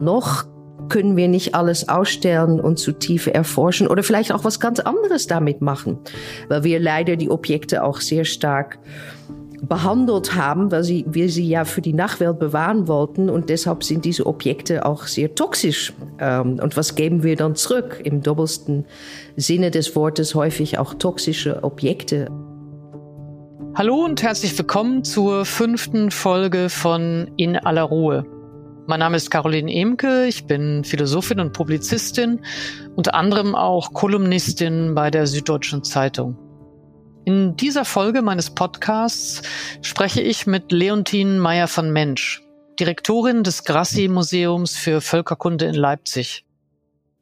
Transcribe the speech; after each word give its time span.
Noch 0.00 0.44
können 0.88 1.16
wir 1.16 1.28
nicht 1.28 1.54
alles 1.54 1.88
ausstellen 1.88 2.60
und 2.60 2.78
zu 2.78 2.92
Tiefe 2.92 3.34
erforschen 3.34 3.88
oder 3.88 4.02
vielleicht 4.02 4.32
auch 4.32 4.44
was 4.44 4.60
ganz 4.60 4.78
anderes 4.80 5.26
damit 5.26 5.60
machen, 5.60 5.98
weil 6.48 6.64
wir 6.64 6.80
leider 6.80 7.16
die 7.16 7.30
Objekte 7.30 7.82
auch 7.82 8.00
sehr 8.00 8.24
stark 8.24 8.78
behandelt 9.62 10.34
haben, 10.34 10.70
weil 10.70 10.84
sie, 10.84 11.04
wir 11.08 11.28
sie 11.28 11.48
ja 11.48 11.64
für 11.64 11.80
die 11.80 11.94
Nachwelt 11.94 12.38
bewahren 12.38 12.88
wollten 12.88 13.30
und 13.30 13.48
deshalb 13.48 13.84
sind 13.84 14.04
diese 14.04 14.26
Objekte 14.26 14.84
auch 14.84 15.06
sehr 15.06 15.34
toxisch. 15.34 15.92
Ähm, 16.20 16.60
und 16.62 16.76
was 16.76 16.94
geben 16.94 17.22
wir 17.22 17.36
dann 17.36 17.56
zurück? 17.56 18.00
Im 18.04 18.22
doppelsten 18.22 18.84
Sinne 19.36 19.70
des 19.70 19.96
Wortes 19.96 20.34
häufig 20.34 20.78
auch 20.78 20.94
toxische 20.94 21.64
Objekte. 21.64 22.28
Hallo 23.74 24.04
und 24.04 24.22
herzlich 24.22 24.56
willkommen 24.56 25.04
zur 25.04 25.44
fünften 25.44 26.10
Folge 26.10 26.68
von 26.68 27.30
In 27.36 27.56
aller 27.56 27.82
Ruhe. 27.82 28.35
Mein 28.88 29.00
Name 29.00 29.16
ist 29.16 29.32
Caroline 29.32 29.72
Emke, 29.72 30.26
ich 30.26 30.46
bin 30.46 30.84
Philosophin 30.84 31.40
und 31.40 31.52
Publizistin, 31.52 32.44
unter 32.94 33.14
anderem 33.14 33.56
auch 33.56 33.92
Kolumnistin 33.92 34.94
bei 34.94 35.10
der 35.10 35.26
Süddeutschen 35.26 35.82
Zeitung. 35.82 36.38
In 37.24 37.56
dieser 37.56 37.84
Folge 37.84 38.22
meines 38.22 38.50
Podcasts 38.50 39.42
spreche 39.82 40.20
ich 40.20 40.46
mit 40.46 40.70
Leontine 40.70 41.40
Meyer 41.40 41.66
von 41.66 41.92
Mensch, 41.92 42.44
Direktorin 42.78 43.42
des 43.42 43.64
Grassi 43.64 44.06
Museums 44.06 44.76
für 44.76 45.00
Völkerkunde 45.00 45.64
in 45.64 45.74
Leipzig. 45.74 46.44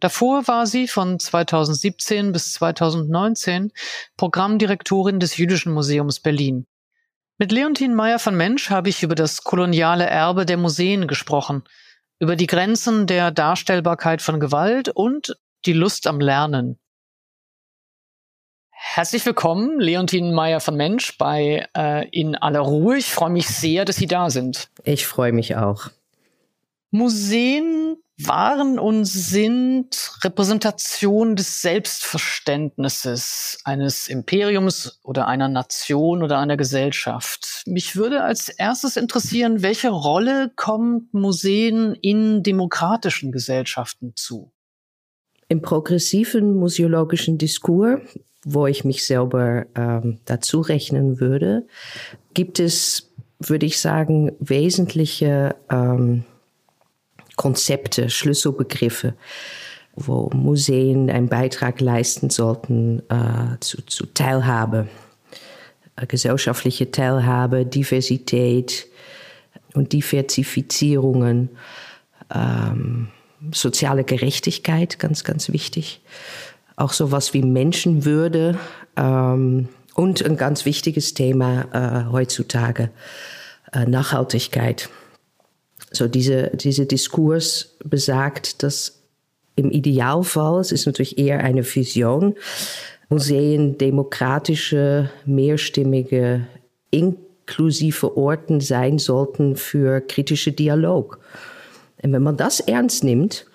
Davor 0.01 0.47
war 0.47 0.67
sie 0.67 0.87
von 0.87 1.19
2017 1.19 2.33
bis 2.33 2.53
2019 2.53 3.73
Programmdirektorin 4.19 5.19
des 5.19 5.39
Jüdischen 5.39 5.73
Museums 5.73 6.21
Berlin. 6.21 6.67
Mit 7.37 7.51
Leontine 7.51 7.97
Meyer 7.97 8.21
von 8.21 8.37
Mensch 8.37 8.71
habe 8.71 8.89
ich 8.89 9.03
über 9.03 9.17
das 9.17 9.43
koloniale 9.43 10.07
Erbe 10.07 10.47
der 10.47 10.57
Museen 10.57 11.09
gesprochen, 11.09 11.65
über 12.21 12.37
die 12.37 12.47
Grenzen 12.47 13.09
der 13.09 13.33
Darstellbarkeit 13.33 14.23
von 14.23 14.39
Gewalt 14.39 14.89
und 14.89 15.37
die 15.67 15.73
Lust 15.73 16.07
am 16.07 16.21
Lernen. 16.21 16.79
Herzlich 18.71 19.27
willkommen, 19.27 19.81
Leontine 19.81 20.33
Meyer 20.33 20.61
von 20.61 20.77
Mensch 20.77 21.19
bei 21.19 21.67
äh, 21.77 22.09
In 22.11 22.37
aller 22.37 22.61
Ruhe. 22.61 22.99
Ich 22.99 23.11
freue 23.11 23.31
mich 23.31 23.49
sehr, 23.49 23.85
dass 23.85 23.97
Sie 23.97 24.07
da 24.07 24.31
sind. 24.31 24.71
Ich 24.85 25.05
freue 25.05 25.33
mich 25.33 25.57
auch. 25.57 25.89
Museen 26.93 27.97
waren 28.19 28.79
und 28.79 29.05
sind 29.07 30.13
Repräsentation 30.23 31.35
des 31.35 31.63
Selbstverständnisses 31.63 33.59
eines 33.65 34.07
Imperiums 34.09 35.01
oder 35.03 35.27
einer 35.27 35.49
Nation 35.49 36.23
oder 36.23 36.39
einer 36.39 36.57
Gesellschaft. 36.57 37.65
Mich 37.67 37.97
würde 37.97 38.23
als 38.23 38.49
erstes 38.49 38.97
interessieren, 38.97 39.63
welche 39.63 39.91
Rolle 39.91 40.53
kommt 40.55 41.13
Museen 41.13 41.97
in 42.01 42.45
demokratischen 42.45 43.33
Gesellschaften 43.33 44.13
zu? 44.15 44.53
Im 45.49 45.61
progressiven 45.61 46.55
museologischen 46.55 47.37
Diskurs, 47.37 48.01
wo 48.45 48.67
ich 48.67 48.85
mich 48.85 49.05
selber 49.05 49.67
ähm, 49.75 50.21
dazu 50.25 50.61
rechnen 50.61 51.19
würde, 51.19 51.67
gibt 52.33 52.61
es, 52.61 53.13
würde 53.41 53.67
ich 53.67 53.81
sagen, 53.81 54.33
wesentliche 54.39 55.57
ähm, 55.69 56.25
Konzepte, 57.37 58.11
Schlüsselbegriffe, 58.11 59.15
wo 59.97 60.31
Museen 60.35 61.11
einen 61.11 61.29
Beitrag 61.29 61.81
leisten 61.81 62.31
sollten 62.31 63.01
äh, 63.09 63.59
zu, 63.61 63.83
zu 63.83 64.07
Teilhabe, 64.07 64.89
äh, 65.97 66.07
gesellschaftliche 66.07 66.91
Teilhabe, 66.91 67.65
Diversität 67.65 68.87
und 69.75 69.93
Diversifizierungen, 69.93 71.51
ähm, 72.35 73.09
soziale 73.53 74.05
Gerechtigkeit, 74.05 74.99
ganz, 74.99 75.25
ganz 75.25 75.53
wichtig. 75.53 76.01
Auch 76.77 76.93
sowas 76.93 77.35
wie 77.35 77.43
Menschenwürde 77.43 78.59
ähm, 78.97 79.69
und 79.95 80.25
ein 80.25 80.37
ganz 80.37 80.65
wichtiges 80.65 81.15
Thema 81.15 81.67
äh, 81.73 82.11
heutzutage, 82.11 82.91
äh, 83.73 83.85
Nachhaltigkeit. 83.87 84.89
So 85.95 86.09
diese, 86.09 86.51
diese 86.55 86.87
Diskurs 86.87 87.77
besagt, 87.85 88.63
dass 88.63 89.01
im 89.57 89.71
Idealfall, 89.71 90.61
es 90.61 90.73
ist 90.73 90.87
natürlich 90.87 91.19
eher 91.19 91.41
eine 91.41 91.65
Vision, 91.65 92.35
Museen 93.09 93.79
demokratische, 93.79 95.11
mehrstimmige, 95.25 96.47
inklusive 96.91 98.17
Orten 98.17 98.61
sein 98.61 98.99
sollten 98.99 99.57
für 99.57 100.01
kritische 100.01 100.53
Dialog. 100.53 101.21
Und 102.03 102.13
wenn 102.13 102.23
man 102.23 102.37
das 102.37 102.61
ernst 102.61 103.05
nimmt, 103.05 103.47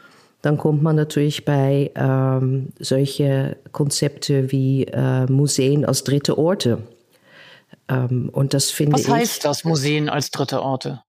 dann 0.41 0.57
kommt 0.57 0.81
man 0.81 0.95
natürlich 0.95 1.43
bei 1.43 1.91
ähm, 1.95 2.69
solche 2.79 3.57
Konzepte 3.73 4.51
wie 4.51 4.85
äh, 4.85 5.25
Museen 5.25 5.83
als 5.83 6.05
dritte 6.05 6.37
Orte. 6.37 6.81
Ähm, 7.89 8.29
und 8.31 8.53
das 8.53 8.71
finde 8.71 8.99
ich. 8.99 9.07
Was 9.07 9.13
heißt 9.13 9.45
das, 9.45 9.65
Museen 9.65 10.07
als 10.07 10.31
dritte 10.31 10.61
Orte? 10.61 11.01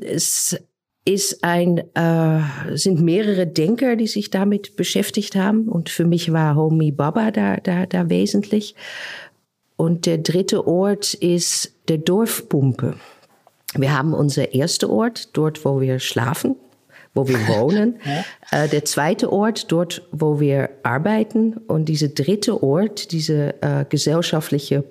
Es 0.00 0.56
ist 1.06 1.44
ein, 1.44 1.78
äh, 1.94 2.40
sind 2.74 3.00
mehrere 3.00 3.46
Denker, 3.46 3.96
die 3.96 4.08
sich 4.08 4.30
damit 4.30 4.76
beschäftigt 4.76 5.36
haben. 5.36 5.68
Und 5.68 5.88
für 5.88 6.04
mich 6.04 6.32
war 6.32 6.56
Homi 6.56 6.90
Baba 6.90 7.30
da, 7.30 7.56
da, 7.58 7.86
da 7.86 8.10
wesentlich. 8.10 8.74
Und 9.76 10.06
der 10.06 10.18
dritte 10.18 10.66
Ort 10.66 11.14
ist 11.14 11.72
der 11.88 11.98
Dorfpumpe. 11.98 12.94
Wir 13.74 13.96
haben 13.96 14.14
unser 14.14 14.52
erster 14.52 14.90
Ort, 14.90 15.36
dort, 15.36 15.64
wo 15.64 15.80
wir 15.80 16.00
schlafen, 16.00 16.56
wo 17.14 17.28
wir 17.28 17.38
wohnen. 17.48 18.00
ja. 18.50 18.64
äh, 18.64 18.68
der 18.68 18.84
zweite 18.84 19.32
Ort, 19.32 19.70
dort, 19.70 20.02
wo 20.10 20.40
wir 20.40 20.70
arbeiten. 20.82 21.58
Und 21.68 21.88
dieser 21.88 22.08
dritte 22.08 22.62
Ort, 22.64 23.12
diese 23.12 23.62
äh, 23.62 23.84
gesellschaftliche 23.88 24.82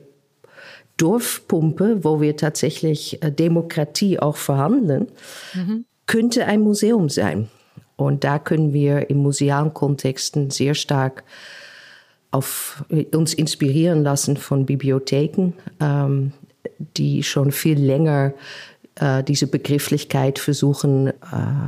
Dorfpumpe, 0.97 2.03
wo 2.03 2.21
wir 2.21 2.37
tatsächlich 2.37 3.21
äh, 3.21 3.31
Demokratie 3.31 4.19
auch 4.19 4.37
verhandeln, 4.37 5.07
mhm. 5.53 5.85
könnte 6.05 6.45
ein 6.45 6.61
Museum 6.61 7.09
sein. 7.09 7.49
Und 7.97 8.23
da 8.23 8.39
können 8.39 8.73
wir 8.73 9.09
im 9.09 9.17
musealen 9.17 9.73
Kontexten 9.73 10.49
sehr 10.49 10.75
stark 10.75 11.23
auf, 12.31 12.83
äh, 12.89 13.05
uns 13.15 13.33
inspirieren 13.33 14.03
lassen 14.03 14.37
von 14.37 14.65
Bibliotheken, 14.65 15.53
ähm, 15.79 16.33
die 16.79 17.23
schon 17.23 17.51
viel 17.51 17.79
länger 17.79 18.33
äh, 18.95 19.23
diese 19.23 19.47
Begrifflichkeit 19.47 20.39
versuchen, 20.39 21.07
äh, 21.07 21.13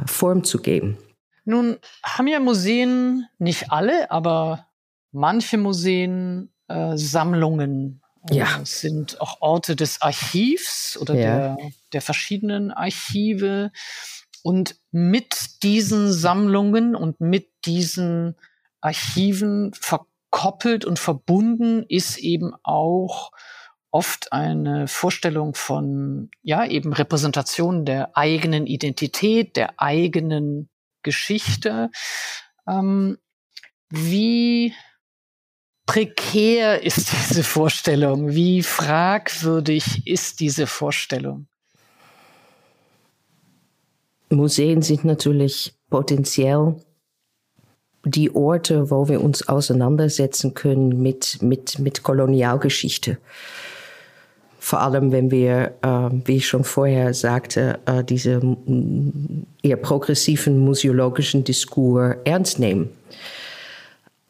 Form 0.06 0.44
zu 0.44 0.60
geben. 0.60 0.98
Nun 1.46 1.78
haben 2.04 2.28
ja 2.28 2.40
Museen, 2.40 3.26
nicht 3.40 3.72
alle, 3.72 4.12
aber 4.12 4.68
manche 5.12 5.58
Museen 5.58 6.50
äh, 6.68 6.98
Sammlungen 6.98 8.02
ja. 8.32 8.60
Es 8.62 8.82
sind 8.82 9.22
auch 9.22 9.42
Orte 9.42 9.76
des 9.76 10.02
Archivs 10.02 10.98
oder 10.98 11.16
ja. 11.16 11.22
der, 11.22 11.58
der 11.94 12.02
verschiedenen 12.02 12.72
Archive. 12.72 13.72
Und 14.44 14.76
mit 14.92 15.64
diesen 15.64 16.12
Sammlungen 16.12 16.96
und 16.96 17.20
mit 17.20 17.50
diesen 17.66 18.36
Archiven 18.82 19.74
verkoppelt 19.74 20.86
und 20.86 21.00
verbunden 21.00 21.84
ist 21.88 22.18
eben 22.18 22.54
auch 22.64 23.32
oft 23.92 24.32
eine 24.32 24.88
Vorstellung 24.88 25.56
von, 25.56 26.30
ja, 26.44 26.66
eben 26.66 26.94
Repräsentation 26.94 27.86
der 27.86 28.16
eigenen 28.16 28.68
Identität, 28.68 29.56
der 29.56 29.80
eigenen 29.82 30.70
Geschichte. 31.04 31.90
Ähm, 32.68 33.18
wie 33.90 34.74
prekär 35.88 36.84
ist 36.84 37.12
diese 37.12 37.44
Vorstellung? 37.44 38.30
Wie 38.30 38.62
fragwürdig 38.62 40.06
ist 40.06 40.40
diese 40.40 40.68
Vorstellung? 40.68 41.48
Museen 44.30 44.84
sind 44.84 45.06
natürlich 45.06 45.74
potenziell 45.90 46.76
die 48.04 48.34
Orte, 48.36 48.92
wo 48.92 49.10
wir 49.10 49.22
uns 49.24 49.48
auseinandersetzen 49.48 50.54
können 50.54 51.02
mit, 51.02 51.42
mit, 51.42 51.80
mit 51.80 52.04
Kolonialgeschichte. 52.04 53.18
Vor 54.60 54.82
allem, 54.82 55.14
wenn 55.14 55.32
wir, 55.32 55.76
äh, 55.82 56.10
wie 56.26 56.38
ich 56.38 56.48
schon 56.48 56.66
vorher 56.66 57.14
sagte, 57.14 57.80
äh, 57.86 58.04
diese 58.04 58.42
eher 59.64 59.78
progressiven 59.78 60.58
museologischen 60.58 61.46
Diskurs 61.46 62.18
ernst 62.26 62.60
nehmen. 62.60 62.90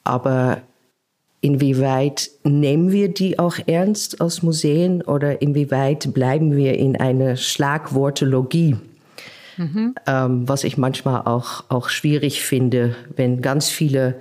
Aber 0.04 0.62
Inwieweit 1.40 2.32
nehmen 2.44 2.92
wir 2.92 3.14
die 3.14 3.38
auch 3.38 3.58
ernst 3.68 4.22
als 4.22 4.42
Museen 4.42 5.04
oder 5.04 5.42
inwieweit 5.42 6.14
bleiben 6.14 6.56
wir 6.56 6.78
in 6.78 6.96
einer 6.96 7.36
Schlagwortologie? 7.36 8.76
Mhm. 9.58 9.96
Ähm, 10.08 10.48
was 10.48 10.64
ich 10.64 10.78
manchmal 10.78 11.22
auch, 11.22 11.66
auch 11.70 11.90
schwierig 11.90 12.42
finde, 12.42 12.96
wenn 13.16 13.42
ganz 13.42 13.70
viele 13.70 14.16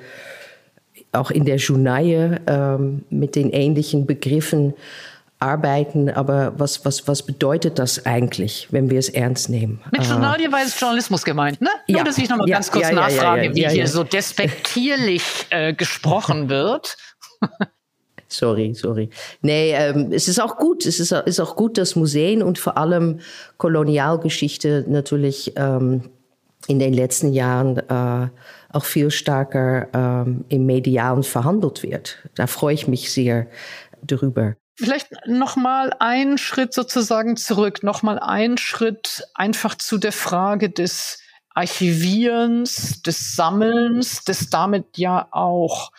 auch 1.12 1.30
in 1.30 1.44
der 1.44 1.56
Journaille 1.56 2.40
ähm, 2.46 3.04
mit 3.10 3.36
den 3.36 3.50
ähnlichen 3.50 4.06
Begriffen 4.06 4.74
arbeiten, 5.38 6.08
aber 6.08 6.54
was, 6.56 6.84
was, 6.84 7.06
was 7.08 7.22
bedeutet 7.22 7.78
das 7.78 8.06
eigentlich, 8.06 8.68
wenn 8.70 8.88
wir 8.90 8.98
es 8.98 9.08
ernst 9.08 9.50
nehmen? 9.50 9.80
Mit 9.92 10.06
Journalie 10.06 10.50
war 10.50 10.60
jetzt 10.60 10.80
Journalismus 10.80 11.24
gemeint, 11.24 11.60
ne? 11.60 11.68
Ja. 11.86 11.96
Nur, 11.96 12.04
dass 12.04 12.18
ich 12.18 12.28
nochmal 12.28 12.48
ja, 12.48 12.56
ganz 12.56 12.70
kurz 12.70 12.88
ja, 12.88 12.94
nachfrage, 12.94 13.54
wie 13.54 13.68
hier 13.68 13.86
so 13.86 14.02
despektierlich 14.02 15.22
äh, 15.50 15.74
gesprochen 15.74 16.48
wird. 16.48 16.96
sorry, 18.28 18.72
sorry. 18.74 19.10
Nee, 19.42 19.72
ähm, 19.72 20.10
es 20.10 20.26
ist 20.26 20.40
auch 20.40 20.56
gut. 20.56 20.86
Es 20.86 21.00
ist, 21.00 21.12
ist 21.12 21.40
auch 21.40 21.54
gut, 21.54 21.76
dass 21.76 21.96
Museen 21.96 22.42
und 22.42 22.58
vor 22.58 22.78
allem 22.78 23.20
Kolonialgeschichte 23.58 24.86
natürlich 24.88 25.52
ähm, 25.56 26.10
in 26.66 26.78
den 26.78 26.94
letzten 26.94 27.34
Jahren 27.34 27.76
äh, 27.76 28.28
auch 28.72 28.84
viel 28.84 29.10
stärker 29.10 29.88
ähm, 29.92 30.46
im 30.48 30.64
Medialen 30.64 31.22
verhandelt 31.22 31.82
wird. 31.82 32.18
Da 32.34 32.46
freue 32.46 32.74
ich 32.74 32.88
mich 32.88 33.12
sehr 33.12 33.46
drüber. 34.02 34.56
Vielleicht 34.78 35.08
noch 35.26 35.56
mal 35.56 35.94
einen 36.00 36.37
Schritt 36.37 36.75
sozusagen 36.75 37.37
zurück, 37.37 37.82
noch 37.82 38.02
mal 38.02 38.19
einen 38.19 38.58
Schritt 38.58 39.26
einfach 39.34 39.75
zu 39.75 39.96
der 39.96 40.12
Frage 40.12 40.69
des 40.69 41.19
Archivierens, 41.55 43.00
des 43.02 43.34
Sammelns, 43.34 44.25
des 44.25 44.50
damit 44.50 44.99
ja 44.99 45.28
auch 45.31 45.93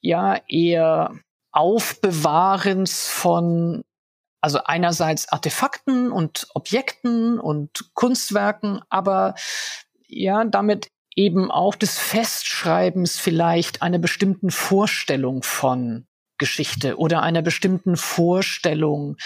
ja 0.00 0.38
eher 0.46 1.14
Aufbewahrens 1.52 3.08
von 3.08 3.84
also 4.40 4.60
einerseits 4.64 5.28
Artefakten 5.30 6.12
und 6.12 6.46
Objekten 6.54 7.40
und 7.40 7.90
Kunstwerken, 7.94 8.80
aber 8.88 9.34
ja, 10.06 10.44
damit 10.44 10.88
eben 11.16 11.50
auch 11.50 11.74
des 11.74 11.98
Festschreibens 11.98 13.18
vielleicht 13.18 13.82
einer 13.82 13.98
bestimmten 13.98 14.50
Vorstellung 14.50 15.42
von 15.42 16.06
Geschichte 16.38 16.96
oder 16.96 17.22
einer 17.22 17.42
bestimmten 17.42 17.96
Vorstellung 17.96 19.16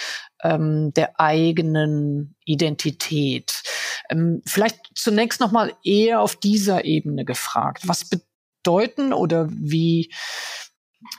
ähm, 0.41 0.93
der 0.93 1.19
eigenen 1.19 2.35
Identität. 2.45 3.63
Ähm, 4.09 4.41
vielleicht 4.45 4.79
zunächst 4.95 5.39
noch 5.39 5.51
mal 5.51 5.73
eher 5.83 6.21
auf 6.21 6.35
dieser 6.35 6.85
Ebene 6.85 7.25
gefragt. 7.25 7.87
Was 7.87 8.09
bedeuten 8.09 9.13
oder 9.13 9.47
wie 9.49 10.11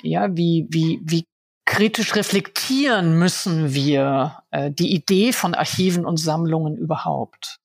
ja 0.02 0.34
wie 0.36 0.66
wie 0.70 1.00
wie 1.02 1.24
kritisch 1.64 2.14
reflektieren 2.14 3.18
müssen 3.18 3.74
wir 3.74 4.42
äh, 4.50 4.70
die 4.70 4.94
Idee 4.94 5.32
von 5.32 5.54
Archiven 5.54 6.04
und 6.04 6.18
Sammlungen 6.18 6.76
überhaupt? 6.76 7.58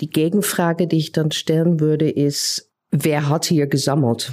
Die 0.00 0.10
Gegenfrage, 0.10 0.86
die 0.86 0.98
ich 0.98 1.12
dann 1.12 1.32
stellen 1.32 1.80
würde, 1.80 2.08
ist, 2.08 2.70
wer 2.90 3.28
hat 3.28 3.46
hier 3.46 3.66
gesammelt? 3.66 4.32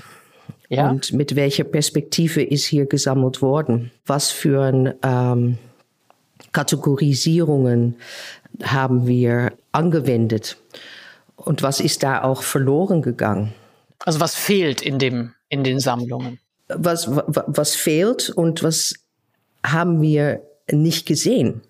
Ja. 0.69 0.89
Und 0.89 1.13
mit 1.13 1.35
welcher 1.35 1.63
Perspektive 1.63 2.43
ist 2.43 2.65
hier 2.65 2.85
gesammelt 2.85 3.41
worden? 3.41 3.91
Was 4.05 4.31
für 4.31 4.61
ein, 4.61 4.93
ähm, 5.03 5.57
Kategorisierungen 6.51 7.95
haben 8.63 9.07
wir 9.07 9.53
angewendet? 9.71 10.57
Und 11.35 11.63
was 11.63 11.79
ist 11.79 12.03
da 12.03 12.23
auch 12.23 12.43
verloren 12.43 13.01
gegangen? 13.01 13.53
Also 13.99 14.19
was 14.19 14.35
fehlt 14.35 14.81
in 14.81 14.99
dem, 14.99 15.33
in 15.49 15.63
den 15.63 15.79
Sammlungen? 15.79 16.39
Was, 16.67 17.07
was 17.09 17.75
fehlt 17.75 18.29
und 18.29 18.63
was 18.63 18.95
haben 19.65 20.01
wir 20.01 20.41
nicht 20.71 21.05
gesehen? 21.05 21.61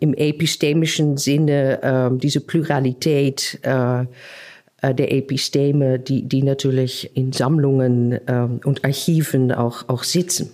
Im 0.00 0.14
epistemischen 0.14 1.16
Sinne, 1.16 1.82
äh, 1.82 2.18
diese 2.18 2.40
Pluralität, 2.40 3.60
äh, 3.62 4.04
der 4.82 5.12
Episteme, 5.12 5.98
die, 5.98 6.22
die 6.22 6.42
natürlich 6.42 7.16
in 7.16 7.32
Sammlungen 7.32 8.12
äh, 8.26 8.48
und 8.64 8.84
Archiven 8.84 9.52
auch, 9.52 9.88
auch 9.88 10.04
sitzen. 10.04 10.50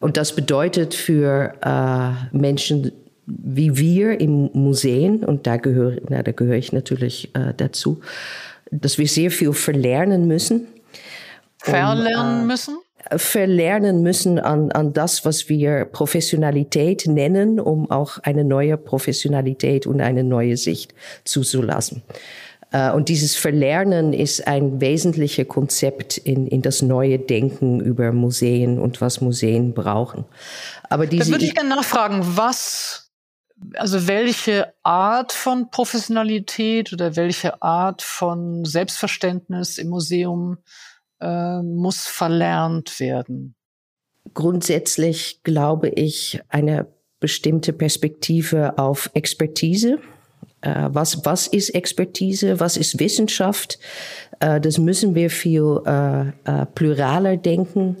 Und 0.00 0.16
das 0.16 0.34
bedeutet 0.34 0.94
für 0.94 1.54
äh, 1.62 2.36
Menschen 2.36 2.92
wie 3.26 3.76
wir 3.76 4.20
im 4.20 4.50
Museen, 4.52 5.24
und 5.24 5.46
da 5.46 5.56
gehöre, 5.56 5.98
na, 6.08 6.22
da 6.22 6.32
gehöre 6.32 6.56
ich 6.56 6.72
natürlich 6.72 7.34
äh, 7.34 7.54
dazu, 7.56 8.00
dass 8.70 8.98
wir 8.98 9.06
sehr 9.06 9.30
viel 9.30 9.52
verlernen 9.52 10.26
müssen. 10.26 10.66
Verlernen 11.58 12.40
um, 12.40 12.42
äh, 12.42 12.46
müssen? 12.46 12.78
verlernen 13.16 14.02
müssen 14.02 14.38
an, 14.38 14.70
an 14.72 14.92
das, 14.92 15.24
was 15.24 15.48
wir 15.48 15.84
Professionalität 15.84 17.06
nennen, 17.06 17.58
um 17.58 17.90
auch 17.90 18.18
eine 18.18 18.44
neue 18.44 18.76
Professionalität 18.76 19.86
und 19.86 20.00
eine 20.00 20.24
neue 20.24 20.56
Sicht 20.56 20.94
zuzulassen. 21.24 22.02
Äh, 22.72 22.90
und 22.92 23.08
dieses 23.08 23.36
Verlernen 23.36 24.12
ist 24.12 24.46
ein 24.46 24.80
wesentliches 24.80 25.46
Konzept 25.46 26.18
in, 26.18 26.46
in 26.46 26.62
das 26.62 26.82
neue 26.82 27.18
Denken 27.18 27.80
über 27.80 28.12
Museen 28.12 28.78
und 28.78 29.00
was 29.00 29.20
Museen 29.20 29.74
brauchen. 29.74 30.24
Aber 30.88 31.06
diese 31.06 31.26
da 31.26 31.30
würde 31.32 31.44
ich 31.44 31.54
gerne 31.54 31.68
nachfragen, 31.70 32.22
was, 32.24 33.12
also 33.74 34.08
welche 34.08 34.72
Art 34.82 35.32
von 35.32 35.70
Professionalität 35.70 36.92
oder 36.92 37.14
welche 37.16 37.62
Art 37.62 38.02
von 38.02 38.64
Selbstverständnis 38.64 39.78
im 39.78 39.90
Museum 39.90 40.58
äh, 41.20 41.62
muss 41.62 42.06
verlernt 42.06 42.98
werden? 42.98 43.54
Grundsätzlich 44.34 45.42
glaube 45.42 45.88
ich 45.88 46.40
eine 46.48 46.86
bestimmte 47.20 47.72
Perspektive 47.72 48.78
auf 48.78 49.10
Expertise 49.14 49.98
was, 50.62 51.24
was 51.24 51.46
ist 51.48 51.70
Expertise, 51.70 52.60
was 52.60 52.76
ist 52.76 53.00
Wissenschaft? 53.00 53.78
Äh, 54.42 54.60
das 54.60 54.78
müssen 54.78 55.14
wir 55.14 55.30
viel 55.30 55.80
äh, 55.84 56.66
pluraler 56.74 57.36
denken. 57.36 57.96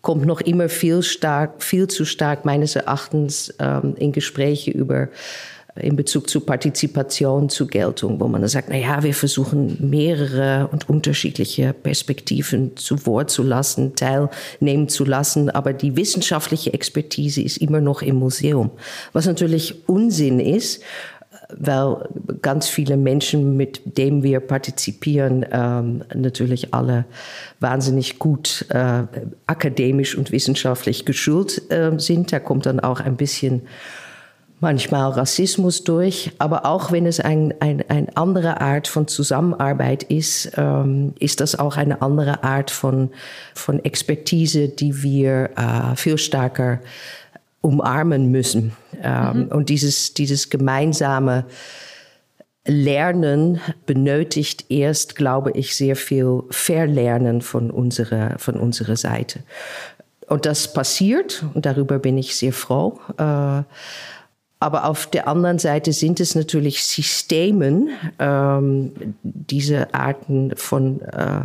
Kommt 0.00 0.26
noch 0.26 0.40
immer 0.40 0.68
viel 0.68 1.02
stark, 1.02 1.62
viel 1.62 1.88
zu 1.88 2.04
stark 2.04 2.44
meines 2.44 2.76
Erachtens 2.76 3.54
ähm, 3.58 3.94
in 3.96 4.12
Gespräche 4.12 4.70
über 4.70 5.08
in 5.76 5.96
Bezug 5.96 6.30
zu 6.30 6.40
Partizipation 6.40 7.48
zu 7.48 7.66
Geltung, 7.66 8.20
wo 8.20 8.28
man 8.28 8.40
dann 8.40 8.48
sagt, 8.48 8.68
na 8.68 8.76
ja, 8.76 9.02
wir 9.02 9.14
versuchen 9.14 9.76
mehrere 9.80 10.68
und 10.70 10.88
unterschiedliche 10.88 11.72
Perspektiven 11.72 12.76
zu 12.76 13.06
Wort 13.06 13.30
zu 13.30 13.42
lassen, 13.42 13.96
teilnehmen 13.96 14.88
zu 14.88 15.04
lassen, 15.04 15.50
aber 15.50 15.72
die 15.72 15.96
wissenschaftliche 15.96 16.72
Expertise 16.72 17.42
ist 17.42 17.56
immer 17.56 17.80
noch 17.80 18.02
im 18.02 18.16
Museum, 18.16 18.70
was 19.12 19.26
natürlich 19.26 19.88
Unsinn 19.88 20.38
ist, 20.38 20.80
weil 21.56 22.08
ganz 22.42 22.68
viele 22.68 22.96
Menschen, 22.96 23.56
mit 23.56 23.98
denen 23.98 24.22
wir 24.22 24.40
partizipieren, 24.40 25.46
ähm, 25.50 26.02
natürlich 26.14 26.74
alle 26.74 27.04
wahnsinnig 27.60 28.18
gut 28.18 28.66
äh, 28.70 29.04
akademisch 29.46 30.16
und 30.16 30.32
wissenschaftlich 30.32 31.04
geschult 31.04 31.70
äh, 31.70 31.92
sind. 31.98 32.32
Da 32.32 32.40
kommt 32.40 32.66
dann 32.66 32.80
auch 32.80 33.00
ein 33.00 33.16
bisschen 33.16 33.62
manchmal 34.60 35.10
Rassismus 35.10 35.84
durch. 35.84 36.32
Aber 36.38 36.64
auch 36.64 36.90
wenn 36.90 37.06
es 37.06 37.20
eine 37.20 37.54
ein, 37.60 37.84
ein 37.88 38.16
andere 38.16 38.60
Art 38.60 38.88
von 38.88 39.06
Zusammenarbeit 39.06 40.04
ist, 40.04 40.52
ähm, 40.56 41.12
ist 41.18 41.40
das 41.40 41.58
auch 41.58 41.76
eine 41.76 42.02
andere 42.02 42.42
Art 42.42 42.70
von, 42.70 43.10
von 43.54 43.84
Expertise, 43.84 44.68
die 44.68 45.02
wir 45.02 45.50
äh, 45.56 45.96
viel 45.96 46.18
stärker 46.18 46.80
umarmen 47.64 48.30
müssen. 48.30 48.72
Ähm, 49.02 49.44
mhm. 49.44 49.48
Und 49.48 49.70
dieses, 49.70 50.12
dieses 50.12 50.50
gemeinsame 50.50 51.46
Lernen 52.66 53.60
benötigt 53.86 54.66
erst, 54.68 55.16
glaube 55.16 55.50
ich, 55.52 55.74
sehr 55.74 55.96
viel 55.96 56.42
Verlernen 56.50 57.40
von 57.40 57.70
unserer, 57.70 58.38
von 58.38 58.56
unserer 58.56 58.96
Seite. 58.96 59.40
Und 60.28 60.46
das 60.46 60.72
passiert 60.72 61.44
und 61.54 61.66
darüber 61.66 61.98
bin 61.98 62.18
ich 62.18 62.36
sehr 62.36 62.52
froh. 62.52 62.98
Äh, 63.16 63.62
aber 64.60 64.84
auf 64.84 65.06
der 65.06 65.28
anderen 65.28 65.58
Seite 65.58 65.92
sind 65.92 66.20
es 66.20 66.34
natürlich 66.34 66.84
Systemen, 66.84 67.90
ähm, 68.18 68.92
diese 69.22 69.92
Arten 69.92 70.52
von 70.56 71.00
äh, 71.02 71.42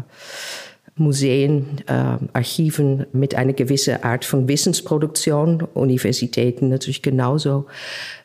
Museen, 0.99 1.81
äh, 1.87 2.17
Archiven 2.33 3.07
mit 3.11 3.35
einer 3.35 3.53
gewissen 3.53 4.03
Art 4.03 4.25
von 4.25 4.47
Wissensproduktion, 4.47 5.63
Universitäten 5.73 6.69
natürlich 6.69 7.01
genauso, 7.01 7.65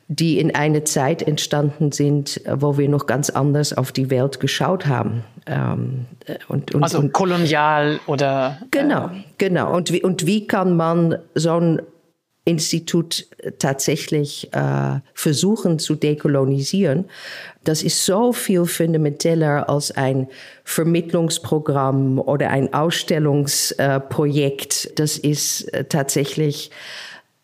die 0.08 0.38
in 0.38 0.54
einer 0.54 0.84
Zeit 0.84 1.22
entstanden 1.22 1.92
sind, 1.92 2.40
wo 2.46 2.76
wir 2.76 2.88
noch 2.88 3.06
ganz 3.06 3.30
anders 3.30 3.72
auf 3.72 3.90
die 3.90 4.10
Welt 4.10 4.38
geschaut 4.38 4.86
haben. 4.86 5.24
Ähm, 5.46 6.06
und, 6.48 6.74
und, 6.74 6.82
also 6.82 6.98
und, 6.98 7.12
kolonial 7.12 8.00
oder. 8.06 8.58
Genau, 8.70 9.06
äh, 9.06 9.24
genau. 9.38 9.74
Und 9.74 9.92
wie, 9.92 10.02
und 10.02 10.26
wie 10.26 10.46
kann 10.46 10.76
man 10.76 11.18
so 11.34 11.58
ein 11.58 11.80
Institut 12.44 13.26
tatsächlich 13.58 14.52
äh, 14.52 15.00
versuchen 15.14 15.78
zu 15.78 15.94
dekolonisieren. 15.94 17.06
Das 17.64 17.82
ist 17.82 18.04
so 18.04 18.32
viel 18.32 18.66
fundamenteller 18.66 19.68
als 19.68 19.90
ein 19.90 20.28
Vermittlungsprogramm 20.64 22.18
oder 22.18 22.50
ein 22.50 22.72
Ausstellungsprojekt. 22.72 24.98
Das 24.98 25.18
ist 25.18 25.72
äh, 25.74 25.84
tatsächlich 25.84 26.70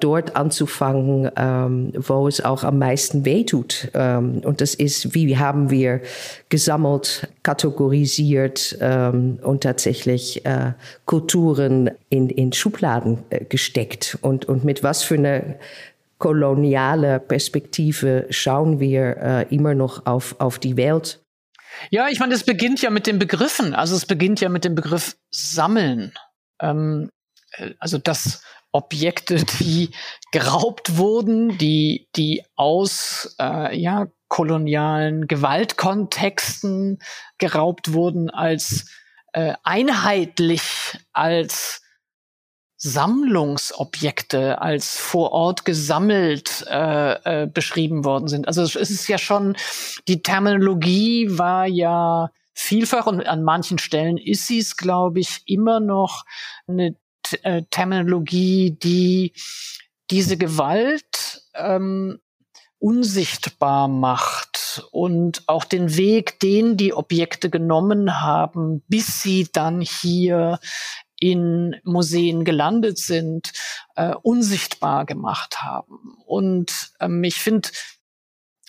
dort 0.01 0.37
anzufangen, 0.37 1.31
ähm, 1.37 1.93
wo 1.95 2.27
es 2.27 2.43
auch 2.43 2.65
am 2.65 2.79
meisten 2.79 3.25
wehtut. 3.25 3.89
Ähm, 3.95 4.41
und 4.45 4.61
das 4.61 4.75
ist, 4.75 5.15
wie 5.15 5.37
haben 5.37 5.71
wir 5.71 6.01
gesammelt, 6.49 7.29
kategorisiert 7.43 8.79
ähm, 8.81 9.39
und 9.43 9.63
tatsächlich 9.63 10.45
äh, 10.45 10.73
Kulturen 11.05 11.91
in, 12.09 12.31
in 12.31 12.53
Schubladen 12.53 13.19
äh, 13.31 13.45
gesteckt. 13.45 14.19
Und, 14.23 14.47
und 14.47 14.65
mit 14.65 14.83
was 14.83 15.03
für 15.03 15.15
eine 15.15 15.57
koloniale 16.21 17.19
Perspektive 17.19 18.27
schauen 18.31 18.79
wir 18.79 19.17
äh, 19.17 19.55
immer 19.55 19.75
noch 19.75 20.07
auf, 20.07 20.37
auf 20.39 20.61
die 20.61 20.77
Welt. 20.77 21.25
Ja, 21.91 22.09
ich 22.09 22.21
meine, 22.21 22.35
es 22.35 22.45
beginnt 22.45 22.83
ja 22.83 22.91
mit 22.91 23.07
den 23.09 23.19
Begriffen. 23.19 23.75
Also 23.75 23.97
es 23.97 24.07
beginnt 24.07 24.41
ja 24.41 24.49
mit 24.49 24.65
dem 24.65 24.77
Begriff 24.77 25.17
Sammeln. 25.31 26.13
Ähm, 26.61 27.11
äh, 27.53 27.71
also 27.81 27.99
das 27.99 28.45
Objekte, 28.71 29.37
die 29.61 29.91
geraubt 30.31 30.97
wurden, 30.97 31.59
die, 31.59 32.09
die 32.15 32.45
aus 32.55 33.35
äh, 33.41 33.77
ja, 33.77 34.07
kolonialen 34.29 35.27
Gewaltkontexten 35.27 36.99
geraubt 37.39 37.93
wurden, 37.93 38.31
als 38.31 38.91
äh, 39.33 39.55
einheitlich, 39.65 40.99
als 41.13 41.83
Sammlungsobjekte, 42.83 44.61
als 44.61 44.97
vor 44.97 45.33
Ort 45.33 45.67
gesammelt 45.67 46.65
äh, 46.69 47.43
äh, 47.43 47.47
beschrieben 47.47 48.05
worden 48.05 48.27
sind. 48.27 48.49
Also 48.49 48.63
es 48.63 48.75
ist 48.75 49.07
ja 49.07 49.19
schon, 49.19 49.55
die 50.09 50.23
Terminologie 50.23 51.27
war 51.39 51.67
ja 51.67 52.31
vielfach 52.55 53.07
und 53.07 53.27
an 53.27 53.43
manchen 53.43 53.79
Stellen 53.79 54.17
ist 54.17 54.47
sie 54.47 54.59
es, 54.59 54.79
glaube 54.79 55.21
ich, 55.21 55.43
immer 55.45 55.79
noch 55.79 56.25
eine 56.67 56.97
äh, 57.43 57.63
Terminologie, 57.71 58.77
die 58.83 59.35
diese 60.11 60.39
Gewalt 60.39 61.43
ähm, 61.55 62.19
unsichtbar 62.79 63.89
macht 63.89 64.87
und 64.91 65.43
auch 65.47 65.65
den 65.65 65.97
Weg, 65.99 66.41
den 66.41 66.79
die 66.79 66.95
Objekte 66.95 67.51
genommen 67.51 68.23
haben, 68.23 68.83
bis 68.89 69.21
sie 69.23 69.49
dann 69.53 69.83
hier 69.83 70.59
in 71.21 71.77
Museen 71.85 72.45
gelandet 72.45 72.99
sind, 72.99 73.53
äh, 73.95 74.15
unsichtbar 74.23 75.05
gemacht 75.07 75.63
haben. 75.63 76.17
Und 76.27 76.91
ähm, 76.99 77.23
ich 77.23 77.37
finde 77.37 77.69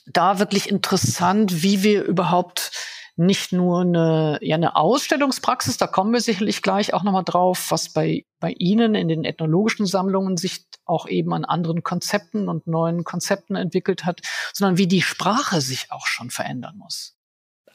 da 0.06 0.38
wirklich 0.38 0.70
interessant, 0.70 1.64
wie 1.64 1.82
wir 1.82 2.04
überhaupt 2.04 2.72
nicht 3.16 3.52
nur 3.52 3.82
eine, 3.82 4.40
ja, 4.42 4.56
eine 4.56 4.76
Ausstellungspraxis, 4.76 5.78
da 5.78 5.88
kommen 5.88 6.14
wir 6.14 6.22
sicherlich 6.22 6.62
gleich 6.62 6.94
auch 6.94 7.04
nochmal 7.04 7.24
drauf, 7.24 7.68
was 7.70 7.90
bei, 7.90 8.26
bei 8.40 8.52
Ihnen 8.52 8.96
in 8.96 9.08
den 9.08 9.24
ethnologischen 9.24 9.86
Sammlungen 9.86 10.38
sich 10.38 10.66
auch 10.86 11.08
eben 11.08 11.34
an 11.34 11.46
anderen 11.46 11.84
Konzepten 11.84 12.50
und 12.50 12.68
neuen 12.68 13.04
Konzepten 13.04 13.56
entwickelt 13.56 14.06
hat, 14.06 14.22
sondern 14.54 14.78
wie 14.78 14.88
die 14.88 15.02
Sprache 15.02 15.62
sich 15.62 15.92
auch 15.92 16.08
schon 16.08 16.30
verändern 16.30 16.78
muss. 16.78 17.16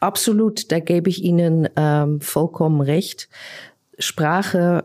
Absolut, 0.00 0.70
da 0.72 0.80
gebe 0.80 1.08
ich 1.08 1.22
Ihnen 1.22 1.68
ähm, 1.76 2.20
vollkommen 2.20 2.80
recht. 2.80 3.28
Sprache 3.98 4.84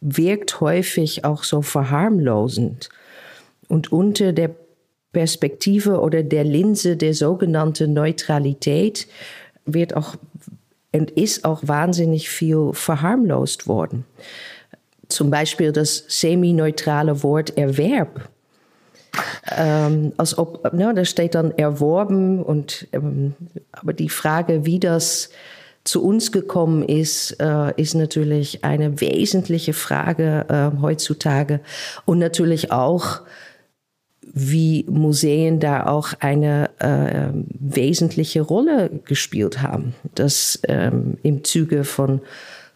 wirkt 0.00 0.60
häufig 0.60 1.24
auch 1.24 1.44
so 1.44 1.62
verharmlosend. 1.62 2.88
Und 3.68 3.92
unter 3.92 4.32
der 4.32 4.50
Perspektive 5.12 6.00
oder 6.00 6.22
der 6.22 6.44
Linse 6.44 6.96
der 6.96 7.14
sogenannten 7.14 7.92
Neutralität 7.92 9.06
wird 9.64 9.94
auch 9.94 10.16
und 10.94 11.10
ist 11.12 11.44
auch 11.44 11.60
wahnsinnig 11.62 12.28
viel 12.28 12.70
verharmlost 12.72 13.66
worden. 13.66 14.04
Zum 15.08 15.30
Beispiel 15.30 15.72
das 15.72 16.04
semi-neutrale 16.08 17.22
Wort 17.22 17.56
Erwerb. 17.56 18.28
Ähm, 19.56 20.12
als 20.16 20.36
ob, 20.38 20.72
ne, 20.72 20.92
da 20.94 21.04
steht 21.04 21.34
dann 21.34 21.50
erworben 21.52 22.42
und 22.42 22.88
ähm, 22.92 23.34
aber 23.72 23.92
die 23.92 24.08
Frage, 24.08 24.64
wie 24.64 24.80
das 24.80 25.30
zu 25.84 26.04
uns 26.04 26.32
gekommen 26.32 26.82
ist, 26.82 27.36
äh, 27.40 27.72
ist 27.76 27.94
natürlich 27.94 28.64
eine 28.64 29.00
wesentliche 29.00 29.72
Frage 29.72 30.46
äh, 30.48 30.80
heutzutage 30.80 31.60
und 32.04 32.18
natürlich 32.18 32.70
auch 32.70 33.22
wie 34.34 34.86
Museen 34.88 35.60
da 35.60 35.86
auch 35.86 36.14
eine 36.20 36.70
äh, 36.78 37.30
wesentliche 37.58 38.40
Rolle 38.40 38.90
gespielt 39.04 39.60
haben. 39.60 39.94
Das 40.14 40.60
ähm, 40.68 41.18
im 41.22 41.44
Zuge 41.44 41.84
von 41.84 42.20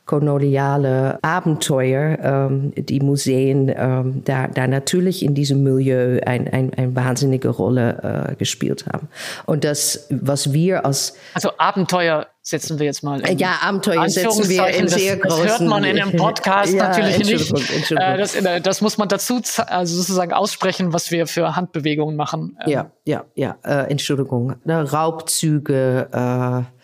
koloniale 0.07 1.19
Abenteuer, 1.23 2.19
ähm, 2.23 2.73
die 2.77 3.01
Museen 3.01 3.73
ähm, 3.77 4.23
da, 4.25 4.47
da 4.47 4.69
natürlich 4.69 5.25
in 5.25 5.35
diesem 5.35 5.65
Milieu 5.65 6.21
eine 6.25 6.53
ein, 6.53 6.73
ein 6.75 6.95
wahnsinnige 6.95 7.49
Rolle 7.49 8.31
äh, 8.31 8.35
gespielt 8.37 8.87
haben. 8.93 9.09
Und 9.45 9.65
das, 9.65 10.07
was 10.11 10.53
wir 10.53 10.87
als... 10.87 11.15
Also 11.35 11.51
Abenteuer 11.59 12.29
setzen 12.41 12.79
wir 12.79 12.87
jetzt 12.87 13.03
mal 13.03 13.21
in 13.21 13.39
Ja, 13.39 13.59
Abenteuer 13.63 14.09
setzen 14.09 14.49
wir 14.49 14.69
in 14.69 14.87
sehr 14.87 15.17
das, 15.17 15.27
großen... 15.27 15.47
Das 15.47 15.59
hört 15.59 15.69
man 15.69 15.83
in 15.83 16.01
einem 16.01 16.17
Podcast 16.17 16.73
ja, 16.75 16.89
natürlich 16.89 17.17
Entschuldigung, 17.17 17.55
nicht. 17.55 17.75
Entschuldigung. 17.75 18.15
Äh, 18.15 18.19
das, 18.19 18.35
äh, 18.37 18.61
das, 18.61 18.81
muss 18.81 18.99
man 18.99 19.09
dazu 19.09 19.41
also 19.67 19.97
sozusagen 19.97 20.33
aussprechen, 20.33 20.93
was 20.93 21.11
wir 21.11 21.27
für 21.27 21.57
Handbewegungen 21.57 22.15
machen. 22.15 22.57
Ähm, 22.65 22.73
ja, 22.73 22.91
ja, 23.05 23.25
ja, 23.35 23.57
äh, 23.65 23.91
Entschuldigung. 23.91 24.55
Raubzüge, 24.65 26.09
äh, 26.13 26.76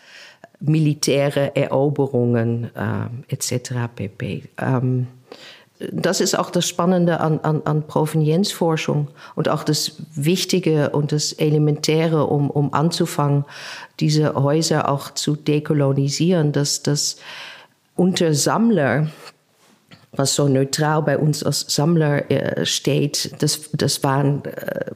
militäre 0.63 1.55
Eroberungen 1.55 2.71
äh, 2.75 3.33
etc. 3.33 3.73
pp. 3.95 4.43
Ähm, 4.57 5.07
das 5.91 6.21
ist 6.21 6.37
auch 6.37 6.49
das 6.49 6.67
Spannende 6.67 7.19
an, 7.19 7.39
an, 7.41 7.61
an 7.65 7.85
Provenienzforschung 7.85 9.09
und 9.35 9.49
auch 9.49 9.63
das 9.63 9.97
Wichtige 10.15 10.91
und 10.91 11.11
das 11.11 11.33
Elementäre, 11.33 12.25
um, 12.27 12.49
um 12.49 12.73
anzufangen, 12.73 13.43
diese 13.99 14.33
Häuser 14.35 14.89
auch 14.89 15.11
zu 15.11 15.35
dekolonisieren, 15.35 16.53
dass 16.53 16.83
das 16.83 17.17
unter 17.95 18.33
Sammler 18.33 19.07
was 20.15 20.35
so 20.35 20.47
neutral 20.47 21.01
bei 21.01 21.17
uns 21.17 21.43
als 21.43 21.65
Sammler 21.67 22.29
äh, 22.29 22.65
steht, 22.65 23.41
das, 23.41 23.71
das 23.73 24.03
waren 24.03 24.45
äh, 24.45 24.91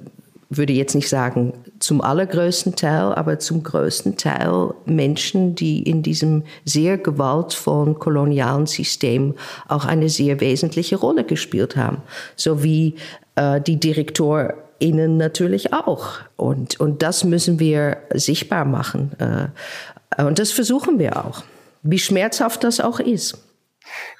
würde 0.49 0.73
jetzt 0.73 0.95
nicht 0.95 1.09
sagen 1.09 1.53
zum 1.79 2.01
allergrößten 2.01 2.75
Teil, 2.75 3.13
aber 3.13 3.39
zum 3.39 3.63
größten 3.63 4.17
Teil 4.17 4.73
Menschen, 4.85 5.55
die 5.55 5.83
in 5.83 6.03
diesem 6.03 6.43
sehr 6.63 6.97
gewaltvollen 6.97 7.99
kolonialen 7.99 8.65
System 8.65 9.35
auch 9.67 9.85
eine 9.85 10.09
sehr 10.09 10.39
wesentliche 10.39 10.95
Rolle 10.95 11.23
gespielt 11.23 11.75
haben, 11.75 12.01
so 12.35 12.63
wie 12.63 12.95
äh, 13.35 13.59
die 13.59 13.77
DirektorInnen 13.77 15.17
natürlich 15.17 15.73
auch. 15.73 16.19
Und, 16.37 16.79
und 16.79 17.03
das 17.03 17.23
müssen 17.23 17.59
wir 17.59 17.97
sichtbar 18.13 18.65
machen. 18.65 19.11
Äh, 19.19 20.23
und 20.23 20.39
das 20.39 20.51
versuchen 20.51 20.97
wir 20.99 21.25
auch, 21.25 21.43
wie 21.83 21.99
schmerzhaft 21.99 22.63
das 22.63 22.79
auch 22.79 22.99
ist. 22.99 23.37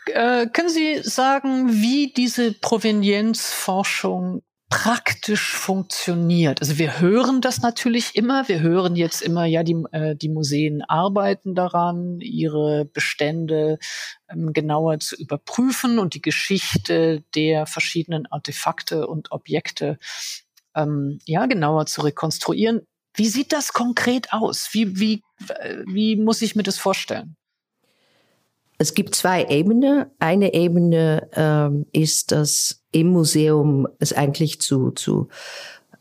Äh, 0.08 0.48
können 0.48 0.70
Sie 0.70 1.00
sagen, 1.04 1.74
wie 1.74 2.14
diese 2.16 2.54
Provenienzforschung 2.54 4.42
praktisch 4.70 5.54
funktioniert. 5.54 6.60
Also 6.62 6.78
wir 6.78 7.00
hören 7.00 7.40
das 7.40 7.62
natürlich 7.62 8.16
immer. 8.16 8.48
Wir 8.50 8.60
hören 8.60 8.96
jetzt 8.98 9.22
immer, 9.22 9.46
ja, 9.46 9.64
die, 9.64 9.82
äh, 9.92 10.16
die 10.16 10.30
Museen 10.30 10.82
arbeiten 10.82 11.56
daran, 11.56 12.20
ihre 12.20 12.86
Bestände 12.86 13.80
ähm, 14.30 14.52
genauer 14.52 15.00
zu 15.00 15.16
überprüfen 15.16 16.00
und 16.00 16.16
die 16.16 16.22
Geschichte 16.22 17.24
der 17.34 17.66
verschiedenen 17.66 18.26
Artefakte 18.26 19.08
und 19.08 19.32
Objekte 19.32 19.98
ähm, 20.76 21.20
ja 21.26 21.46
genauer 21.46 21.86
zu 21.86 22.02
rekonstruieren. 22.02 22.82
Wie 23.14 23.30
sieht 23.30 23.54
das 23.54 23.72
konkret 23.72 24.34
aus? 24.34 24.70
Wie, 24.74 25.00
wie, 25.00 25.24
wie 25.86 26.18
muss 26.18 26.42
ich 26.42 26.56
mir 26.56 26.64
das 26.64 26.78
vorstellen? 26.78 27.38
Es 28.78 28.94
gibt 28.94 29.16
zwei 29.16 29.46
Ebenen. 29.46 30.06
Eine 30.20 30.54
Ebene 30.54 31.30
ähm, 31.34 31.88
ist, 31.94 32.32
dass 32.32 32.84
im 32.98 33.08
Museum 33.08 33.88
es 34.00 34.14
eigentlich 34.14 34.60
zu, 34.60 34.92
zu 34.92 35.28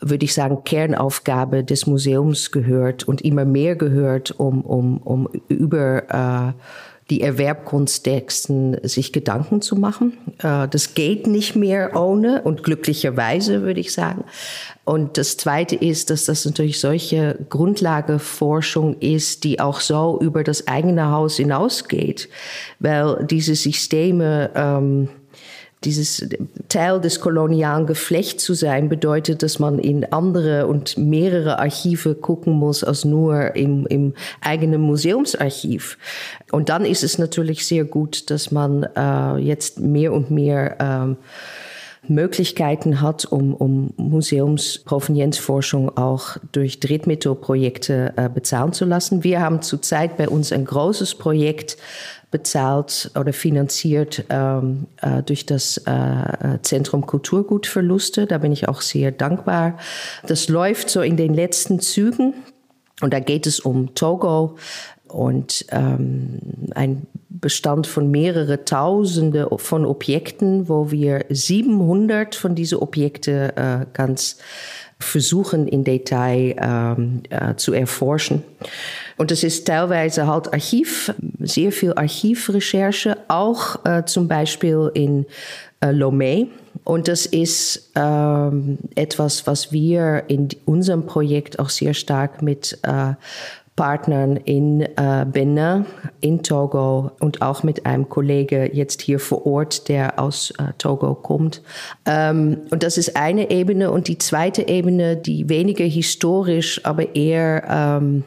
würde 0.00 0.25
ich 0.25 0.35
sagen, 0.35 0.65
Kernaufgabe 0.65 1.65
des 1.65 1.87
Museums 1.87 2.53
gehört 2.53 3.05
und 3.05 3.23
immer 3.23 3.45
mehr 3.45 3.76
gehört, 3.76 4.38
um, 4.38 4.61
um, 4.62 4.99
um 4.99 5.29
über 5.49 6.53
äh, 6.55 6.61
die 7.09 7.21
Erwerbkunsttexten 7.21 8.79
sich 8.83 9.12
Gedanken 9.12 9.62
zu 9.62 9.76
machen. 9.76 10.19
Äh, 10.38 10.67
das 10.69 10.95
geht 10.95 11.26
nicht 11.26 11.55
mehr 11.55 11.95
ohne 11.95 12.43
und 12.43 12.65
glücklicherweise 12.65 13.62
würde 13.62 13.81
ich 13.81 13.93
sagen. 13.93 14.25
Und 14.85 15.17
das 15.17 15.37
Zweite 15.37 15.76
ist, 15.76 16.11
dass 16.11 16.25
das 16.25 16.45
natürlich 16.45 16.81
solche 16.81 17.38
Grundlageforschung 17.49 18.99
ist, 18.99 19.45
die 19.45 19.61
auch 19.61 19.81
so 19.81 20.19
über 20.21 20.43
das 20.43 20.67
eigene 20.67 21.11
Haus 21.11 21.37
hinausgeht, 21.37 22.29
weil 22.81 23.25
diese 23.29 23.55
Systeme 23.55 24.50
ähm, 24.55 25.09
dieses 25.87 26.28
Teil 26.69 27.00
des 27.00 27.21
kolonialen 27.21 27.87
Geflechts 27.87 28.45
zu 28.45 28.55
sein, 28.55 28.88
bedeutet, 28.88 29.43
dass 29.43 29.59
man 29.59 29.78
in 29.78 30.05
andere 30.12 30.66
und 30.66 30.99
mehrere 30.99 31.59
Archive 31.59 32.14
gucken 32.14 32.52
muss 32.52 32.85
als 32.85 33.05
nur 33.05 33.57
im, 33.57 33.87
im 33.87 34.14
eigenen 34.40 34.83
Museumsarchiv. 34.83 35.97
Und 36.50 36.69
dann 36.69 36.85
ist 36.85 37.05
es 37.05 37.19
natürlich 37.19 37.66
sehr 37.66 37.85
gut, 37.85 38.31
dass 38.31 38.50
man 38.50 38.87
äh, 38.97 39.37
jetzt 39.38 39.81
mehr 39.81 40.12
und 40.12 40.31
mehr 40.31 40.76
ähm, 40.81 41.16
Möglichkeiten 42.09 43.00
hat, 43.00 43.25
um, 43.25 43.55
um 43.55 43.93
Museumsprovenienzforschung 43.97 45.97
auch 45.97 46.37
durch 46.52 46.81
Drittmittelprojekte 46.81 48.14
äh, 48.16 48.28
bezahlen 48.28 48.73
zu 48.73 48.85
lassen. 48.85 49.25
Wir 49.25 49.40
haben 49.40 49.62
zurzeit 49.62 50.16
bei 50.16 50.28
uns 50.28 50.52
ein 50.52 50.64
großes 50.64 51.16
Projekt 51.16 51.76
bezahlt 52.30 53.11
oder 53.18 53.33
finanziert 53.33 54.25
ähm, 54.30 54.87
äh, 55.00 55.23
durch 55.23 55.47
das 55.47 55.78
äh, 55.87 56.59
Zentrum 56.62 57.06
Kulturgutverluste. 57.06 58.26
Da 58.26 58.38
bin 58.38 58.52
ich 58.52 58.68
auch 58.68 58.80
sehr 58.80 59.12
dankbar. 59.12 59.78
Das 60.26 60.49
läuft 60.49 60.90
so 60.90 61.02
in 61.02 61.16
den 61.16 61.35
letzten 61.35 61.80
Zügen. 61.80 62.35
Und 63.00 63.12
da 63.12 63.21
geht 63.21 63.47
es 63.47 63.61
um 63.61 63.95
Togo 63.95 64.56
und 65.09 65.66
ähm, 65.71 66.40
ein 66.75 67.06
Bestand 67.28 67.87
von 67.87 68.11
mehrere 68.11 68.64
Tausende 68.64 69.49
von 69.56 69.85
Objekten, 69.85 70.68
wo 70.68 70.90
wir 70.90 71.26
700 71.28 72.35
von 72.35 72.54
diesen 72.54 72.78
Objekten 72.78 73.50
äh, 73.50 73.87
ganz 73.92 74.38
versuchen 74.99 75.69
in 75.69 75.85
Detail 75.85 76.57
ähm, 76.59 77.23
äh, 77.31 77.55
zu 77.57 77.73
erforschen. 77.73 78.43
Und 79.17 79.31
es 79.31 79.45
ist 79.45 79.67
teilweise 79.67 80.26
halt 80.26 80.53
Archiv, 80.53 81.12
sehr 81.41 81.73
viel 81.73 81.93
Archivrecherche, 81.95 83.17
auch 83.29 83.85
äh, 83.85 84.05
zum 84.05 84.29
Beispiel 84.29 84.91
in 84.95 85.26
äh, 85.81 85.88
Lomé. 85.88 86.49
Und 86.85 87.09
das 87.09 87.26
ist 87.26 87.91
ähm, 87.95 88.79
etwas, 88.95 89.47
was 89.47 89.73
wir 89.73 90.25
in 90.29 90.49
unserem 90.65 91.07
Projekt 91.07 91.59
auch 91.59 91.71
sehr 91.71 91.95
stark 91.95 92.43
mit 92.43 92.79
äh, 92.83 93.15
Partnern 93.76 94.37
in 94.37 94.80
äh, 94.80 95.26
Benin, 95.30 95.85
in 96.21 96.42
Togo 96.42 97.12
und 97.21 97.42
auch 97.42 97.62
mit 97.62 97.85
einem 97.85 98.09
Kollege 98.09 98.71
jetzt 98.73 99.02
hier 99.02 99.21
vor 99.21 99.47
Ort, 99.47 99.88
der 99.88 100.18
aus 100.18 100.50
äh, 100.52 100.73
Togo 100.78 101.14
kommt. 101.14 101.62
Ähm, 102.06 102.62
und 102.71 102.83
das 102.83 102.97
ist 102.97 103.16
eine 103.16 103.50
Ebene. 103.50 103.90
Und 103.90 104.09
die 104.09 104.16
zweite 104.16 104.66
Ebene, 104.66 105.16
die 105.16 105.50
weniger 105.50 105.85
historisch, 105.85 106.80
aber 106.85 107.14
eher 107.14 107.64
ähm, 107.68 108.25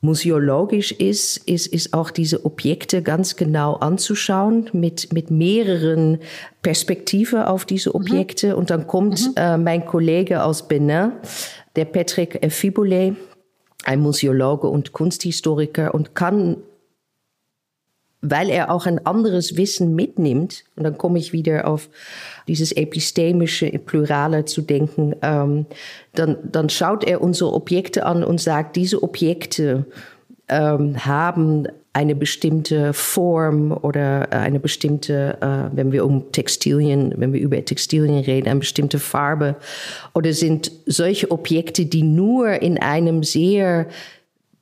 museologisch 0.00 0.92
ist, 0.92 1.38
ist, 1.48 1.66
ist 1.66 1.92
auch 1.92 2.10
diese 2.10 2.44
Objekte 2.44 3.02
ganz 3.02 3.36
genau 3.36 3.74
anzuschauen 3.74 4.68
mit, 4.72 5.12
mit 5.12 5.30
mehreren 5.30 6.18
Perspektiven 6.62 7.42
auf 7.42 7.64
diese 7.64 7.90
mhm. 7.90 7.96
Objekte. 7.96 8.48
Mhm. 8.48 8.54
Und 8.54 8.70
dann 8.70 8.86
kommt 8.86 9.28
mhm. 9.28 9.34
äh, 9.36 9.56
mein 9.56 9.86
Kollege 9.86 10.44
aus 10.44 10.68
Benin, 10.68 11.12
der 11.74 11.86
Patrick 11.86 12.38
Fiboulet, 12.52 13.14
ein 13.84 14.00
Museologe 14.00 14.66
und 14.68 14.92
Kunsthistoriker 14.92 15.94
und 15.94 16.14
kann, 16.14 16.56
weil 18.20 18.50
er 18.50 18.70
auch 18.70 18.86
ein 18.86 19.06
anderes 19.06 19.56
Wissen 19.56 19.94
mitnimmt, 19.94 20.64
und 20.76 20.84
dann 20.84 20.98
komme 20.98 21.18
ich 21.18 21.32
wieder 21.32 21.68
auf 21.68 21.88
dieses 22.48 22.72
epistemische, 22.72 23.70
plurale 23.78 24.44
zu 24.44 24.62
denken, 24.62 25.14
ähm, 25.22 25.66
dann, 26.14 26.36
dann 26.42 26.68
schaut 26.68 27.04
er 27.04 27.20
unsere 27.20 27.52
Objekte 27.52 28.04
an 28.04 28.24
und 28.24 28.40
sagt, 28.40 28.76
diese 28.76 29.02
Objekte 29.02 29.86
ähm, 30.48 31.04
haben 31.04 31.68
eine 31.92 32.14
bestimmte 32.14 32.92
Form 32.92 33.72
oder 33.72 34.28
äh, 34.30 34.36
eine 34.36 34.60
bestimmte, 34.60 35.38
äh, 35.40 35.76
wenn 35.76 35.92
wir 35.92 36.04
um 36.04 36.30
Textilien, 36.32 37.14
wenn 37.16 37.32
wir 37.32 37.40
über 37.40 37.64
Textilien 37.64 38.18
reden, 38.18 38.48
eine 38.48 38.60
bestimmte 38.60 38.98
Farbe 38.98 39.56
oder 40.14 40.32
sind 40.32 40.70
solche 40.86 41.30
Objekte, 41.30 41.86
die 41.86 42.02
nur 42.02 42.62
in 42.62 42.78
einem 42.78 43.22
sehr 43.22 43.88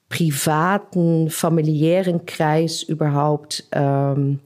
privaten, 0.09 1.31
familiären 1.31 2.27
Kreis 2.27 2.83
überhaupt 2.83 3.65
ähm, 3.73 4.39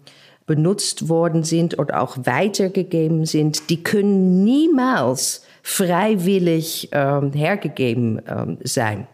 benutzt 0.46 1.08
worden 1.08 1.44
sind 1.44 1.78
oder 1.78 2.02
auch 2.02 2.16
weitergegeben 2.24 3.24
sind, 3.26 3.70
die 3.70 3.82
können 3.82 4.42
niemals 4.42 5.44
freiwillig 5.62 6.88
ähm, 6.92 7.32
hergegeben 7.32 8.20
ähm, 8.28 8.58
sein. 8.64 9.06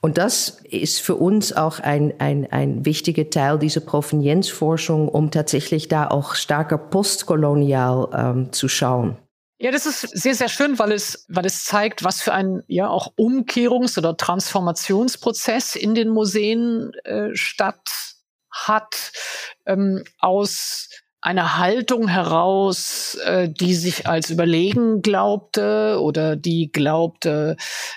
Und 0.00 0.16
das 0.16 0.60
ist 0.64 1.00
für 1.00 1.16
uns 1.16 1.52
auch 1.52 1.80
ein, 1.80 2.14
ein, 2.20 2.46
ein 2.50 2.84
wichtiger 2.84 3.28
Teil 3.30 3.58
dieser 3.58 3.80
Provenienzforschung, 3.80 5.08
um 5.08 5.30
tatsächlich 5.30 5.88
da 5.88 6.08
auch 6.08 6.34
stärker 6.36 6.78
postkolonial 6.78 8.08
ähm, 8.12 8.52
zu 8.52 8.68
schauen. 8.68 9.16
Ja, 9.60 9.72
das 9.72 9.86
ist 9.86 10.02
sehr, 10.16 10.36
sehr 10.36 10.48
schön, 10.48 10.78
weil 10.78 10.92
es, 10.92 11.26
weil 11.28 11.44
es 11.44 11.64
zeigt, 11.64 12.04
was 12.04 12.22
für 12.22 12.32
ein 12.32 12.62
ja 12.68 12.88
auch 12.88 13.12
Umkehrungs- 13.16 13.98
oder 13.98 14.16
Transformationsprozess 14.16 15.74
in 15.74 15.96
den 15.96 16.10
Museen 16.10 16.92
äh, 17.02 17.34
statt 17.34 17.90
hat 18.52 19.12
ähm, 19.66 20.04
aus 20.20 20.88
eine 21.20 21.58
Haltung 21.58 22.08
heraus, 22.08 23.16
äh, 23.24 23.48
die 23.48 23.74
sich 23.74 24.06
als 24.06 24.30
überlegen 24.30 25.02
glaubte 25.02 25.98
oder 26.00 26.36
die 26.36 26.70
glaubte, 26.70 27.56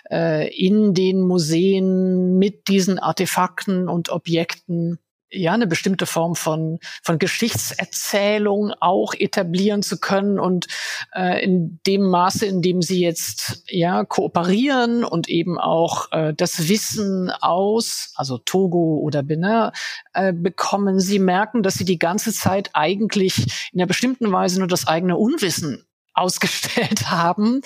äh, 0.09 0.47
in 0.53 0.93
den 0.93 1.21
Museen 1.21 2.37
mit 2.39 2.67
diesen 2.67 2.97
Artefakten 2.99 3.87
und 3.87 4.09
Objekten 4.09 4.99
ja 5.31 5.53
eine 5.53 5.67
bestimmte 5.67 6.05
Form 6.05 6.35
von 6.35 6.79
von 7.03 7.19
Geschichtserzählung 7.19 8.73
auch 8.79 9.13
etablieren 9.13 9.81
zu 9.81 9.99
können 9.99 10.39
und 10.39 10.67
äh, 11.13 11.43
in 11.43 11.79
dem 11.87 12.09
Maße, 12.09 12.45
in 12.45 12.61
dem 12.61 12.81
sie 12.81 13.01
jetzt 13.01 13.63
ja 13.67 14.03
kooperieren 14.03 15.03
und 15.03 15.29
eben 15.29 15.57
auch 15.57 16.11
äh, 16.11 16.33
das 16.33 16.67
Wissen 16.69 17.31
aus, 17.41 18.13
also 18.15 18.37
Togo 18.37 18.99
oder 19.01 19.23
Benin 19.23 19.71
äh, 20.13 20.33
bekommen, 20.33 20.99
sie 20.99 21.19
merken, 21.19 21.63
dass 21.63 21.75
sie 21.75 21.85
die 21.85 21.99
ganze 21.99 22.33
Zeit 22.33 22.69
eigentlich 22.73 23.69
in 23.71 23.79
einer 23.79 23.87
bestimmten 23.87 24.31
Weise 24.31 24.59
nur 24.59 24.67
das 24.67 24.87
eigene 24.87 25.17
Unwissen 25.17 25.85
ausgestellt 26.13 27.09
haben. 27.09 27.61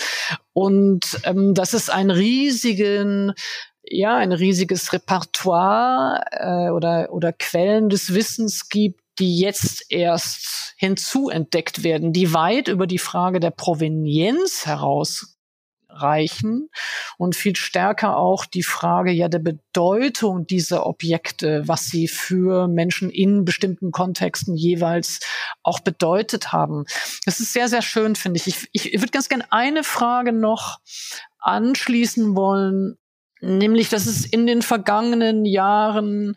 Und 0.53 1.19
ähm, 1.23 1.53
dass 1.53 1.73
es 1.73 1.89
einen 1.89 2.11
riesigen 2.11 3.33
ja 3.89 4.17
ein 4.17 4.31
riesiges 4.31 4.93
Repertoire 4.93 6.23
äh, 6.31 6.69
oder 6.69 7.11
oder 7.11 7.33
Quellen 7.33 7.89
des 7.89 8.13
Wissens 8.13 8.69
gibt, 8.69 9.01
die 9.19 9.39
jetzt 9.39 9.85
erst 9.89 10.73
hinzuentdeckt 10.77 11.83
werden, 11.83 12.13
die 12.13 12.33
weit 12.33 12.67
über 12.67 12.87
die 12.87 12.99
Frage 12.99 13.39
der 13.39 13.51
Provenienz 13.51 14.65
herausreichen 14.65 16.69
und 17.17 17.35
viel 17.35 17.55
stärker 17.55 18.17
auch 18.17 18.45
die 18.45 18.63
Frage 18.63 19.11
ja 19.11 19.29
der 19.29 19.39
Bedeutung 19.39 20.45
dieser 20.47 20.85
Objekte, 20.85 21.63
was 21.65 21.85
sie 21.85 22.09
für 22.09 22.67
Menschen 22.67 23.09
in 23.09 23.45
bestimmten 23.45 23.91
Kontexten 23.91 24.57
jeweils 24.57 25.21
auch 25.63 25.79
bedeutet 25.79 26.51
haben. 26.51 26.83
Das 27.25 27.39
ist 27.39 27.53
sehr, 27.53 27.69
sehr 27.69 27.81
schön, 27.81 28.15
finde 28.15 28.39
ich. 28.39 28.47
Ich, 28.47 28.67
ich 28.73 28.99
würde 28.99 29.11
ganz 29.11 29.29
gerne 29.29 29.45
eine 29.51 29.85
Frage 29.85 30.33
noch 30.33 30.79
anschließen 31.39 32.35
wollen 32.35 32.97
Nämlich, 33.45 33.89
dass 33.89 34.07
es 34.07 34.25
in 34.25 34.47
den 34.47 34.63
vergangenen 34.63 35.45
Jahren 35.45 36.35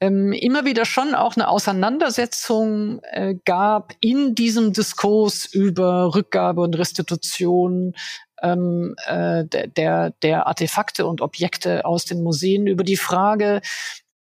ähm, 0.00 0.32
immer 0.32 0.64
wieder 0.64 0.86
schon 0.86 1.14
auch 1.14 1.36
eine 1.36 1.48
Auseinandersetzung 1.48 3.00
äh, 3.02 3.34
gab 3.44 3.92
in 4.00 4.34
diesem 4.34 4.72
Diskurs 4.72 5.44
über 5.44 6.14
Rückgabe 6.14 6.62
und 6.62 6.78
Restitution 6.78 7.94
ähm, 8.40 8.94
äh, 9.06 9.44
der, 9.44 10.10
der 10.22 10.46
Artefakte 10.46 11.04
und 11.04 11.20
Objekte 11.20 11.84
aus 11.84 12.06
den 12.06 12.22
Museen, 12.22 12.66
über 12.66 12.84
die 12.84 12.96
Frage, 12.96 13.60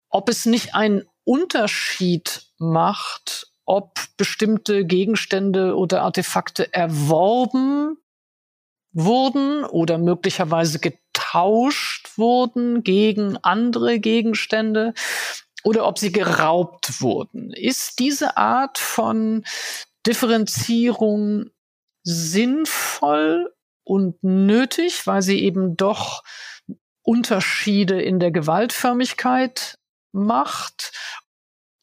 ob 0.10 0.30
es 0.30 0.46
nicht 0.46 0.76
einen 0.76 1.06
Unterschied 1.24 2.44
macht, 2.60 3.48
ob 3.65 4.00
bestimmte 4.18 4.86
Gegenstände 4.86 5.76
oder 5.76 6.04
Artefakte 6.04 6.72
erworben 6.74 7.98
wurden 8.92 9.63
oder 9.65 9.98
möglicherweise 9.98 10.80
getauscht 10.80 11.99
wurden 12.20 12.84
gegen 12.84 13.38
andere 13.38 14.00
Gegenstände 14.00 14.94
oder 15.64 15.88
ob 15.88 15.98
sie 15.98 16.12
geraubt 16.12 17.02
wurden. 17.02 17.52
Ist 17.52 18.00
diese 18.00 18.38
Art 18.38 18.78
von 18.78 19.44
Differenzierung 20.06 21.50
sinnvoll 22.04 23.54
und 23.84 24.24
nötig, 24.24 25.08
weil 25.08 25.22
sie 25.22 25.44
eben 25.44 25.76
doch 25.76 26.24
Unterschiede 27.02 28.02
in 28.02 28.20
der 28.20 28.32
Gewaltförmigkeit 28.32 29.78
macht? 30.12 30.92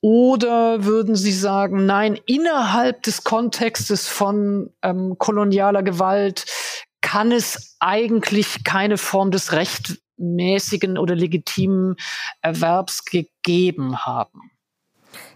Oder 0.00 0.84
würden 0.84 1.16
Sie 1.16 1.32
sagen, 1.32 1.84
nein, 1.86 2.20
innerhalb 2.26 3.02
des 3.02 3.24
Kontextes 3.24 4.06
von 4.06 4.72
ähm, 4.82 5.16
kolonialer 5.18 5.82
Gewalt 5.82 6.44
kann 7.00 7.32
es 7.32 7.76
eigentlich 7.80 8.62
keine 8.62 8.98
Form 8.98 9.30
des 9.30 9.52
rechtmäßigen 10.18 10.98
oder 10.98 11.14
legitimen 11.14 11.96
Erwerbs 12.40 13.04
gegeben 13.04 13.98
haben. 13.98 14.50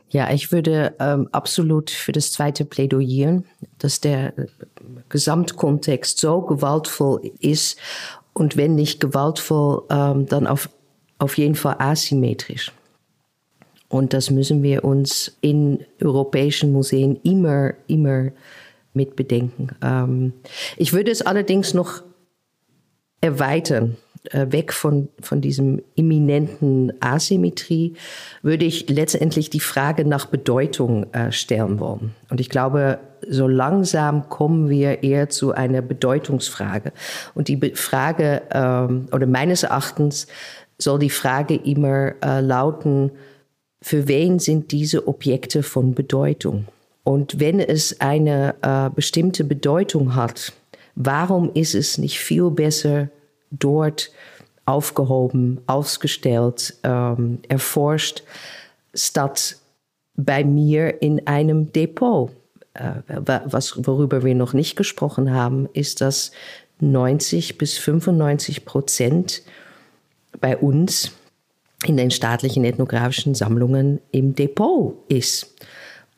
Ja, 0.09 0.33
ich 0.33 0.51
würde 0.51 0.97
ähm, 0.99 1.29
absolut 1.31 1.91
für 1.91 2.11
das 2.11 2.33
zweite 2.33 2.65
plädieren, 2.65 3.45
dass 3.79 4.01
der 4.01 4.35
Gesamtkontext 5.09 6.19
so 6.19 6.41
gewaltvoll 6.41 7.31
ist 7.39 7.79
und 8.33 8.57
wenn 8.57 8.75
nicht 8.75 9.01
gewaltvoll, 9.01 9.85
ähm, 9.89 10.27
dann 10.27 10.49
auf, 10.49 10.69
auf 11.19 11.39
jeden 11.39 11.55
Fall 11.55 11.77
asymmetrisch. 11.79 12.73
Und 13.89 14.13
das 14.13 14.31
müssen 14.31 14.63
wir 14.63 14.85
uns 14.85 15.37
in 15.41 15.85
europäischen 16.03 16.73
Museen 16.73 17.17
immer, 17.23 17.75
immer 17.87 18.31
mitbedenken. 18.95 19.71
Ähm, 19.81 20.33
ich 20.77 20.93
würde 20.93 21.13
es 21.13 21.23
allerdings 21.23 21.73
noch 21.73 22.03
erweitern. 23.21 23.97
Äh, 24.25 24.53
weg 24.53 24.75
von, 24.75 25.09
von 25.23 25.41
diesem 25.41 25.81
imminenten 25.95 26.93
Asymmetrie, 27.01 27.95
würde 28.43 28.67
ich 28.67 28.87
letztendlich 28.91 29.49
die 29.49 29.61
Frage 29.61 30.05
nach 30.05 30.27
Bedeutung 30.27 31.11
äh, 31.15 31.33
stellen 31.33 31.81
wollen. 31.81 32.15
Und 32.29 32.39
ich 32.39 32.51
glaube, 32.51 32.99
so 33.27 33.49
langsam 33.49 34.29
kommen 34.29 34.69
wir 34.69 35.03
eher 35.03 35.31
zu 35.31 35.53
einer 35.53 35.81
Bedeutungsfrage. 35.81 36.93
Und 37.35 37.49
die 37.49 37.73
Frage, 37.75 38.43
ähm, 38.53 39.09
oder 39.11 39.27
meines 39.27 39.63
Erachtens, 39.63 40.27
soll 40.77 40.99
die 40.99 41.09
Frage 41.09 41.55
immer 41.55 42.13
äh, 42.23 42.41
lauten, 42.41 43.13
für 43.81 44.07
wen 44.07 44.39
sind 44.39 44.71
diese 44.71 45.09
Objekte 45.09 45.63
von 45.63 45.95
Bedeutung? 45.95 46.67
Und 47.05 47.41
wenn 47.41 47.59
es 47.59 48.03
eine 48.03 48.55
bestimmte 48.95 49.43
Bedeutung 49.45 50.15
hat, 50.15 50.53
warum 50.95 51.51
ist 51.55 51.75
es 51.75 51.97
nicht 51.97 52.19
viel 52.19 52.51
besser 52.51 53.09
dort 53.51 54.11
aufgehoben, 54.65 55.61
ausgestellt, 55.67 56.75
ähm, 56.83 57.41
erforscht, 57.49 58.23
statt 58.95 59.57
bei 60.15 60.45
mir 60.45 61.03
in 61.03 61.27
einem 61.27 61.73
Depot. 61.73 62.31
Äh, 62.75 63.03
was, 63.07 63.85
worüber 63.87 64.23
wir 64.23 64.35
noch 64.35 64.53
nicht 64.53 64.77
gesprochen 64.77 65.33
haben, 65.33 65.69
ist, 65.73 66.01
dass 66.01 66.31
90 66.81 67.59
bis 67.59 67.79
95 67.79 68.65
Prozent 68.65 69.43
bei 70.41 70.57
uns 70.57 71.13
in 71.85 71.97
den 71.97 72.11
staatlichen 72.11 72.65
ethnografischen 72.65 73.35
Sammlungen 73.35 74.01
im 74.13 74.35
Depot 74.35 74.97
ist 75.09 75.55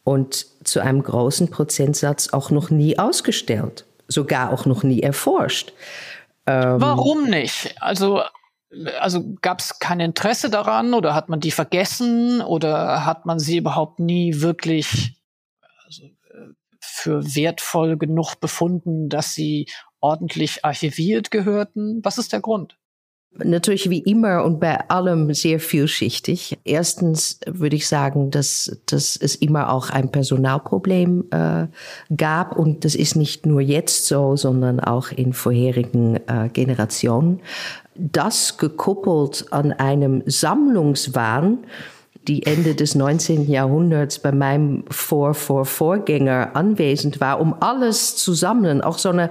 und 0.05 0.47
zu 0.65 0.81
einem 0.81 1.03
großen 1.03 1.49
Prozentsatz 1.49 2.33
auch 2.33 2.51
noch 2.51 2.71
nie 2.71 2.99
ausgestellt, 2.99 3.85
sogar 4.09 4.53
auch 4.53 4.67
noch 4.67 4.83
nie 4.83 5.01
erforscht. 5.01 5.73
Ähm, 6.47 6.81
Warum 6.81 7.25
nicht? 7.25 7.75
Also, 7.81 8.23
also 8.99 9.35
gab 9.43 9.61
es 9.61 9.79
kein 9.79 10.01
Interesse 10.01 10.51
daran 10.51 10.95
oder 10.95 11.15
hat 11.15 11.29
man 11.29 11.41
die 11.41 11.51
vergessen 11.51 12.41
oder 12.41 13.05
hat 13.05 13.27
man 13.27 13.39
sie 13.39 13.59
überhaupt 13.59 14.01
nie 14.01 14.41
wirklich 14.41 15.21
also, 15.85 16.05
äh, 16.05 16.55
für 16.81 17.23
wertvoll 17.35 17.97
genug 17.97 18.37
befunden, 18.41 19.09
dass 19.09 19.35
sie 19.35 19.67
ordentlich 20.01 20.65
archiviert 20.65 21.31
gehörten? 21.31 22.01
Was 22.03 22.19
ist 22.19 22.33
der 22.33 22.41
Grund? 22.41 22.77
Natürlich 23.39 23.89
wie 23.89 24.01
immer 24.01 24.45
und 24.45 24.61
bei 24.61 24.91
allem 24.91 25.33
sehr 25.33 25.59
vielschichtig. 25.59 26.59
Erstens 26.65 27.41
würde 27.47 27.77
ich 27.77 27.89
sagen, 27.89 28.31
dass, 28.31 28.79
dass 28.85 29.17
es 29.17 29.37
immer 29.37 29.73
auch 29.73 29.89
ein 29.89 30.13
Personalproblem 30.13 31.25
äh, 31.31 31.67
gab 32.15 32.59
und 32.59 32.85
das 32.85 32.95
ist 32.95 33.17
nicht 33.17 33.47
nur 33.47 33.63
jetzt 33.63 34.07
so, 34.07 34.37
sondern 34.37 34.81
auch 34.81 35.11
in 35.11 35.33
vorherigen 35.33 36.17
äh, 36.27 36.51
Generationen. 36.53 37.41
Das 37.95 38.59
gekoppelt 38.59 39.47
an 39.51 39.73
einem 39.73 40.23
Sammlungswahn, 40.27 41.59
die 42.29 42.45
Ende 42.45 42.75
des 42.75 42.95
19. 42.95 43.51
Jahrhunderts 43.51 44.19
bei 44.19 44.33
meinem 44.33 44.85
Vor-Vor-Vorgänger 44.91 46.51
anwesend 46.55 47.21
war, 47.21 47.41
um 47.41 47.55
alles 47.61 48.15
zu 48.17 48.35
sammeln, 48.35 48.83
auch 48.83 48.99
so 48.99 49.09
eine 49.09 49.31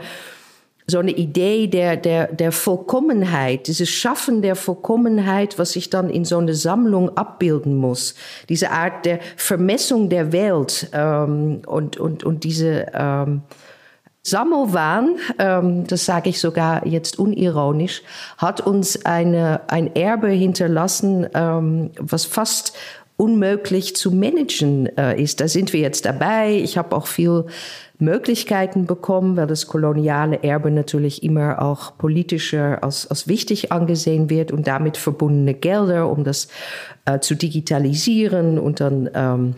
so 0.87 0.99
eine 0.99 1.11
Idee 1.11 1.67
der, 1.67 1.97
der, 1.97 2.27
der 2.27 2.51
Vollkommenheit, 2.51 3.67
dieses 3.67 3.89
Schaffen 3.89 4.41
der 4.41 4.55
Vollkommenheit, 4.55 5.59
was 5.59 5.71
sich 5.71 5.89
dann 5.89 6.09
in 6.09 6.25
so 6.25 6.37
eine 6.37 6.53
Sammlung 6.53 7.15
abbilden 7.17 7.75
muss, 7.75 8.15
diese 8.49 8.71
Art 8.71 9.05
der 9.05 9.19
Vermessung 9.37 10.09
der 10.09 10.31
Welt 10.31 10.89
ähm, 10.93 11.61
und, 11.65 11.97
und, 11.97 12.23
und 12.23 12.43
diese 12.43 12.87
ähm, 12.93 13.41
Sammelwahn, 14.23 15.15
ähm, 15.39 15.87
das 15.87 16.05
sage 16.05 16.29
ich 16.29 16.39
sogar 16.39 16.85
jetzt 16.85 17.17
unironisch, 17.17 18.03
hat 18.37 18.61
uns 18.61 19.03
eine, 19.03 19.61
ein 19.67 19.95
Erbe 19.95 20.29
hinterlassen, 20.29 21.27
ähm, 21.33 21.91
was 21.99 22.25
fast 22.25 22.77
unmöglich 23.21 23.95
zu 23.95 24.09
managen 24.09 24.87
äh, 24.97 25.21
ist. 25.21 25.41
Da 25.41 25.47
sind 25.47 25.73
wir 25.73 25.79
jetzt 25.79 26.05
dabei. 26.05 26.55
Ich 26.55 26.75
habe 26.75 26.95
auch 26.95 27.05
viel 27.05 27.45
Möglichkeiten 27.99 28.87
bekommen, 28.87 29.37
weil 29.37 29.45
das 29.45 29.67
koloniale 29.67 30.41
Erbe 30.41 30.71
natürlich 30.71 31.21
immer 31.21 31.61
auch 31.61 31.95
politischer 31.99 32.83
als, 32.83 33.05
als 33.05 33.27
wichtig 33.27 33.71
angesehen 33.71 34.31
wird 34.31 34.51
und 34.51 34.65
damit 34.65 34.97
verbundene 34.97 35.53
Gelder, 35.53 36.09
um 36.09 36.23
das 36.23 36.47
äh, 37.05 37.19
zu 37.19 37.35
digitalisieren 37.35 38.57
und 38.57 38.79
dann 38.79 39.07
ähm, 39.13 39.53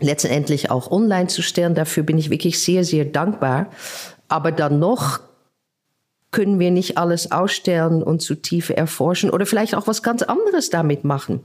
letztendlich 0.00 0.72
auch 0.72 0.90
online 0.90 1.28
zu 1.28 1.40
stellen. 1.40 1.76
Dafür 1.76 2.02
bin 2.02 2.18
ich 2.18 2.30
wirklich 2.30 2.58
sehr, 2.58 2.82
sehr 2.82 3.04
dankbar. 3.04 3.68
Aber 4.26 4.50
dann 4.50 4.80
noch 4.80 5.20
können 6.34 6.58
wir 6.58 6.72
nicht 6.72 6.98
alles 6.98 7.30
ausstellen 7.30 8.02
und 8.02 8.20
zu 8.20 8.34
Tiefe 8.34 8.76
erforschen 8.76 9.30
oder 9.30 9.46
vielleicht 9.46 9.76
auch 9.76 9.86
was 9.86 10.02
ganz 10.02 10.20
anderes 10.22 10.68
damit 10.68 11.04
machen? 11.04 11.38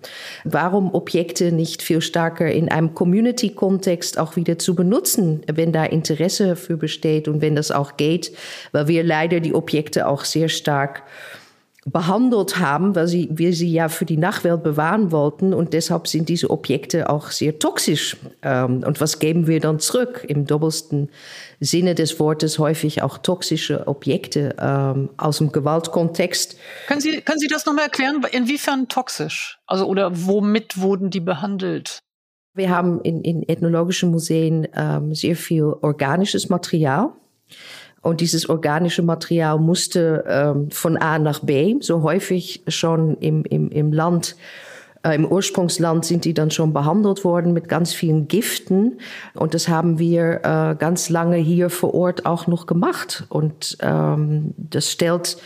Warum 0.46 0.96
Objekte 0.96 1.52
nicht 1.52 1.84
viel 1.84 2.02
stärker 2.02 2.52
in 2.52 2.72
einem 2.72 2.96
Community-Kontext 2.96 4.18
auch 4.18 4.36
wieder 4.36 4.58
zu 4.58 4.74
benutzen, 4.74 5.44
wenn 5.46 5.72
da 5.72 5.86
Interesse 5.86 6.56
für 6.56 6.76
besteht 6.76 7.28
und 7.28 7.40
wenn 7.40 7.56
das 7.56 7.70
auch 7.70 7.98
geht, 7.98 8.32
weil 8.72 8.88
wir 8.88 9.04
leider 9.04 9.42
die 9.42 9.54
Objekte 9.54 10.08
auch 10.08 10.26
sehr 10.26 10.50
stark 10.50 11.04
behandelt 11.86 12.60
haben, 12.60 12.96
weil 12.96 13.08
sie, 13.08 13.30
wir 13.32 13.54
sie 13.54 13.72
ja 13.72 13.88
für 13.88 14.06
die 14.06 14.18
Nachwelt 14.18 14.64
bewahren 14.64 15.12
wollten 15.12 15.54
und 15.54 15.74
deshalb 15.74 16.08
sind 16.08 16.28
diese 16.28 16.50
Objekte 16.50 17.10
auch 17.10 17.32
sehr 17.32 17.58
toxisch. 17.58 18.18
Ähm, 18.42 18.84
und 18.86 19.00
was 19.00 19.20
geben 19.20 19.48
wir 19.48 19.60
dann 19.60 19.80
zurück? 19.80 20.26
Im 20.28 20.46
doppelsten 20.46 21.10
Sinne 21.60 21.96
des 21.96 22.20
Wortes 22.20 22.60
häufig 22.60 23.02
auch 23.02 23.18
toxische 23.18 23.88
Objekte 23.88 24.56
ähm, 24.60 25.10
aus 25.18 25.38
dem 25.38 25.52
Gewaltkontext. 25.52 26.58
Können 26.88 27.02
Sie, 27.02 27.22
können 27.22 27.40
Sie 27.40 27.48
das 27.48 27.66
nochmal 27.66 27.86
erklären? 27.86 28.26
Inwiefern 28.32 28.90
toxisch? 28.90 29.60
Also 29.66 29.86
oder 29.86 30.12
womit 30.14 30.82
wurden 30.82 31.10
die 31.10 31.22
behandelt? 31.22 32.00
Wir 32.54 32.70
haben 32.70 33.00
in, 33.02 33.22
in 33.22 33.48
ethnologischen 33.48 34.12
Museen 34.12 34.68
ähm, 34.76 35.16
sehr 35.16 35.38
viel 35.38 35.64
organisches 35.64 36.50
Material. 36.50 37.14
Und 38.02 38.22
dieses 38.22 38.48
organische 38.50 39.02
Material 39.02 39.60
musste 39.60 40.24
ähm, 40.28 40.72
von 40.72 40.98
A 40.98 41.20
nach 41.20 41.40
B, 41.40 41.76
so 41.82 42.04
häufig 42.04 42.64
schon 42.68 43.18
im, 43.18 43.44
im, 43.46 43.70
im 43.70 43.92
Land, 43.92 44.36
äh, 45.04 45.16
im 45.16 45.26
Ursprungsland 45.26 46.06
sind 46.06 46.26
die 46.26 46.34
dann 46.34 46.52
schon 46.52 46.74
behandelt 46.74 47.24
worden 47.24 47.54
mit 47.54 47.70
ganz 47.70 47.94
vielen 47.94 48.28
Giften. 48.28 49.00
Und 49.34 49.54
das 49.54 49.68
haben 49.68 50.00
wir 50.00 50.42
äh, 50.44 50.76
ganz 50.76 51.10
lange 51.10 51.38
hier 51.38 51.70
vor 51.70 51.94
Ort 51.94 52.26
auch 52.26 52.48
noch 52.48 52.66
gemacht. 52.66 53.26
Und 53.30 53.78
ähm, 53.82 54.54
das 54.58 54.92
stellt 54.92 55.38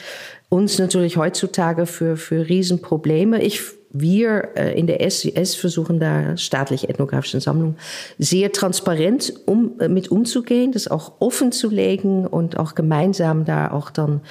uns 0.49 0.77
natürlich 0.79 1.17
heutzutage 1.17 1.85
für, 1.85 2.17
für 2.17 2.47
Riesenprobleme. 2.47 3.41
Ich 3.41 3.61
wir 3.93 4.49
äh, 4.55 4.77
in 4.77 4.87
der 4.87 5.07
SES 5.09 5.53
versuchen 5.55 5.99
da 5.99 6.35
staatliche 6.35 6.89
ethnografische 6.89 7.39
Sammlung 7.39 7.77
sehr 8.17 8.51
transparent 8.51 9.33
um, 9.45 9.79
äh, 9.79 9.87
mit 9.87 10.09
umzugehen, 10.09 10.71
das 10.71 10.87
auch 10.87 11.13
offen 11.19 11.51
zu 11.51 11.69
legen 11.69 12.25
und 12.25 12.57
auch 12.57 12.73
gemeinsam 12.73 13.45
da 13.45 13.71
auch 13.71 13.91
dann 13.91 14.21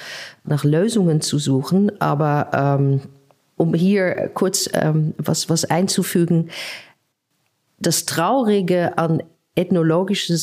nach 0.43 0.65
Lösungen 0.65 1.21
zu 1.21 1.39
suchen. 1.39 1.99
Aber 2.01 2.51
ähm, 2.53 3.01
um 3.55 3.73
hier 3.73 4.31
kurz 4.33 4.69
ähm, 4.73 5.13
was, 5.17 5.49
was 5.49 5.63
einzufügen, 5.63 6.49
das 7.79 8.05
Traurige 8.05 8.97
an 8.97 9.23
ethnologischen 9.55 10.37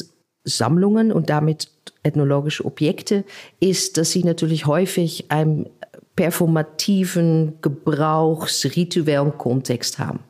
Sammlungen 0.44 1.12
und 1.12 1.28
damit 1.28 1.68
ethnologische 2.02 2.64
Objekte 2.64 3.24
ist, 3.60 3.98
dass 3.98 4.12
sie 4.12 4.24
natürlich 4.24 4.64
häufig 4.64 5.30
einem 5.30 5.66
performativen 6.16 7.54
Gebrauchsrituellen 7.62 9.36
Kontext 9.38 9.98
haben. 9.98 10.20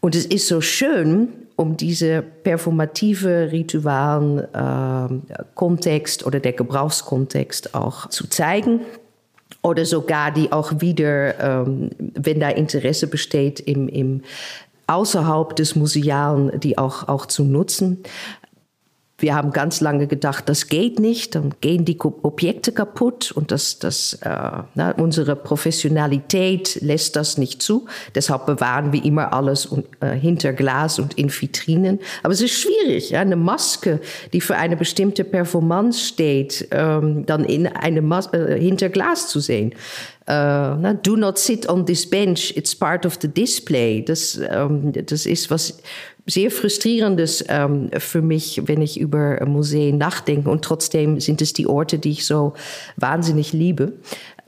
Und 0.00 0.14
es 0.14 0.26
ist 0.26 0.48
so 0.48 0.60
schön, 0.60 1.28
um 1.56 1.76
diese 1.76 2.22
performative 2.22 3.50
ritualen 3.50 4.38
äh, 4.38 5.42
Kontext 5.54 6.24
oder 6.24 6.38
der 6.38 6.52
Gebrauchskontext 6.52 7.74
auch 7.74 8.08
zu 8.10 8.28
zeigen 8.28 8.80
oder 9.62 9.84
sogar 9.84 10.30
die 10.30 10.52
auch 10.52 10.80
wieder, 10.80 11.40
ähm, 11.66 11.90
wenn 11.98 12.40
da 12.40 12.50
Interesse 12.50 13.06
besteht, 13.06 13.58
im, 13.58 13.88
im 13.88 14.22
außerhalb 14.86 15.56
des 15.56 15.74
Musealen, 15.74 16.60
die 16.60 16.78
auch, 16.78 17.08
auch 17.08 17.26
zu 17.26 17.42
nutzen. 17.42 18.02
Wir 19.18 19.34
haben 19.34 19.50
ganz 19.50 19.80
lange 19.80 20.06
gedacht, 20.06 20.46
das 20.46 20.68
geht 20.68 20.98
nicht, 20.98 21.34
dann 21.36 21.54
gehen 21.62 21.86
die 21.86 21.98
Objekte 21.98 22.70
kaputt 22.70 23.32
und 23.32 23.50
das, 23.50 23.78
das, 23.78 24.12
äh, 24.20 24.28
na, 24.74 24.90
unsere 24.98 25.36
Professionalität 25.36 26.82
lässt 26.82 27.16
das 27.16 27.38
nicht 27.38 27.62
zu. 27.62 27.86
Deshalb 28.14 28.44
bewahren 28.44 28.92
wir 28.92 29.02
immer 29.02 29.32
alles 29.32 29.70
äh, 30.00 30.10
hinter 30.10 30.52
Glas 30.52 30.98
und 30.98 31.14
in 31.14 31.30
Vitrinen. 31.30 31.98
Aber 32.22 32.34
es 32.34 32.42
ist 32.42 32.60
schwierig, 32.60 33.08
ja, 33.08 33.20
eine 33.22 33.36
Maske, 33.36 34.00
die 34.34 34.42
für 34.42 34.56
eine 34.56 34.76
bestimmte 34.76 35.24
Performance 35.24 36.04
steht, 36.04 36.68
ähm, 36.72 37.24
dann 37.24 37.46
in 37.46 37.66
eine 37.66 38.02
Mas 38.02 38.30
äh, 38.34 38.60
hinter 38.60 38.90
Glas 38.90 39.28
zu 39.28 39.40
sehen. 39.40 39.72
Uh, 40.28 40.92
do 41.02 41.16
not 41.16 41.38
sit 41.38 41.68
on 41.68 41.86
this 41.86 42.04
bench, 42.04 42.52
it's 42.56 42.74
part 42.74 43.06
of 43.06 43.16
the 43.20 43.28
display. 43.28 44.02
Das, 44.02 44.40
ähm, 44.50 44.92
das 44.92 45.24
ist 45.24 45.50
was 45.50 45.80
sehr 46.26 46.50
frustrierendes 46.50 47.44
ähm, 47.48 47.90
für 47.98 48.22
mich, 48.22 48.62
wenn 48.66 48.82
ich 48.82 48.98
über 48.98 49.44
Museen 49.46 49.98
nachdenke. 49.98 50.50
Und 50.50 50.64
trotzdem 50.64 51.20
sind 51.20 51.40
es 51.40 51.52
die 51.52 51.68
Orte, 51.68 52.00
die 52.00 52.10
ich 52.10 52.26
so 52.26 52.54
wahnsinnig 52.96 53.52
liebe. 53.52 53.92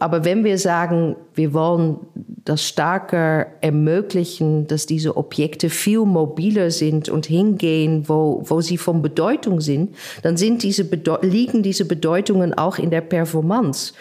Aber 0.00 0.24
wenn 0.24 0.44
wir 0.44 0.58
sagen, 0.58 1.16
wir 1.34 1.52
wollen 1.52 1.96
das 2.44 2.64
stärker 2.64 3.46
ermöglichen, 3.60 4.66
dass 4.68 4.86
diese 4.86 5.16
Objekte 5.16 5.70
viel 5.70 6.00
mobiler 6.00 6.70
sind 6.70 7.08
und 7.08 7.26
hingehen, 7.26 8.08
wo, 8.08 8.42
wo 8.44 8.60
sie 8.60 8.78
von 8.78 9.02
Bedeutung 9.02 9.60
sind, 9.60 9.94
dann 10.22 10.36
sind 10.36 10.62
diese 10.62 10.88
liegen 11.22 11.62
diese 11.62 11.84
Bedeutungen 11.84 12.54
auch 12.54 12.78
in 12.78 12.90
der 12.90 13.00
Performance 13.00 13.92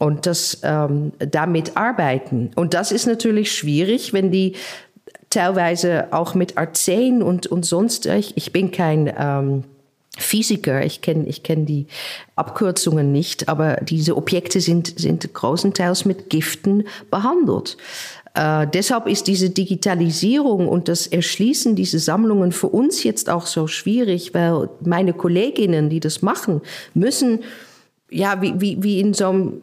und 0.00 0.26
das 0.26 0.60
ähm, 0.64 1.12
damit 1.18 1.76
arbeiten. 1.76 2.50
Und 2.56 2.74
das 2.74 2.90
ist 2.90 3.06
natürlich 3.06 3.52
schwierig, 3.52 4.12
wenn 4.12 4.30
die 4.30 4.54
teilweise 5.28 6.08
auch 6.10 6.34
mit 6.34 6.56
Arzen 6.56 7.22
und, 7.22 7.46
und 7.46 7.64
sonst, 7.64 8.06
ich, 8.06 8.36
ich 8.36 8.50
bin 8.50 8.72
kein 8.72 9.12
ähm, 9.16 9.64
Physiker, 10.18 10.84
ich 10.84 11.02
kenne 11.02 11.26
ich 11.26 11.42
kenn 11.42 11.66
die 11.66 11.86
Abkürzungen 12.34 13.12
nicht, 13.12 13.48
aber 13.48 13.76
diese 13.76 14.16
Objekte 14.16 14.60
sind, 14.60 14.98
sind 14.98 15.32
großenteils 15.32 16.06
mit 16.06 16.30
Giften 16.30 16.84
behandelt. 17.10 17.76
Äh, 18.34 18.66
deshalb 18.72 19.06
ist 19.06 19.26
diese 19.26 19.50
Digitalisierung 19.50 20.66
und 20.66 20.88
das 20.88 21.06
Erschließen 21.06 21.76
dieser 21.76 21.98
Sammlungen 21.98 22.52
für 22.52 22.68
uns 22.68 23.04
jetzt 23.04 23.28
auch 23.28 23.46
so 23.46 23.66
schwierig, 23.66 24.32
weil 24.32 24.70
meine 24.80 25.12
Kolleginnen, 25.12 25.90
die 25.90 26.00
das 26.00 26.22
machen, 26.22 26.62
müssen 26.94 27.40
ja 28.10 28.40
wie, 28.40 28.60
wie, 28.60 28.82
wie 28.82 29.00
in 29.00 29.14
so 29.14 29.28
einem 29.28 29.62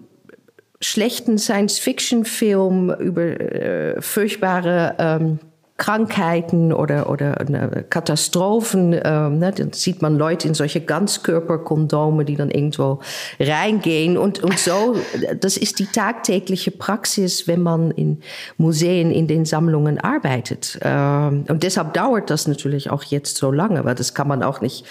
schlechten 0.81 1.37
Science-Fiction-Film 1.37 2.91
über 2.99 3.23
äh, 3.23 4.01
furchtbare 4.01 4.95
ähm, 4.99 5.39
Krankheiten 5.77 6.73
oder, 6.73 7.09
oder 7.09 7.39
äh, 7.39 7.83
Katastrophen. 7.83 8.93
Äh, 8.93 9.29
ne, 9.29 9.53
dann 9.55 9.73
sieht 9.73 10.01
man 10.01 10.17
Leute 10.17 10.47
in 10.47 10.55
solche 10.55 10.81
Ganzkörperkondome, 10.81 12.25
die 12.25 12.35
dann 12.35 12.49
irgendwo 12.49 12.99
reingehen. 13.39 14.17
Und, 14.17 14.43
und 14.43 14.57
so, 14.57 14.95
das 15.39 15.55
ist 15.55 15.79
die 15.79 15.85
tagtägliche 15.85 16.71
Praxis, 16.71 17.47
wenn 17.47 17.61
man 17.61 17.91
in 17.91 18.21
Museen, 18.57 19.11
in 19.11 19.27
den 19.27 19.45
Sammlungen 19.45 19.99
arbeitet. 19.99 20.79
Äh, 20.81 20.89
und 20.89 21.61
deshalb 21.61 21.93
dauert 21.93 22.29
das 22.31 22.47
natürlich 22.47 22.89
auch 22.89 23.03
jetzt 23.03 23.37
so 23.37 23.51
lange, 23.51 23.85
weil 23.85 23.95
das 23.95 24.15
kann 24.15 24.27
man 24.27 24.41
auch 24.41 24.61
nicht 24.61 24.83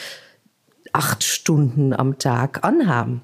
acht 0.96 1.25
Stunden 1.25 1.92
am 1.92 2.18
Tag 2.18 2.64
anhaben. 2.64 3.20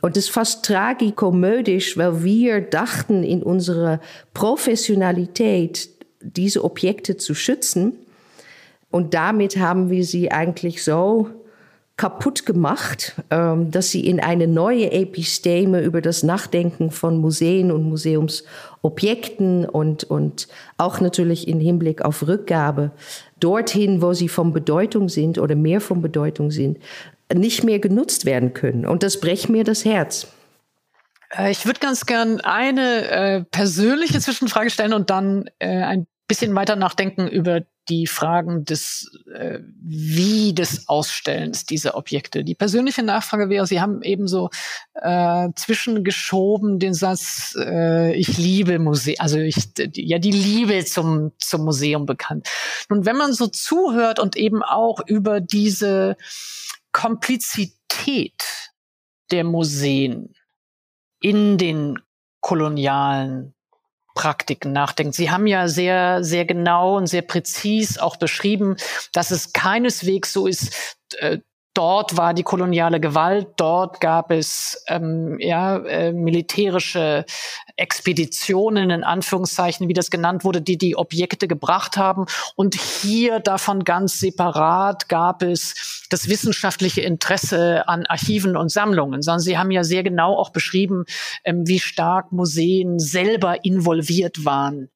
Und 0.00 0.16
es 0.16 0.24
ist 0.24 0.30
fast 0.30 0.64
tragikomödisch, 0.64 1.96
weil 1.96 2.22
wir 2.24 2.60
dachten 2.60 3.22
in 3.22 3.42
unserer 3.42 4.00
Professionalität, 4.34 5.90
diese 6.20 6.64
Objekte 6.64 7.16
zu 7.16 7.34
schützen. 7.34 7.94
Und 8.90 9.14
damit 9.14 9.56
haben 9.56 9.90
wir 9.90 10.04
sie 10.04 10.30
eigentlich 10.30 10.82
so 10.82 11.28
kaputt 12.00 12.46
gemacht, 12.46 13.14
ähm, 13.30 13.70
dass 13.70 13.90
sie 13.90 14.06
in 14.06 14.20
eine 14.20 14.46
neue 14.46 14.90
Episteme 14.90 15.82
über 15.82 16.00
das 16.00 16.22
Nachdenken 16.22 16.90
von 16.90 17.18
Museen 17.18 17.70
und 17.70 17.82
Museumsobjekten 17.82 19.66
und, 19.66 20.04
und 20.04 20.48
auch 20.78 21.02
natürlich 21.02 21.46
im 21.46 21.60
Hinblick 21.60 22.00
auf 22.00 22.26
Rückgabe 22.26 22.90
dorthin, 23.38 24.00
wo 24.00 24.14
sie 24.14 24.28
von 24.28 24.54
Bedeutung 24.54 25.10
sind 25.10 25.38
oder 25.38 25.54
mehr 25.54 25.82
von 25.82 26.00
Bedeutung 26.00 26.50
sind, 26.50 26.78
nicht 27.34 27.64
mehr 27.64 27.78
genutzt 27.78 28.24
werden 28.24 28.54
können. 28.54 28.86
Und 28.86 29.02
das 29.02 29.20
brecht 29.20 29.48
mir 29.48 29.64
das 29.64 29.84
Herz. 29.84 30.28
Äh, 31.36 31.50
ich 31.50 31.66
würde 31.66 31.80
ganz 31.80 32.06
gern 32.06 32.40
eine 32.40 33.08
äh, 33.08 33.44
persönliche 33.44 34.20
Zwischenfrage 34.20 34.70
stellen 34.70 34.92
und 34.92 35.10
dann 35.10 35.48
äh, 35.58 35.68
ein 35.68 36.06
bisschen 36.26 36.54
weiter 36.54 36.76
nachdenken 36.76 37.26
über 37.26 37.62
die 37.88 38.06
Fragen 38.06 38.64
des 38.64 39.10
äh, 39.34 39.58
Wie 39.82 40.54
des 40.54 40.88
Ausstellens 40.88 41.66
dieser 41.66 41.96
Objekte. 41.96 42.44
Die 42.44 42.54
persönliche 42.54 43.02
Nachfrage 43.02 43.48
wäre, 43.48 43.66
Sie 43.66 43.80
haben 43.80 44.02
eben 44.02 44.28
so 44.28 44.48
äh, 44.94 45.48
zwischengeschoben 45.56 46.78
den 46.78 46.94
Satz, 46.94 47.56
äh, 47.58 48.14
ich 48.14 48.38
liebe 48.38 48.78
Museum, 48.78 49.16
also 49.18 49.38
ich, 49.38 49.56
ja 49.94 50.18
die 50.18 50.30
Liebe 50.30 50.84
zum, 50.84 51.32
zum 51.38 51.64
Museum 51.64 52.06
bekannt. 52.06 52.48
Und 52.88 53.06
wenn 53.06 53.16
man 53.16 53.32
so 53.32 53.48
zuhört 53.48 54.20
und 54.20 54.36
eben 54.36 54.62
auch 54.62 55.00
über 55.04 55.40
diese 55.40 56.16
Komplizität 56.92 58.72
der 59.30 59.44
Museen 59.44 60.34
in 61.20 61.58
den 61.58 61.98
kolonialen 62.40 63.54
Praktiken 64.14 64.72
nachdenkt. 64.72 65.14
Sie 65.14 65.30
haben 65.30 65.46
ja 65.46 65.68
sehr, 65.68 66.24
sehr 66.24 66.44
genau 66.44 66.96
und 66.96 67.06
sehr 67.06 67.22
präzis 67.22 67.98
auch 67.98 68.16
beschrieben, 68.16 68.76
dass 69.12 69.30
es 69.30 69.52
keineswegs 69.52 70.32
so 70.32 70.46
ist, 70.46 70.96
äh, 71.18 71.38
Dort 71.74 72.16
war 72.16 72.34
die 72.34 72.42
koloniale 72.42 72.98
Gewalt, 72.98 73.46
dort 73.56 74.00
gab 74.00 74.32
es 74.32 74.82
ähm, 74.88 75.38
ja, 75.38 75.76
äh, 75.78 76.12
militärische 76.12 77.24
Expeditionen, 77.76 78.90
in 78.90 79.04
Anführungszeichen, 79.04 79.86
wie 79.86 79.92
das 79.92 80.10
genannt 80.10 80.44
wurde, 80.44 80.62
die 80.62 80.76
die 80.76 80.96
Objekte 80.96 81.46
gebracht 81.46 81.96
haben. 81.96 82.26
Und 82.56 82.74
hier 82.74 83.38
davon 83.38 83.84
ganz 83.84 84.18
separat 84.18 85.08
gab 85.08 85.42
es 85.42 86.06
das 86.10 86.28
wissenschaftliche 86.28 87.02
Interesse 87.02 87.86
an 87.86 88.04
Archiven 88.06 88.56
und 88.56 88.70
Sammlungen, 88.70 89.22
sondern 89.22 89.40
Sie 89.40 89.56
haben 89.56 89.70
ja 89.70 89.84
sehr 89.84 90.02
genau 90.02 90.36
auch 90.36 90.50
beschrieben, 90.50 91.04
ähm, 91.44 91.68
wie 91.68 91.78
stark 91.78 92.32
Museen 92.32 92.98
selber 92.98 93.64
involviert 93.64 94.44
waren 94.44 94.90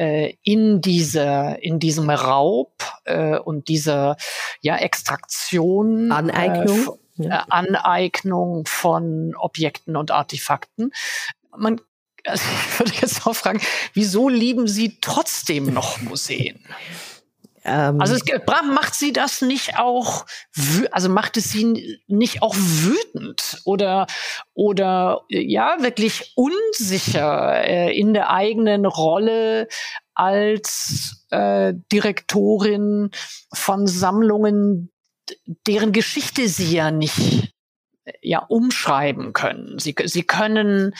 äh, 0.00 0.38
in 0.42 0.80
dieser 0.80 1.62
in 1.62 1.78
diesem 1.78 2.08
Raub 2.08 2.72
äh, 3.04 3.38
und 3.38 3.68
dieser 3.68 4.16
ja 4.62 4.76
Extraktion 4.76 6.10
Aneignung 6.10 6.98
äh, 7.18 7.24
ja. 7.24 7.44
Aneignung 7.50 8.64
von 8.66 9.34
Objekten 9.36 9.96
und 9.96 10.10
Artefakten. 10.10 10.92
Man 11.54 11.82
also 12.24 12.44
ich 12.44 12.78
würde 12.78 12.92
jetzt 13.00 13.26
auch 13.26 13.34
fragen, 13.34 13.60
wieso 13.92 14.30
lieben 14.30 14.68
Sie 14.68 14.98
trotzdem 15.02 15.72
noch 15.72 16.00
Museen? 16.00 16.64
Ähm, 17.70 18.00
also 18.00 18.14
es, 18.14 18.22
macht 18.64 18.94
sie 18.94 19.12
das 19.12 19.42
nicht 19.42 19.78
auch, 19.78 20.26
also 20.90 21.08
macht 21.08 21.36
es 21.36 21.50
sie 21.50 22.00
nicht 22.08 22.42
auch 22.42 22.56
wütend 22.56 23.60
oder 23.64 24.06
oder 24.54 25.22
ja 25.28 25.76
wirklich 25.80 26.32
unsicher 26.34 27.64
äh, 27.64 27.96
in 27.96 28.12
der 28.12 28.30
eigenen 28.30 28.86
Rolle 28.86 29.68
als 30.14 31.26
äh, 31.30 31.72
Direktorin 31.92 33.10
von 33.54 33.86
Sammlungen, 33.86 34.90
deren 35.66 35.92
Geschichte 35.92 36.48
sie 36.48 36.74
ja 36.74 36.90
nicht 36.90 37.54
ja 38.20 38.40
umschreiben 38.40 39.32
können. 39.32 39.78
Sie, 39.78 39.94
sie 40.04 40.24
können 40.24 40.94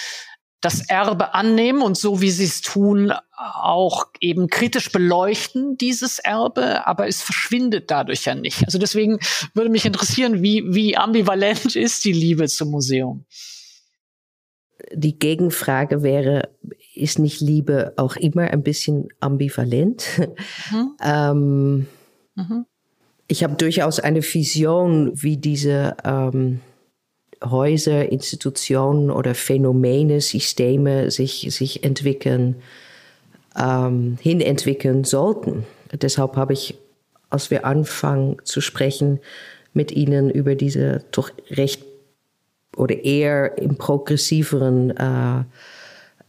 das 0.60 0.82
Erbe 0.88 1.34
annehmen 1.34 1.80
und 1.80 1.96
so 1.96 2.20
wie 2.20 2.30
sie 2.30 2.44
es 2.44 2.60
tun, 2.60 3.12
auch 3.36 4.06
eben 4.20 4.48
kritisch 4.48 4.92
beleuchten, 4.92 5.78
dieses 5.78 6.18
Erbe, 6.18 6.86
aber 6.86 7.08
es 7.08 7.22
verschwindet 7.22 7.90
dadurch 7.90 8.26
ja 8.26 8.34
nicht. 8.34 8.64
Also 8.64 8.78
deswegen 8.78 9.18
würde 9.54 9.70
mich 9.70 9.86
interessieren, 9.86 10.42
wie, 10.42 10.64
wie 10.68 10.96
ambivalent 10.96 11.76
ist 11.76 12.04
die 12.04 12.12
Liebe 12.12 12.46
zum 12.48 12.70
Museum? 12.70 13.24
Die 14.92 15.18
Gegenfrage 15.18 16.02
wäre, 16.02 16.50
ist 16.94 17.18
nicht 17.18 17.40
Liebe 17.40 17.94
auch 17.96 18.16
immer 18.16 18.42
ein 18.42 18.62
bisschen 18.62 19.08
ambivalent? 19.20 20.04
Mhm. 20.70 20.96
ähm, 21.02 21.86
mhm. 22.34 22.66
Ich 23.28 23.44
habe 23.44 23.54
durchaus 23.54 24.00
eine 24.00 24.22
Vision, 24.22 25.12
wie 25.14 25.36
diese 25.36 25.96
ähm, 26.04 26.60
Häuser, 27.42 28.10
Institutionen 28.10 29.10
oder 29.10 29.34
Phänomene, 29.34 30.20
Systeme 30.20 31.10
sich, 31.10 31.46
sich 31.50 31.84
entwickeln, 31.84 32.56
ähm, 33.58 34.18
hinentwickeln 34.20 35.04
sollten. 35.04 35.64
Deshalb 35.92 36.36
habe 36.36 36.52
ich, 36.52 36.76
als 37.30 37.50
wir 37.50 37.64
anfangen 37.64 38.36
zu 38.44 38.60
sprechen, 38.60 39.20
mit 39.72 39.92
Ihnen 39.92 40.30
über 40.30 40.54
diese 40.54 41.04
doch 41.12 41.30
recht 41.50 41.84
oder 42.76 43.04
eher 43.04 43.58
im 43.58 43.76
progressiveren 43.76 44.90
äh, 44.96 45.44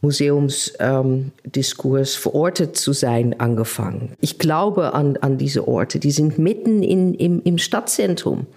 Museumsdiskurs 0.01 2.15
ähm, 2.15 2.21
verortet 2.21 2.75
zu 2.75 2.93
sein 2.93 3.39
angefangen. 3.39 4.13
Ich 4.19 4.39
glaube 4.39 4.93
an, 4.93 5.17
an 5.17 5.37
diese 5.37 5.67
Orte, 5.67 5.99
die 5.99 6.11
sind 6.11 6.39
mitten 6.39 6.81
in, 6.81 7.13
im, 7.13 7.43
im 7.43 7.59
Stadtzentrum. 7.59 8.47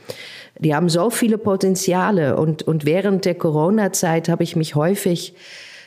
Die 0.58 0.74
haben 0.74 0.88
so 0.88 1.10
viele 1.10 1.38
Potenziale 1.38 2.36
und, 2.36 2.62
und 2.62 2.84
während 2.84 3.24
der 3.24 3.34
Corona-Zeit 3.34 4.28
habe 4.28 4.44
ich 4.44 4.56
mich 4.56 4.74
häufig 4.74 5.34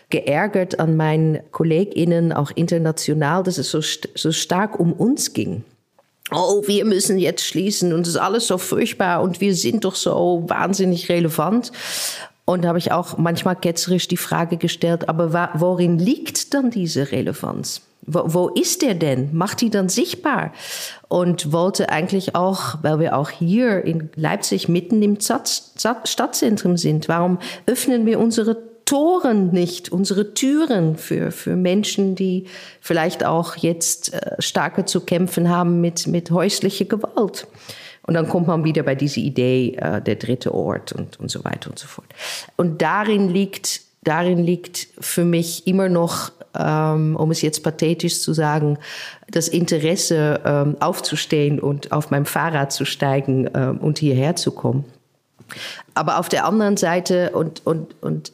geärgert 0.09 0.79
an 0.79 0.95
meinen 0.95 1.39
KollegInnen, 1.51 2.33
auch 2.33 2.51
international, 2.55 3.43
dass 3.43 3.57
es 3.57 3.71
so, 3.71 3.81
so 3.81 4.31
stark 4.31 4.79
um 4.79 4.93
uns 4.93 5.33
ging. 5.33 5.63
Oh, 6.31 6.63
wir 6.65 6.83
müssen 6.83 7.17
jetzt 7.19 7.45
schließen 7.45 7.93
und 7.93 8.01
es 8.01 8.09
ist 8.09 8.17
alles 8.17 8.47
so 8.47 8.57
furchtbar 8.57 9.21
und 9.21 9.39
wir 9.39 9.55
sind 9.55 9.85
doch 9.85 9.95
so 9.95 10.43
wahnsinnig 10.47 11.07
relevant. 11.07 11.71
Und 12.43 12.65
habe 12.65 12.77
ich 12.77 12.91
auch 12.93 13.17
manchmal 13.17 13.57
ketzerisch 13.57 14.07
die 14.07 14.17
Frage 14.17 14.57
gestellt, 14.57 15.09
aber 15.09 15.51
worin 15.55 15.99
liegt 15.99 16.53
dann 16.53 16.71
diese 16.71 17.11
Relevanz? 17.11 17.81
Wo, 18.01 18.23
wo 18.25 18.47
ist 18.49 18.81
der 18.81 18.95
denn? 18.95 19.35
Macht 19.35 19.61
die 19.61 19.69
dann 19.69 19.89
sichtbar? 19.89 20.53
Und 21.07 21.51
wollte 21.51 21.89
eigentlich 21.89 22.35
auch, 22.35 22.75
weil 22.81 22.99
wir 22.99 23.17
auch 23.17 23.29
hier 23.29 23.83
in 23.83 24.09
Leipzig 24.15 24.69
mitten 24.69 25.01
im 25.01 25.17
Stadtzentrum 25.19 26.77
sind, 26.77 27.07
warum 27.07 27.39
öffnen 27.65 28.05
wir 28.05 28.19
unsere 28.19 28.57
Toren 28.85 29.51
nicht, 29.51 29.91
unsere 29.91 30.33
Türen 30.33 30.95
für, 30.95 31.31
für 31.31 31.57
Menschen, 31.57 32.15
die 32.15 32.45
vielleicht 32.79 33.25
auch 33.25 33.57
jetzt 33.57 34.13
äh, 34.13 34.35
starker 34.39 34.85
zu 34.85 35.01
kämpfen 35.01 35.49
haben 35.49 35.81
mit, 35.81 36.07
mit 36.07 36.31
häuslicher 36.31 36.85
Gewalt? 36.85 37.47
Und 38.07 38.13
dann 38.13 38.29
kommt 38.29 38.47
man 38.47 38.63
wieder 38.63 38.83
bei 38.83 38.95
dieser 38.95 39.19
Idee, 39.19 39.75
äh, 39.77 40.01
der 40.01 40.15
dritte 40.15 40.53
Ort 40.53 40.93
und, 40.93 41.19
und 41.19 41.29
so 41.29 41.43
weiter 41.43 41.69
und 41.69 41.77
so 41.77 41.87
fort. 41.87 42.07
Und 42.55 42.81
darin 42.81 43.27
liegt, 43.27 43.81
darin 44.07 44.39
liegt 44.39 44.87
für 44.99 45.25
mich 45.25 45.67
immer 45.67 45.89
noch 45.89 46.31
ähm, 46.57 47.15
um 47.15 47.31
es 47.31 47.41
jetzt 47.41 47.63
pathetisch 47.63 48.21
zu 48.21 48.33
sagen, 48.33 48.77
das 49.29 49.47
Interesse 49.47 50.41
ähm, 50.45 50.77
aufzustehen 50.79 51.59
und 51.59 51.91
auf 51.91 52.09
meinem 52.09 52.25
Fahrrad 52.25 52.71
zu 52.71 52.85
steigen 52.85 53.49
ähm, 53.53 53.77
und 53.77 53.99
hierher 53.99 54.35
zu 54.35 54.51
kommen. 54.51 54.85
Aber 55.93 56.19
auf 56.19 56.29
der 56.29 56.45
anderen 56.45 56.77
Seite 56.77 57.31
und, 57.31 57.65
und, 57.65 57.95
und 58.01 58.33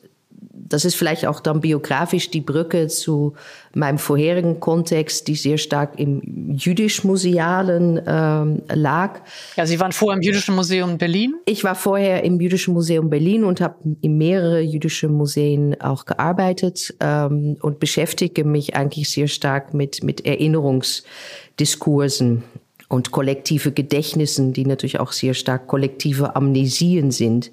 das 0.56 0.86
ist 0.86 0.94
vielleicht 0.96 1.26
auch 1.26 1.40
dann 1.40 1.62
biografisch 1.62 2.30
die 2.30 2.42
Brücke 2.42 2.88
zu 2.88 3.34
meinem 3.74 3.98
vorherigen 3.98 4.60
Kontext, 4.60 5.28
die 5.28 5.34
sehr 5.34 5.58
stark 5.58 6.00
im 6.00 6.54
jüdisch-musealen 6.56 8.00
ähm, 8.06 8.62
lag. 8.72 9.22
Ja, 9.56 9.66
Sie 9.66 9.80
waren 9.80 9.92
vorher 9.92 10.18
im 10.18 10.22
Jüdischen 10.22 10.54
Museum 10.54 11.00
Berlin? 11.00 11.34
Ich 11.46 11.64
war 11.64 11.74
vorher 11.74 12.24
im 12.24 12.40
Jüdischen 12.40 12.76
Museum 12.76 13.10
Berlin 13.10 13.46
und 13.46 13.62
habe 13.62 13.78
in 14.02 14.20
mehrere 14.20 14.62
jüdische 14.62 15.10
Museen 15.10 15.82
auch 15.82 16.06
gearbeitet 16.06 16.94
ähm, 17.00 17.58
und 17.62 17.80
beschäftige 17.80 18.44
mich 18.44 18.76
eigentlich 18.76 19.10
sehr 19.10 19.28
stark 19.28 19.74
mit, 19.74 20.04
mit 20.04 20.24
Erinnerungsdiskursen 20.24 22.44
und 22.90 23.10
kollektive 23.10 23.72
Gedächtnissen, 23.72 24.54
die 24.54 24.68
natürlich 24.68 25.00
auch 25.00 25.14
sehr 25.14 25.34
stark 25.34 25.66
kollektive 25.66 26.36
Amnesien 26.36 27.10
sind. 27.10 27.52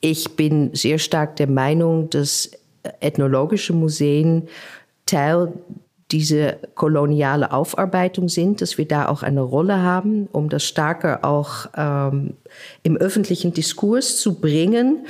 Ich 0.00 0.36
bin 0.36 0.74
sehr 0.74 0.98
stark 0.98 1.36
der 1.36 1.48
Meinung, 1.48 2.10
dass 2.10 2.50
ethnologische 3.00 3.72
Museen 3.72 4.48
Teil 5.06 5.52
dieser 6.12 6.52
koloniale 6.74 7.52
Aufarbeitung 7.52 8.28
sind, 8.28 8.60
dass 8.60 8.78
wir 8.78 8.86
da 8.86 9.08
auch 9.08 9.22
eine 9.22 9.40
Rolle 9.40 9.82
haben, 9.82 10.28
um 10.30 10.48
das 10.48 10.64
stärker 10.64 11.24
auch 11.24 11.66
ähm, 11.76 12.34
im 12.84 12.96
öffentlichen 12.96 13.52
Diskurs 13.52 14.20
zu 14.20 14.34
bringen 14.34 15.04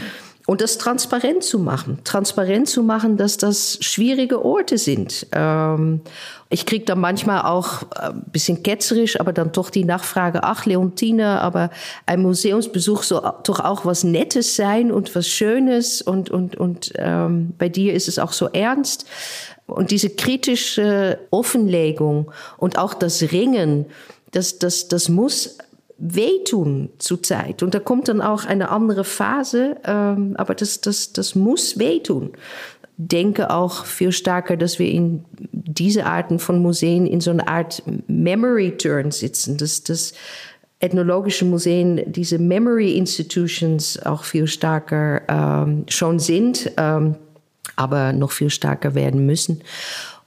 und 0.47 0.61
das 0.61 0.79
transparent 0.79 1.43
zu 1.43 1.59
machen. 1.59 1.99
Transparent 2.05 2.69
zu 2.69 2.85
machen, 2.85 3.17
dass 3.17 3.37
das 3.37 3.79
schwierige 3.81 4.45
Orte 4.45 4.79
sind. 4.79 5.27
Ähm, 5.33 6.01
ich 6.49 6.65
kriege 6.65 6.85
da 6.85 6.95
manchmal 6.95 7.43
auch 7.43 7.83
ein 7.91 8.21
äh, 8.21 8.31
bisschen 8.31 8.63
ketzerisch, 8.63 9.19
aber 9.19 9.33
dann 9.33 9.51
doch 9.51 9.71
die 9.71 9.85
Nachfrage, 9.85 10.45
ach 10.45 10.65
Leontine, 10.65 11.41
aber 11.41 11.71
ein 12.07 12.23
Museumsbesuch 12.23 13.03
soll 13.03 13.33
doch 13.43 13.59
auch 13.59 13.85
was 13.85 14.05
Nettes 14.05 14.55
sein 14.55 14.93
und 14.93 15.15
was 15.17 15.27
Schönes 15.27 16.01
und, 16.01 16.31
und, 16.31 16.57
und 16.57 16.93
ähm, 16.97 17.53
bei 17.59 17.69
dir 17.69 17.93
ist 17.95 18.07
es 18.07 18.21
auch 18.21 18.33
so 18.33 18.47
ernst. 18.47 19.07
Und 19.67 19.91
diese 19.91 20.11
kritische 20.11 21.19
Offenlegung 21.33 22.31
und 22.57 22.79
auch 22.79 22.95
das 22.95 23.21
Ringen, 23.33 23.87
das, 24.31 24.61
das, 24.61 24.87
das 24.87 25.09
muss 25.09 25.59
wehtun 25.99 26.91
zurzeit. 26.99 27.63
Und 27.63 27.75
da 27.75 27.81
kommt 27.81 28.09
dann 28.09 28.21
auch 28.21 28.45
eine 28.45 28.69
andere 28.71 29.05
Phase, 29.05 29.77
ähm, 29.85 30.35
aber 30.37 30.55
das, 30.55 30.81
das, 30.81 31.13
das 31.13 31.35
muss 31.35 31.79
wehtun. 31.79 32.33
Denke 32.99 33.51
auch 33.51 33.85
viel 33.85 34.13
stärker, 34.13 34.57
dass 34.57 34.79
wir 34.79 34.91
in 34.91 35.25
diese 35.33 36.07
Arten 36.07 36.39
von 36.39 36.61
Museen 36.61 37.07
in 37.07 37.21
so 37.21 37.31
einer 37.31 37.49
Art 37.49 37.83
Memory 38.07 38.77
Turn 38.77 39.11
sitzen, 39.11 39.57
dass 39.57 39.83
das 39.83 40.13
ethnologische 40.81 41.45
Museen 41.45 42.13
diese 42.13 42.39
Memory 42.39 42.97
Institutions 42.97 43.99
auch 44.05 44.25
viel 44.25 44.47
stärker 44.47 45.23
ähm, 45.29 45.85
schon 45.89 46.19
sind, 46.19 46.71
ähm, 46.77 47.17
aber 47.77 48.13
noch 48.13 48.33
viel 48.33 48.51
stärker 48.51 48.95
werden 48.95 49.27
müssen 49.27 49.63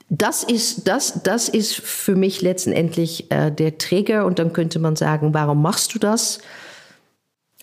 das 0.09 0.43
ist, 0.43 0.87
das, 0.87 1.21
das 1.21 1.49
ist 1.49 1.75
für 1.75 2.15
mich 2.15 2.41
letztendlich 2.41 3.31
äh, 3.31 3.51
der 3.51 3.77
Trigger. 3.77 4.25
Und 4.25 4.39
dann 4.39 4.53
könnte 4.53 4.79
man 4.79 4.95
sagen, 4.95 5.33
warum 5.33 5.61
machst 5.61 5.93
du 5.93 5.99
das? 5.99 6.39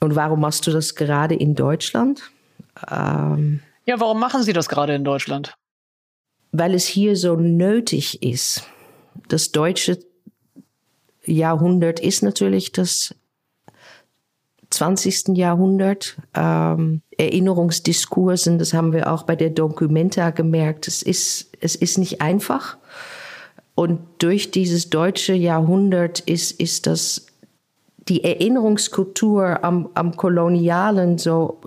Und 0.00 0.14
warum 0.14 0.40
machst 0.40 0.66
du 0.66 0.70
das 0.70 0.94
gerade 0.94 1.34
in 1.34 1.54
Deutschland? 1.54 2.22
Ähm, 2.90 3.60
ja, 3.84 3.98
warum 3.98 4.20
machen 4.20 4.42
Sie 4.42 4.52
das 4.52 4.68
gerade 4.68 4.94
in 4.94 5.04
Deutschland? 5.04 5.56
Weil 6.52 6.74
es 6.74 6.86
hier 6.86 7.16
so 7.16 7.34
nötig 7.34 8.22
ist. 8.22 8.64
Das 9.28 9.50
deutsche 9.50 9.98
Jahrhundert 11.24 11.98
ist 11.98 12.22
natürlich 12.22 12.72
das 12.72 13.14
20. 14.76 15.36
Jahrhundert. 15.36 16.16
Ähm, 16.34 17.02
Erinnerungsdiskursen, 17.18 18.58
das 18.58 18.74
haben 18.74 18.92
wir 18.92 19.10
auch 19.10 19.22
bei 19.22 19.36
der 19.36 19.50
Documenta 19.50 20.30
gemerkt. 20.30 20.86
Es 20.86 21.02
ist, 21.02 21.50
es 21.60 21.74
ist 21.74 21.98
nicht 21.98 22.20
einfach. 22.20 22.76
Und 23.74 24.00
durch 24.18 24.50
dieses 24.50 24.90
deutsche 24.90 25.34
Jahrhundert 25.34 26.20
ist, 26.20 26.60
ist 26.60 26.86
das 26.86 27.26
die 28.08 28.22
Erinnerungskultur 28.22 29.64
am, 29.64 29.88
am 29.94 30.16
Kolonialen 30.16 31.18
so 31.18 31.60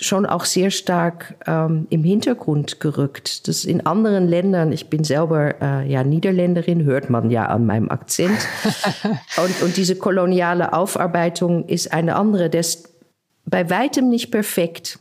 schon 0.00 0.26
auch 0.26 0.44
sehr 0.44 0.70
stark 0.70 1.34
ähm, 1.46 1.86
im 1.90 2.04
Hintergrund 2.04 2.80
gerückt. 2.80 3.48
Das 3.48 3.64
in 3.64 3.84
anderen 3.86 4.28
Ländern, 4.28 4.72
ich 4.72 4.88
bin 4.88 5.04
selber 5.04 5.60
äh, 5.60 5.90
ja 5.90 6.04
Niederländerin, 6.04 6.84
hört 6.84 7.10
man 7.10 7.30
ja 7.30 7.46
an 7.46 7.66
meinem 7.66 7.90
Akzent. 7.90 8.38
und, 9.36 9.62
und 9.62 9.76
diese 9.76 9.96
koloniale 9.96 10.72
Aufarbeitung 10.72 11.66
ist 11.66 11.92
eine 11.92 12.16
andere, 12.16 12.48
das 12.48 12.84
bei 13.44 13.68
weitem 13.70 14.08
nicht 14.08 14.30
perfekt. 14.30 14.98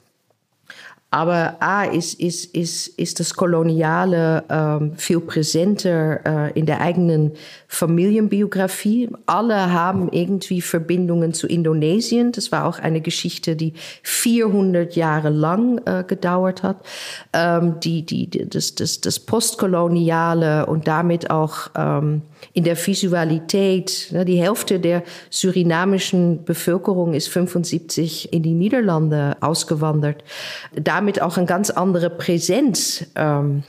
Aber 1.18 1.56
A 1.62 1.84
ist, 1.86 2.20
ist, 2.20 2.54
ist, 2.56 2.90
ist 2.90 3.20
das 3.20 3.34
Koloniale 3.34 4.44
ähm, 4.52 4.96
viel 4.98 5.20
präsenter 5.20 6.20
äh, 6.24 6.52
in 6.52 6.68
der 6.68 6.80
eigenen 6.80 7.32
Familienbiografie. 7.68 9.10
Alle 9.26 9.74
haben 9.74 10.10
irgendwie 10.12 10.62
Verbindungen 10.62 11.34
zu 11.34 11.48
Indonesien. 11.48 12.34
Das 12.34 12.52
war 12.52 12.66
auch 12.66 12.78
eine 12.78 13.02
Geschichte, 13.02 13.56
die 13.56 13.74
400 14.04 14.96
Jahre 14.96 15.30
lang 15.30 15.82
äh, 15.88 16.04
gedauert 16.08 16.62
hat. 16.62 16.86
Ähm, 17.34 17.80
die, 17.80 18.04
die, 18.06 18.30
das, 18.48 18.76
das, 18.76 19.02
das 19.02 19.20
Postkoloniale 19.20 20.68
und 20.68 20.88
damit 20.88 21.32
auch 21.32 21.72
ähm, 21.76 22.22
in 22.54 22.64
der 22.64 22.78
Visualität. 22.78 24.10
Ne, 24.12 24.26
die 24.26 24.42
Hälfte 24.42 24.80
der 24.80 25.04
surinamischen 25.30 26.44
Bevölkerung 26.46 27.14
ist 27.14 27.30
75 27.30 28.34
in 28.34 28.44
die 28.44 28.54
Niederlande 28.54 29.38
ausgewandert. 29.42 30.24
Damit 30.76 31.22
auch 31.22 31.38
eine 31.38 31.46
ganz 31.46 31.70
andere 31.70 32.10
Präsenz. 32.10 33.06
Ähm, 33.16 33.64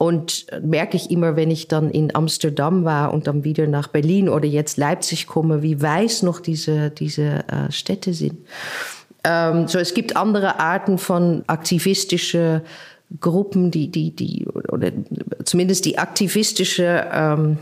und 0.00 0.46
merke 0.62 0.96
ich 0.96 1.10
immer, 1.10 1.34
wenn 1.34 1.50
ich 1.50 1.66
dann 1.66 1.90
in 1.90 2.14
Amsterdam 2.14 2.84
war 2.84 3.12
und 3.12 3.26
dann 3.26 3.42
wieder 3.42 3.66
nach 3.66 3.88
Berlin 3.88 4.28
oder 4.28 4.46
jetzt 4.46 4.76
Leipzig 4.76 5.26
komme, 5.26 5.62
wie 5.62 5.82
weiß 5.82 6.22
noch 6.22 6.38
diese, 6.38 6.90
diese 6.90 7.44
äh, 7.48 7.72
Städte 7.72 8.14
sind. 8.14 8.38
Ähm, 9.24 9.66
so, 9.66 9.80
es 9.80 9.94
gibt 9.94 10.16
andere 10.16 10.60
Arten 10.60 10.98
von 10.98 11.42
aktivistische 11.48 12.62
Gruppen, 13.20 13.70
die, 13.70 13.90
die, 13.90 14.14
die, 14.14 14.46
oder 14.70 14.92
zumindest 15.44 15.84
die 15.84 15.98
aktivistische 15.98 17.08
ähm, 17.12 17.58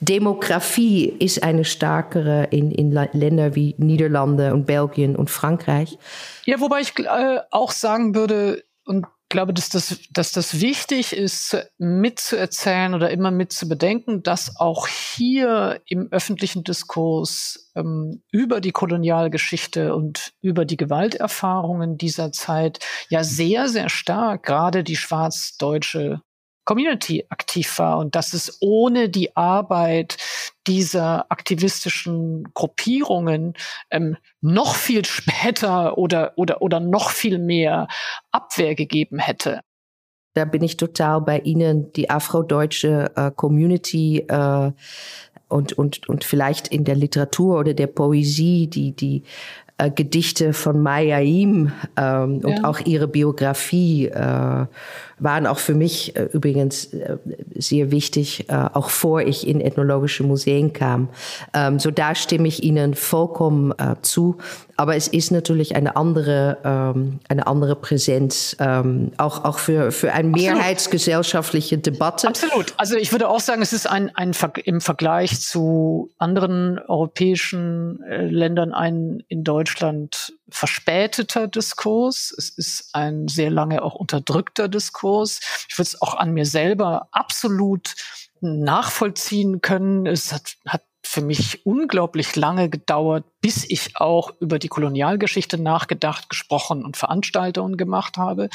Demografie 0.00 1.04
ist 1.18 1.42
eine 1.42 1.64
stärkere 1.64 2.44
in, 2.50 2.70
in 2.70 2.92
Ländern 2.92 3.54
wie 3.54 3.74
Niederlande 3.78 4.54
und 4.54 4.66
Belgien 4.66 5.16
und 5.16 5.30
Frankreich. 5.30 5.98
Ja, 6.44 6.60
wobei 6.60 6.80
ich 6.80 6.98
äh, 6.98 7.40
auch 7.50 7.70
sagen 7.70 8.14
würde, 8.14 8.64
und 8.86 9.06
glaube, 9.36 9.52
dass 9.52 9.68
das, 9.68 9.98
dass 10.10 10.32
das 10.32 10.62
wichtig 10.62 11.12
ist, 11.12 11.58
mitzuerzählen 11.76 12.94
oder 12.94 13.10
immer 13.10 13.30
mitzubedenken, 13.30 14.22
dass 14.22 14.58
auch 14.58 14.88
hier 14.88 15.82
im 15.84 16.10
öffentlichen 16.10 16.64
Diskurs 16.64 17.70
ähm, 17.76 18.22
über 18.30 18.62
die 18.62 18.72
Kolonialgeschichte 18.72 19.94
und 19.94 20.32
über 20.40 20.64
die 20.64 20.78
Gewalterfahrungen 20.78 21.98
dieser 21.98 22.32
Zeit 22.32 22.78
ja 23.10 23.24
sehr, 23.24 23.68
sehr 23.68 23.90
stark 23.90 24.44
gerade 24.44 24.82
die 24.82 24.96
schwarz-deutsche 24.96 26.22
Community 26.64 27.26
aktiv 27.28 27.78
war 27.78 27.98
und 27.98 28.14
dass 28.14 28.32
es 28.32 28.56
ohne 28.62 29.10
die 29.10 29.36
Arbeit 29.36 30.16
dieser 30.66 31.30
aktivistischen 31.30 32.44
Gruppierungen 32.54 33.54
ähm, 33.90 34.16
noch 34.40 34.74
viel 34.74 35.04
später 35.04 35.98
oder, 35.98 36.32
oder, 36.36 36.62
oder 36.62 36.80
noch 36.80 37.10
viel 37.10 37.38
mehr 37.38 37.88
Abwehr 38.30 38.74
gegeben 38.74 39.18
hätte. 39.18 39.60
Da 40.34 40.44
bin 40.44 40.62
ich 40.62 40.76
total 40.76 41.22
bei 41.22 41.38
Ihnen. 41.38 41.92
Die 41.92 42.10
afrodeutsche 42.10 43.10
äh, 43.16 43.30
Community 43.30 44.18
äh, 44.28 44.72
und, 45.48 45.72
und, 45.72 46.08
und 46.08 46.24
vielleicht 46.24 46.68
in 46.68 46.84
der 46.84 46.96
Literatur 46.96 47.58
oder 47.58 47.72
der 47.72 47.86
Poesie, 47.86 48.66
die, 48.66 48.92
die 48.92 49.22
äh, 49.78 49.90
Gedichte 49.90 50.52
von 50.52 50.82
Maya 50.82 51.20
Im 51.20 51.72
ähm, 51.96 52.40
und 52.42 52.64
auch 52.64 52.80
ihre 52.80 53.08
Biografie 53.08 54.06
äh, 54.06 54.66
waren 55.18 55.46
auch 55.46 55.58
für 55.58 55.74
mich 55.74 56.14
äh, 56.16 56.28
übrigens 56.32 56.92
äh, 56.92 57.16
sehr 57.54 57.90
wichtig, 57.90 58.48
äh, 58.48 58.68
auch 58.72 58.90
vor 58.90 59.22
ich 59.22 59.46
in 59.46 59.60
ethnologische 59.60 60.24
Museen 60.24 60.72
kam. 60.72 61.08
Ähm, 61.54 61.78
so 61.78 61.90
da 61.90 62.14
stimme 62.14 62.48
ich 62.48 62.62
Ihnen 62.62 62.94
vollkommen 62.94 63.74
zu. 64.02 64.36
Aber 64.76 64.94
es 64.94 65.08
ist 65.08 65.30
natürlich 65.30 65.74
eine 65.74 65.96
andere, 65.96 66.58
ähm, 66.64 67.18
eine 67.28 67.46
andere 67.46 67.76
Präsenz, 67.76 68.56
ähm, 68.60 69.12
auch, 69.16 69.44
auch 69.44 69.58
für, 69.58 69.90
für 69.90 70.12
eine 70.12 70.28
mehrheitsgesellschaftliche 70.28 71.78
Debatte. 71.78 72.28
Absolut. 72.28 72.74
Also 72.76 72.96
ich 72.96 73.10
würde 73.12 73.28
auch 73.28 73.40
sagen, 73.40 73.62
es 73.62 73.72
ist 73.72 73.88
ein, 73.88 74.14
ein 74.14 74.32
im 74.64 74.80
Vergleich 74.80 75.40
zu 75.40 76.10
anderen 76.18 76.78
europäischen 76.78 78.00
Ländern 78.06 78.72
ein 78.72 79.22
in 79.28 79.44
Deutschland 79.44 80.34
verspäteter 80.48 81.48
Diskurs. 81.48 82.34
Es 82.36 82.50
ist 82.50 82.94
ein 82.94 83.28
sehr 83.28 83.50
lange 83.50 83.82
auch 83.82 83.94
unterdrückter 83.94 84.68
Diskurs. 84.68 85.40
Ich 85.68 85.78
würde 85.78 85.88
es 85.88 86.02
auch 86.02 86.14
an 86.14 86.32
mir 86.32 86.46
selber 86.46 87.08
absolut 87.12 87.94
nachvollziehen 88.40 89.60
können. 89.60 90.06
Es 90.06 90.32
hat, 90.32 90.56
hat 90.66 90.82
für 91.06 91.20
mich 91.20 91.64
unglaublich 91.64 92.36
lange 92.36 92.68
gedauert, 92.68 93.24
bis 93.40 93.64
ich 93.68 93.96
auch 93.96 94.32
über 94.40 94.58
die 94.58 94.68
Kolonialgeschichte 94.68 95.58
nachgedacht, 95.58 96.28
gesprochen 96.28 96.84
und 96.84 96.96
Veranstaltungen 96.96 97.76
gemacht 97.76 98.16
habe. 98.16 98.48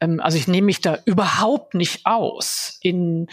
Ähm, 0.00 0.20
also 0.20 0.38
ich 0.38 0.46
nehme 0.46 0.66
mich 0.66 0.80
da 0.80 0.98
überhaupt 1.06 1.74
nicht 1.74 2.06
aus 2.06 2.78
in 2.82 3.28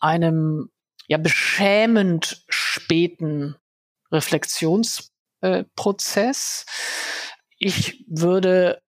einem 0.00 0.70
ja 1.08 1.18
beschämend 1.18 2.44
späten 2.48 3.56
Reflexionsprozess. 4.10 5.10
Äh, 5.42 5.64
ich 7.58 8.04
würde 8.08 8.80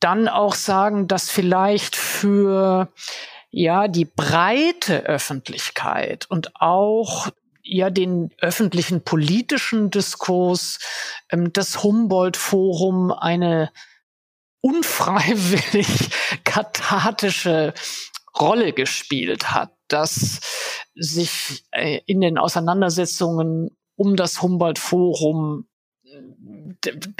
dann 0.00 0.28
auch 0.28 0.54
sagen, 0.54 1.08
dass 1.08 1.30
vielleicht 1.30 1.96
für 1.96 2.92
ja 3.50 3.88
die 3.88 4.04
breite 4.04 5.04
Öffentlichkeit 5.04 6.26
und 6.28 6.56
auch 6.56 7.28
ja 7.62 7.90
den 7.90 8.30
öffentlichen 8.40 9.04
politischen 9.04 9.90
Diskurs 9.90 10.78
ähm, 11.30 11.52
das 11.52 11.82
Humboldt-Forum 11.82 13.12
eine 13.12 13.70
unfreiwillig 14.60 16.10
kathartische 16.44 17.74
Rolle 18.38 18.72
gespielt 18.72 19.52
hat, 19.52 19.72
dass 19.88 20.40
sich 20.94 21.64
äh, 21.70 22.00
in 22.06 22.20
den 22.20 22.38
Auseinandersetzungen 22.38 23.76
um 23.94 24.16
das 24.16 24.42
Humboldt-Forum 24.42 25.68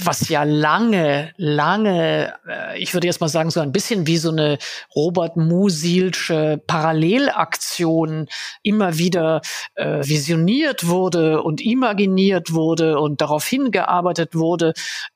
was 0.03 0.29
ja 0.29 0.43
lange, 0.45 1.33
lange, 1.37 2.35
äh, 2.49 2.79
ich 2.79 2.95
würde 2.95 3.07
jetzt 3.07 3.21
mal 3.21 3.29
sagen, 3.29 3.51
so 3.51 3.61
ein 3.61 3.73
bisschen 3.73 4.07
wie 4.07 4.19
so 4.19 4.31
eine 4.31 4.59
Robert 4.95 5.37
Musilsche 5.37 6.61
Parallelaktion 6.67 8.29
immer 8.63 8.99
wieder 8.99 9.41
äh, 9.75 10.07
visioniert 10.07 10.87
wurde 10.87 11.43
und 11.43 11.61
imaginiert 11.61 12.53
wurde 12.53 12.99
und 12.99 13.21
darauf 13.21 13.47
hingearbeitet 13.47 14.35
wurde, 14.35 14.75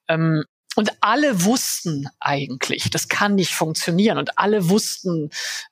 ähm, 0.09 0.45
und 0.77 0.91
alle 1.01 1.45
wussten 1.45 2.07
eigentlich, 2.21 2.91
das 2.91 3.09
kann 3.09 3.35
nicht 3.35 3.55
funktionieren. 3.55 4.19
Und 4.19 4.39
alle 4.39 4.69
wussten, 4.69 5.31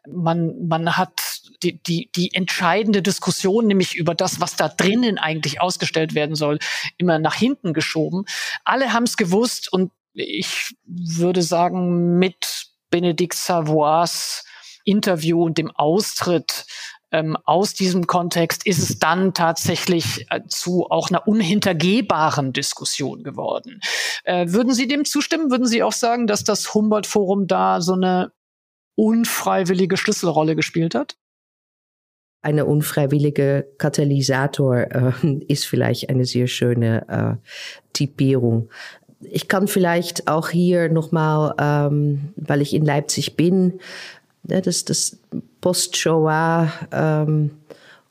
man, 0.09 0.67
man 0.67 0.97
hat 0.97 1.43
die, 1.65 1.83
die, 1.83 2.11
die 2.15 2.35
entscheidende 2.35 3.03
Diskussion, 3.03 3.67
nämlich 3.67 3.95
über 3.97 4.15
das, 4.15 4.41
was 4.41 4.57
da 4.57 4.69
drinnen 4.69 5.19
eigentlich 5.19 5.61
ausgestellt 5.61 6.15
werden 6.15 6.37
soll, 6.37 6.59
immer 6.99 7.19
nach 7.19 7.35
hinten 7.35 7.73
geschoben. 7.73 8.25
Alle 8.65 8.93
haben 8.93 9.05
es 9.05 9.17
gewusst 9.17 9.73
und 9.73 9.91
ich 10.12 10.75
würde 10.85 11.43
sagen, 11.43 12.19
mit 12.19 12.67
Benedikt 12.91 13.35
Savoys 13.35 14.45
Interview 14.85 15.43
und 15.43 15.59
dem 15.59 15.71
Austritt 15.71 16.67
ähm, 17.11 17.37
aus 17.45 17.75
diesem 17.75 18.07
Kontext 18.07 18.67
ist 18.67 18.79
es 18.79 18.99
dann 18.99 19.35
tatsächlich 19.35 20.27
äh, 20.31 20.41
zu 20.49 20.91
auch 20.91 21.11
einer 21.11 21.27
unhintergehbaren 21.27 22.53
Diskussion 22.53 23.23
geworden. 23.23 23.81
Äh, 24.25 24.49
würden 24.49 24.75
Sie 24.75 24.89
dem 24.89 25.05
zustimmen? 25.05 25.51
Würden 25.51 25.67
Sie 25.67 25.83
auch 25.83 25.93
sagen, 25.93 26.27
dass 26.27 26.45
das 26.45 26.75
Humboldt-Forum 26.75 27.47
da 27.47 27.81
so 27.81 27.95
eine 27.95 28.33
unfreiwillige 28.97 29.97
Schlüsselrolle 29.97 30.57
gespielt 30.57 30.95
hat? 30.95 31.17
Eine 32.45 32.67
unfreiwillige 32.67 33.67
Katalysator 33.79 34.77
äh, 34.77 35.13
ist 35.49 35.65
vielleicht 35.67 36.11
eine 36.11 36.27
sehr 36.27 36.47
schöne 36.47 37.09
äh, 37.09 37.49
Typierung. 37.95 38.69
Ich 39.23 39.49
kann 39.49 39.67
vielleicht 39.67 40.29
auch 40.29 40.51
hier 40.51 40.91
nochmal, 40.91 41.55
ähm, 41.59 42.35
weil 42.37 42.61
ich 42.61 42.75
in 42.75 42.85
Leipzig 42.85 43.37
bin, 43.37 43.81
ne, 44.43 44.61
das, 44.61 44.85
das 44.85 45.19
Post-Shoah 45.63 46.71
ähm, 46.93 47.53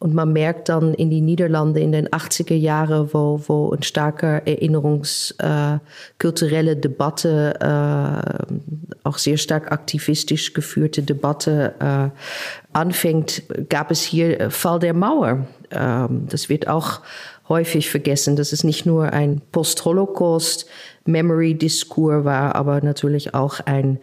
und 0.04 0.14
man 0.14 0.32
merkt 0.34 0.68
dann 0.68 0.94
in 0.94 1.10
die 1.10 1.22
Niederlande 1.22 1.80
in 1.80 1.94
den 1.94 2.10
80er 2.10 2.56
Jahren, 2.56 3.14
wo, 3.14 3.40
wo 3.48 3.72
ein 3.72 3.84
starker 3.84 4.46
erinnerungskulturelle 4.46 6.72
äh, 6.72 6.76
Debatte, 6.76 7.56
äh, 7.62 8.18
auch 9.06 9.18
sehr 9.18 9.38
stark 9.38 9.72
aktivistisch 9.72 10.52
geführte 10.52 11.04
Debatte 11.04 11.76
äh, 11.80 12.10
anfängt, 12.74 13.44
gab 13.70 13.92
es 13.92 14.02
hier 14.02 14.52
Fall 14.52 14.80
der 14.80 14.94
Mauer. 14.94 15.48
Ähm, 15.72 16.28
das 16.28 16.50
wird 16.50 16.68
auch 16.68 17.00
häufig 17.48 17.90
vergessen, 17.90 18.36
dass 18.36 18.52
es 18.52 18.66
nicht 18.66 18.86
nur 18.86 19.14
ein 19.14 19.42
Post-Holocaust-Memory-Diskurs 19.54 22.26
war, 22.26 22.56
aber 22.56 22.82
natürlich 22.82 23.34
auch 23.34 23.62
ein 23.62 24.00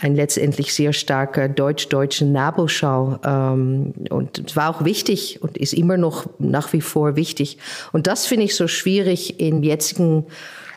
ein 0.00 0.14
letztendlich 0.14 0.74
sehr 0.74 0.92
starker 0.92 1.48
deutsch-deutscher 1.48 2.26
Nabelschau. 2.26 3.18
Ähm, 3.24 3.92
und 4.08 4.56
war 4.56 4.74
auch 4.74 4.84
wichtig 4.84 5.42
und 5.42 5.58
ist 5.58 5.74
immer 5.74 5.96
noch 5.96 6.26
nach 6.38 6.72
wie 6.72 6.80
vor 6.80 7.16
wichtig. 7.16 7.58
Und 7.92 8.06
das 8.06 8.26
finde 8.26 8.46
ich 8.46 8.56
so 8.56 8.66
schwierig 8.66 9.40
in 9.40 9.62
jetzigen 9.62 10.26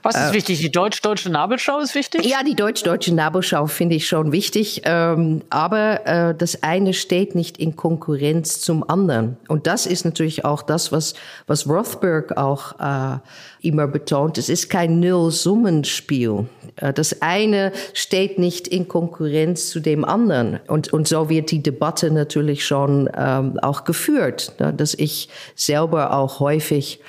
was 0.04 0.16
ist 0.16 0.32
äh, 0.32 0.34
wichtig? 0.34 0.60
Die 0.60 0.72
deutsch-deutsche 0.72 1.30
Nabelschau 1.30 1.80
ist 1.80 1.96
wichtig? 1.96 2.26
Ja, 2.26 2.44
die 2.44 2.56
deutsch-deutsche 2.56 3.14
Nabelschau 3.14 3.68
finde 3.68 3.96
ich 3.96 4.08
schon 4.08 4.34
wichtig. 4.34 4.82
Ähm, 4.84 5.42
aber 5.50 6.06
äh, 6.06 6.36
das 6.36 6.62
eine 6.62 6.94
steht 6.94 7.36
nicht 7.36 7.58
in 7.58 7.76
Konkurrenz 7.78 8.60
zum 8.60 8.88
anderen. 8.88 9.38
Und 9.48 9.66
das 9.66 9.86
ist 9.86 10.04
natürlich 10.04 10.44
auch 10.44 10.62
das, 10.62 10.92
was, 10.92 11.14
was 11.48 11.68
Rothberg 11.68 12.38
auch 12.38 12.80
äh, 12.80 13.20
immer 13.62 13.88
betont. 13.88 14.38
Es 14.38 14.50
ist 14.50 14.70
kein 14.70 15.00
Nullsummenspiel. 15.00 16.48
Äh, 16.76 16.92
das 16.92 17.22
eine 17.22 17.72
steht 17.94 18.38
nicht 18.38 18.68
in 18.68 18.90
Konkurrenz 18.90 19.70
zu 19.70 19.80
dem 19.80 20.04
anderen. 20.04 20.60
Und, 20.68 20.92
und 20.92 21.08
so 21.08 21.30
wird 21.30 21.50
die 21.52 21.64
Debatte 21.64 22.12
natürlich 22.12 22.66
schon 22.66 23.10
ähm, 23.16 23.58
auch 23.62 23.86
geführt, 23.86 24.54
ne? 24.60 24.74
dass 24.74 24.94
ich 24.94 25.30
selber 25.56 26.14
auch 26.14 26.42
häufig 26.42 27.00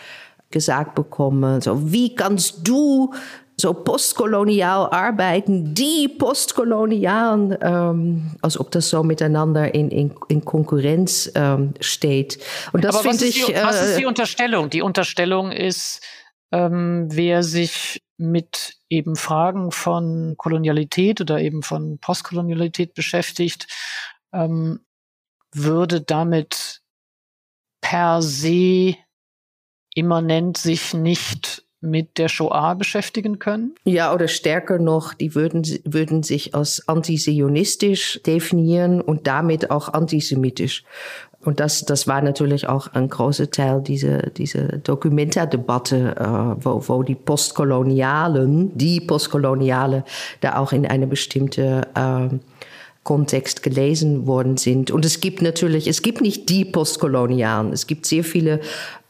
gesagt 0.55 0.95
bekomme, 0.95 1.61
so 1.61 1.93
wie 1.93 2.15
kannst 2.15 2.67
du 2.67 3.13
so 3.57 3.75
postkolonial 3.75 4.89
arbeiten, 4.91 5.75
die 5.75 6.09
Postkolonialen, 6.09 7.57
ähm, 7.61 8.37
als 8.41 8.59
ob 8.59 8.71
das 8.71 8.89
so 8.89 9.03
miteinander 9.03 9.75
in, 9.75 9.91
in, 9.91 10.15
in 10.29 10.45
Konkurrenz 10.45 11.31
ähm, 11.35 11.75
steht. 11.81 12.39
Und 12.73 12.85
das 12.85 12.99
finde 12.99 13.27
ich. 13.27 13.45
Die, 13.45 13.55
was 13.55 13.81
ist 13.81 13.99
die 13.99 14.05
äh, 14.05 14.07
Unterstellung? 14.07 14.71
Die 14.71 14.83
Unterstellung 14.83 15.53
ist, 15.53 16.01
ähm, 16.53 17.09
wer 17.11 17.43
sich 17.43 18.03
mit 18.17 18.77
eben 18.89 19.17
Fragen 19.17 19.71
von 19.73 20.35
Kolonialität 20.37 21.21
oder 21.21 21.41
eben 21.41 21.63
von 21.63 21.99
Postkolonialität 21.99 22.95
beschäftigt, 22.95 23.67
ähm, 24.33 24.81
würde 25.53 26.01
damit 26.01 26.81
per 27.81 28.23
se 28.23 28.97
immanent 29.95 30.57
sich 30.57 30.95
nicht 30.95 31.65
mit 31.81 32.19
der 32.19 32.29
Shoah 32.29 32.75
beschäftigen 32.75 33.39
können? 33.39 33.75
Ja, 33.85 34.13
oder 34.13 34.27
stärker 34.27 34.79
noch, 34.79 35.15
die 35.15 35.35
würden, 35.35 35.65
würden 35.85 36.23
sich 36.23 36.55
als 36.55 36.89
antizionistisch 36.89 38.21
definieren 38.27 39.01
und 39.01 39.27
damit 39.27 39.71
auch 39.71 39.93
antisemitisch. 39.93 40.85
Und 41.45 41.61
das, 41.61 41.85
das 41.85 42.09
war 42.09 42.23
natürlich 42.23 42.69
auch 42.69 42.89
ein 42.95 43.09
großer 43.09 43.51
Teil 43.51 43.83
dieser, 43.83 44.31
dieser 44.31 44.79
Documenta-Debatte, 44.79 46.17
äh, 46.19 46.65
wo, 46.65 46.83
wo 46.89 47.03
die 47.03 47.15
Postkolonialen, 47.15 48.77
die 48.77 49.01
Postkoloniale, 49.01 50.05
da 50.41 50.57
auch 50.57 50.73
in 50.73 50.87
eine 50.87 51.07
bestimmte 51.07 51.87
äh, 51.95 52.35
Kontext 53.05 53.63
gelesen 53.63 54.27
worden 54.27 54.57
sind. 54.57 54.91
Und 54.91 55.05
es 55.05 55.21
gibt 55.21 55.43
natürlich, 55.43 55.87
es 55.87 56.01
gibt 56.01 56.23
nicht 56.23 56.49
die 56.49 56.65
Postkolonialen. 56.65 57.73
Es 57.73 57.87
gibt 57.87 58.07
sehr 58.07 58.25
viele 58.25 58.61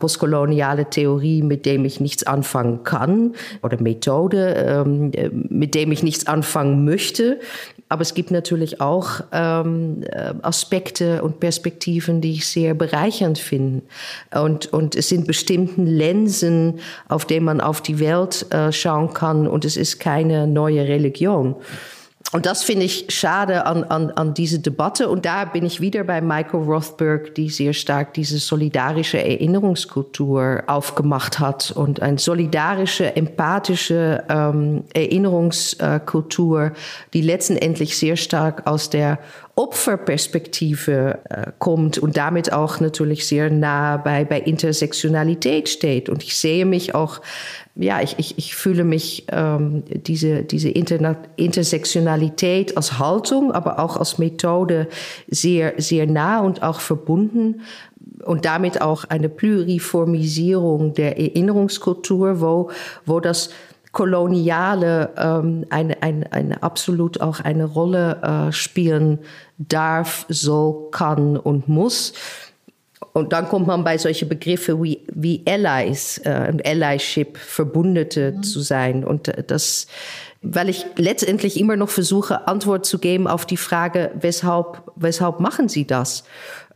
postkoloniale 0.05 0.91
Theorien, 0.91 1.47
mit 1.47 1.65
denen 1.65 1.87
ich 1.87 1.99
nichts 1.99 2.25
anfangen 2.25 2.85
kann 2.85 3.33
oder 3.63 3.81
Methode, 3.81 4.55
ähm, 4.55 5.13
mit 5.49 5.75
dem 5.75 5.93
ich 5.93 6.03
nichts 6.03 6.27
anfangen 6.27 6.85
möchte. 6.85 7.41
Aber 7.89 8.03
es 8.03 8.13
gibt 8.13 8.31
natürlich 8.31 8.83
auch 8.83 9.23
ähm, 9.33 10.03
äh, 10.03 10.35
Aspekte 10.43 11.23
und 11.23 11.41
Perspektiven, 11.41 12.21
die 12.21 12.33
ich 12.33 12.47
sehr 12.47 12.75
bereichernd 12.75 13.39
finde. 13.39 13.81
Und, 14.35 14.71
und 14.75 14.95
es 14.95 15.09
sind 15.09 15.27
bestimmten 15.27 15.87
Lensen, 15.87 16.81
auf 17.09 17.25
denen 17.25 17.47
man 17.47 17.63
auf 17.63 17.81
die 17.81 17.99
Welt 17.99 18.45
äh, 18.53 18.73
schauen 18.73 19.15
kann. 19.15 19.49
Und 19.49 19.65
es 19.65 19.79
ist 19.79 20.01
keine 20.01 20.47
neue 20.47 20.87
Religion. 20.87 21.57
Und 22.35 22.47
das 22.47 22.65
finde 22.65 22.85
ich 22.85 23.07
schade 23.11 23.65
an, 23.65 23.85
an, 23.85 24.11
an 24.11 24.35
diese 24.35 24.59
Debatte. 24.59 25.09
Und 25.09 25.25
da 25.25 25.45
bin 25.45 25.65
ich 25.65 25.81
wieder 25.81 26.03
bei 26.03 26.21
Michael 26.21 26.65
Rothberg, 26.65 27.33
die 27.37 27.49
sehr 27.49 27.73
stark 27.73 28.13
diese 28.13 28.39
solidarische 28.39 29.23
Erinnerungskultur 29.23 30.65
aufgemacht 30.67 31.39
hat 31.39 31.71
und 31.71 32.03
eine 32.03 32.19
solidarische, 32.19 33.15
empathische 33.15 34.25
ähm, 34.29 34.83
Erinnerungskultur, 34.95 36.73
die 37.13 37.21
letztendlich 37.21 37.97
sehr 37.97 38.17
stark 38.17 38.67
aus 38.67 38.91
der 38.91 39.21
Opferperspektive 39.55 41.21
äh, 41.31 41.53
kommt 41.61 41.99
und 41.99 42.17
damit 42.17 42.53
auch 42.53 42.81
natürlich 42.81 43.29
sehr 43.29 43.49
nah 43.49 43.97
bei, 43.97 44.25
bei 44.25 44.41
Intersektionalität 44.41 45.69
steht. 45.69 46.09
Und 46.09 46.25
ich 46.25 46.37
sehe 46.37 46.67
mich 46.67 46.97
auch 46.97 47.21
ja, 47.77 48.01
ich, 48.01 48.19
ich, 48.19 48.39
ich 48.39 48.55
fühle 48.55 48.85
mich 48.85 49.27
ähm, 49.33 49.83
diese, 49.89 50.43
diese 50.45 50.69
Inter 50.69 51.17
Intersektionalität 51.37 52.77
als 52.77 52.99
Haltung, 52.99 53.51
aber 53.53 53.81
auch 53.81 53.97
als 53.97 54.19
Methode 54.19 54.89
sehr, 55.29 55.75
sehr 55.79 56.07
nah 56.07 56.41
und 56.41 56.63
auch 56.63 56.79
verbunden 56.81 57.63
und 58.25 58.45
damit 58.45 58.81
auch 58.81 59.05
eine 59.05 59.29
Pluriformisierung 59.29 60.95
der 60.95 61.19
Erinnerungskultur, 61.19 62.41
wo, 62.41 62.71
wo 63.07 63.19
das 63.19 63.51
Koloniale 63.95 65.11
ähm, 65.17 65.67
eine, 65.71 66.03
eine, 66.03 66.33
eine 66.33 66.63
absolut 66.63 67.21
auch 67.21 67.41
eine 67.41 67.65
Rolle 67.65 68.49
äh, 68.49 68.53
spielen 68.53 69.21
darf, 69.57 70.27
soll, 70.29 70.91
kann 70.91 71.37
und 71.37 71.69
muss. 71.69 72.13
Und 73.13 73.33
dann 73.33 73.49
kommt 73.49 73.67
man 73.67 73.85
bei 73.85 73.99
solchen 73.99 74.29
Begriffen 74.29 74.83
wie, 74.83 75.01
wie 75.13 75.43
Allies 75.47 76.19
äh, 76.25 76.49
und 76.51 76.67
Allyship, 76.67 77.37
Verbündete 77.37 78.33
mhm. 78.33 78.43
zu 78.43 78.61
sein. 78.61 79.05
Und 79.05 79.29
äh, 79.29 79.45
das, 79.45 79.87
weil 80.43 80.69
ich 80.69 80.87
letztendlich 80.97 81.59
immer 81.59 81.77
noch 81.77 81.91
versuche, 81.91 82.49
Antwort 82.49 82.87
zu 82.87 82.99
geben 82.99 83.27
auf 83.27 83.47
die 83.47 83.57
Frage, 83.57 84.11
weshalb, 84.21 84.83
weshalb 84.97 85.41
machen 85.41 85.69
Sie 85.69 85.87
das? 85.87 86.25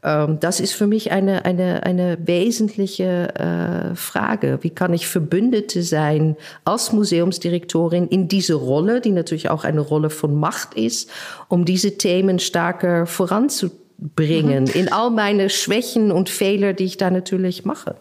Ähm, 0.02 0.38
das 0.40 0.60
ist 0.60 0.72
für 0.72 0.86
mich 0.86 1.10
eine, 1.10 1.44
eine, 1.44 1.84
eine 1.84 2.18
wesentliche 2.24 3.34
äh, 3.34 3.94
Frage. 3.94 4.58
Wie 4.62 4.70
kann 4.70 4.94
ich 4.94 5.08
Verbündete 5.08 5.82
sein 5.82 6.36
als 6.64 6.92
Museumsdirektorin 6.92 8.08
in 8.08 8.28
diese 8.28 8.54
Rolle, 8.54 9.00
die 9.00 9.10
natürlich 9.12 9.50
auch 9.50 9.64
eine 9.64 9.80
Rolle 9.80 10.10
von 10.10 10.38
Macht 10.38 10.74
ist, 10.74 11.10
um 11.48 11.64
diese 11.64 11.98
Themen 11.98 12.38
stärker 12.38 13.06
voranzutreiben? 13.06 13.87
Bringen, 13.98 14.64
mhm. 14.64 14.70
in 14.70 14.92
all 14.92 15.10
meine 15.10 15.50
Schwächen 15.50 16.12
und 16.12 16.28
Fehler, 16.28 16.72
die 16.72 16.84
ich 16.84 16.96
da 16.96 17.10
natürlich 17.10 17.64
mache. 17.64 17.96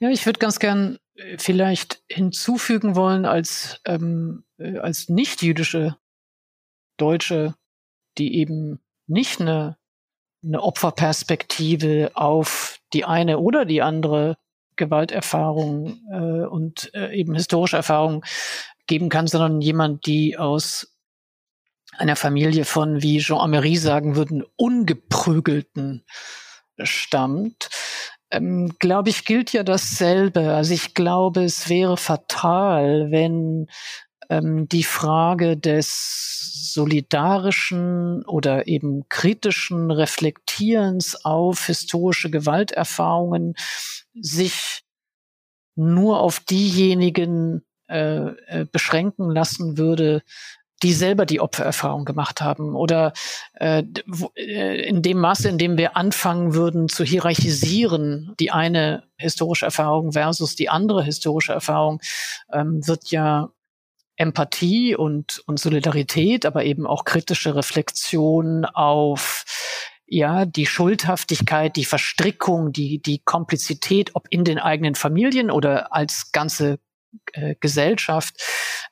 Ja, 0.00 0.10
ich 0.10 0.26
würde 0.26 0.38
ganz 0.38 0.58
gern 0.58 0.98
äh, 1.14 1.38
vielleicht 1.38 2.02
hinzufügen 2.08 2.96
wollen 2.96 3.24
als, 3.24 3.80
ähm, 3.86 4.44
äh, 4.58 4.78
als 4.78 5.08
nicht-jüdische 5.08 5.96
Deutsche, 6.96 7.54
die 8.18 8.36
eben 8.36 8.80
nicht 9.06 9.40
eine, 9.40 9.76
eine 10.44 10.62
Opferperspektive 10.62 12.10
auf 12.14 12.78
die 12.92 13.04
eine 13.04 13.38
oder 13.38 13.64
die 13.64 13.82
andere 13.82 14.36
Gewalterfahrung 14.76 16.00
äh, 16.12 16.46
und 16.46 16.92
äh, 16.94 17.14
eben 17.14 17.34
historische 17.34 17.76
Erfahrung 17.76 18.24
geben 18.86 19.08
kann, 19.08 19.26
sondern 19.26 19.60
jemand, 19.60 20.06
die 20.06 20.36
aus 20.36 20.93
einer 21.98 22.16
Familie 22.16 22.64
von, 22.64 23.02
wie 23.02 23.18
Jean 23.18 23.38
Amery 23.40 23.76
sagen 23.76 24.16
würden, 24.16 24.44
ungeprügelten 24.56 26.04
stammt, 26.82 27.68
ähm, 28.30 28.74
glaube 28.78 29.10
ich, 29.10 29.24
gilt 29.24 29.52
ja 29.52 29.62
dasselbe. 29.62 30.54
Also 30.54 30.74
ich 30.74 30.94
glaube, 30.94 31.44
es 31.44 31.68
wäre 31.68 31.96
fatal, 31.96 33.10
wenn 33.10 33.68
ähm, 34.28 34.68
die 34.68 34.84
Frage 34.84 35.56
des 35.56 36.72
solidarischen 36.72 38.24
oder 38.24 38.66
eben 38.66 39.08
kritischen 39.08 39.90
Reflektierens 39.90 41.24
auf 41.24 41.66
historische 41.66 42.30
Gewalterfahrungen 42.30 43.54
sich 44.14 44.82
nur 45.76 46.20
auf 46.20 46.40
diejenigen 46.40 47.64
äh, 47.88 48.28
äh, 48.46 48.66
beschränken 48.70 49.30
lassen 49.30 49.76
würde, 49.78 50.22
die 50.82 50.92
selber 50.92 51.24
die 51.24 51.40
Opfererfahrung 51.40 52.04
gemacht 52.04 52.40
haben 52.40 52.74
oder 52.74 53.12
äh, 53.54 53.84
äh, 54.36 54.88
in 54.88 55.02
dem 55.02 55.18
Maße, 55.18 55.48
in 55.48 55.58
dem 55.58 55.78
wir 55.78 55.96
anfangen 55.96 56.54
würden 56.54 56.88
zu 56.88 57.04
hierarchisieren, 57.04 58.34
die 58.40 58.50
eine 58.50 59.04
historische 59.16 59.66
Erfahrung 59.66 60.12
versus 60.12 60.56
die 60.56 60.68
andere 60.68 61.02
historische 61.02 61.52
Erfahrung, 61.52 62.00
ähm, 62.52 62.86
wird 62.86 63.10
ja 63.10 63.50
Empathie 64.16 64.94
und, 64.94 65.42
und 65.46 65.58
Solidarität, 65.58 66.46
aber 66.46 66.64
eben 66.64 66.86
auch 66.86 67.04
kritische 67.04 67.54
Reflexion 67.56 68.64
auf 68.64 69.44
ja, 70.06 70.44
die 70.44 70.66
Schuldhaftigkeit, 70.66 71.76
die 71.76 71.84
Verstrickung, 71.84 72.72
die, 72.72 73.00
die 73.00 73.20
Komplizität, 73.24 74.10
ob 74.14 74.26
in 74.30 74.44
den 74.44 74.58
eigenen 74.58 74.94
Familien 74.94 75.50
oder 75.50 75.92
als 75.92 76.30
ganze 76.30 76.78
äh, 77.32 77.54
Gesellschaft, 77.58 78.36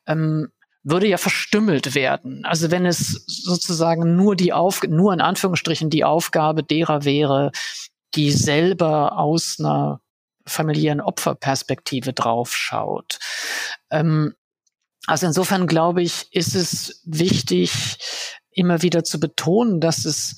ähm, 0.06 0.50
würde 0.84 1.06
ja 1.06 1.16
verstümmelt 1.16 1.94
werden. 1.94 2.44
Also 2.44 2.70
wenn 2.70 2.86
es 2.86 3.24
sozusagen 3.26 4.16
nur 4.16 4.36
die 4.36 4.52
Auf 4.52 4.82
nur 4.82 5.12
in 5.12 5.20
Anführungsstrichen 5.20 5.90
die 5.90 6.04
Aufgabe 6.04 6.62
derer 6.62 7.04
wäre, 7.04 7.52
die 8.14 8.32
selber 8.32 9.18
aus 9.18 9.56
einer 9.58 10.00
familiären 10.46 11.00
Opferperspektive 11.00 12.12
draufschaut. 12.12 13.18
Ähm, 13.90 14.34
also 15.06 15.26
insofern 15.26 15.66
glaube 15.66 16.02
ich, 16.02 16.26
ist 16.32 16.54
es 16.54 17.00
wichtig, 17.04 17.98
immer 18.50 18.82
wieder 18.82 19.04
zu 19.04 19.18
betonen, 19.20 19.80
dass 19.80 20.04
es 20.04 20.36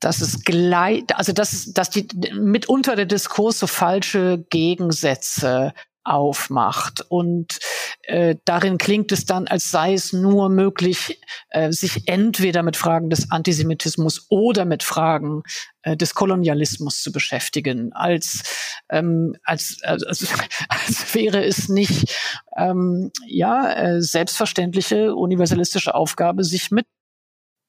dass 0.00 0.20
es 0.20 0.44
gleich, 0.44 1.04
also 1.14 1.32
dass, 1.32 1.72
dass 1.72 1.88
die 1.88 2.06
mitunter 2.34 2.94
der 2.94 3.06
Diskurs 3.06 3.58
so 3.58 3.66
falsche 3.66 4.44
Gegensätze 4.50 5.72
aufmacht. 6.04 7.04
Und 7.08 7.58
äh, 8.02 8.36
darin 8.44 8.78
klingt 8.78 9.12
es 9.12 9.24
dann, 9.24 9.46
als 9.48 9.70
sei 9.70 9.94
es 9.94 10.12
nur 10.12 10.48
möglich, 10.48 11.20
äh, 11.50 11.72
sich 11.72 12.06
entweder 12.06 12.62
mit 12.62 12.76
Fragen 12.76 13.10
des 13.10 13.30
Antisemitismus 13.30 14.26
oder 14.28 14.64
mit 14.64 14.82
Fragen 14.82 15.42
äh, 15.82 15.96
des 15.96 16.14
Kolonialismus 16.14 17.02
zu 17.02 17.12
beschäftigen, 17.12 17.92
als, 17.92 18.42
ähm, 18.90 19.36
als, 19.42 19.78
als, 19.82 20.04
als 20.68 21.14
wäre 21.14 21.44
es 21.44 21.68
nicht 21.68 22.14
ähm, 22.56 23.10
ja 23.26 23.72
äh, 23.72 24.02
selbstverständliche 24.02 25.14
universalistische 25.14 25.94
Aufgabe, 25.94 26.44
sich 26.44 26.70
mit 26.70 26.86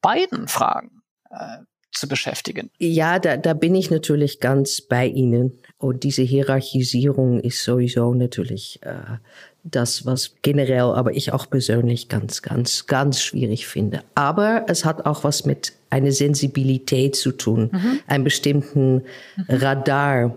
beiden 0.01 0.47
Fragen 0.47 1.01
äh, 1.31 1.59
zu 1.95 2.07
beschäftigen. 2.07 2.69
Ja, 2.77 3.19
da, 3.19 3.37
da 3.37 3.53
bin 3.53 3.75
ich 3.75 3.89
natürlich 3.89 4.39
ganz 4.39 4.81
bei 4.81 5.07
Ihnen. 5.07 5.53
Und 5.77 6.03
diese 6.03 6.21
Hierarchisierung 6.21 7.39
ist 7.39 7.63
sowieso 7.63 8.13
natürlich 8.13 8.79
äh, 8.83 9.17
das, 9.63 10.05
was 10.05 10.35
generell, 10.41 10.93
aber 10.93 11.13
ich 11.13 11.33
auch 11.33 11.49
persönlich 11.49 12.07
ganz, 12.07 12.41
ganz, 12.41 12.85
ganz 12.85 13.21
schwierig 13.21 13.67
finde. 13.67 14.01
Aber 14.13 14.65
es 14.67 14.85
hat 14.85 15.05
auch 15.05 15.23
was 15.23 15.45
mit 15.45 15.73
einer 15.89 16.11
Sensibilität 16.11 17.15
zu 17.15 17.31
tun, 17.31 17.69
mhm. 17.71 17.99
einem 18.07 18.23
bestimmten 18.23 18.95
mhm. 18.95 19.03
Radar, 19.49 20.35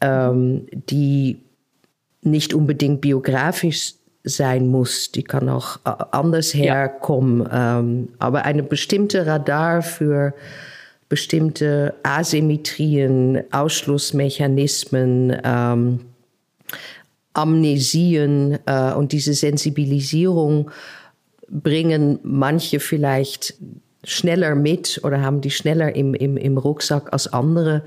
ähm, 0.00 0.66
die 0.88 1.40
nicht 2.22 2.54
unbedingt 2.54 3.00
biografisch 3.00 3.94
sein 4.24 4.68
muss, 4.68 5.12
die 5.12 5.22
kann 5.22 5.48
auch 5.48 5.76
äh, 5.84 5.92
anders 6.12 6.54
herkommen, 6.54 7.42
ja. 7.42 7.80
ähm, 7.80 8.08
aber 8.18 8.44
eine 8.44 8.62
bestimmte 8.62 9.26
Radar 9.26 9.82
für 9.82 10.32
bestimmte 11.08 11.94
Asymmetrien, 12.02 13.42
Ausschlussmechanismen, 13.52 15.36
ähm, 15.44 16.00
Amnesien 17.34 18.58
äh, 18.66 18.92
und 18.92 19.12
diese 19.12 19.34
Sensibilisierung 19.34 20.70
bringen 21.48 22.18
manche 22.22 22.80
vielleicht 22.80 23.54
schneller 24.04 24.54
mit 24.54 25.00
oder 25.02 25.20
haben 25.20 25.40
die 25.40 25.50
schneller 25.50 25.94
im, 25.94 26.14
im, 26.14 26.36
im 26.36 26.58
Rucksack 26.58 27.12
als 27.12 27.32
andere. 27.32 27.82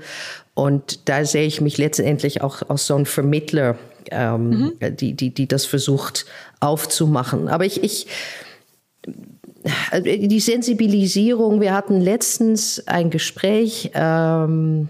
Und 0.54 1.08
da 1.08 1.24
sehe 1.24 1.46
ich 1.46 1.60
mich 1.60 1.78
letztendlich 1.78 2.42
auch 2.42 2.68
als 2.68 2.86
so 2.86 2.96
ein 2.96 3.06
Vermittler, 3.06 3.78
ähm, 4.10 4.72
mhm. 4.80 4.96
die, 4.96 5.14
die, 5.14 5.30
die 5.30 5.46
das 5.46 5.64
versucht 5.64 6.26
aufzumachen. 6.60 7.48
Aber 7.48 7.64
ich, 7.64 7.82
ich 7.82 8.06
die 10.00 10.40
Sensibilisierung, 10.40 11.60
wir 11.60 11.74
hatten 11.74 12.00
letztens 12.00 12.86
ein 12.86 13.10
Gespräch, 13.10 13.90
ähm, 13.94 14.88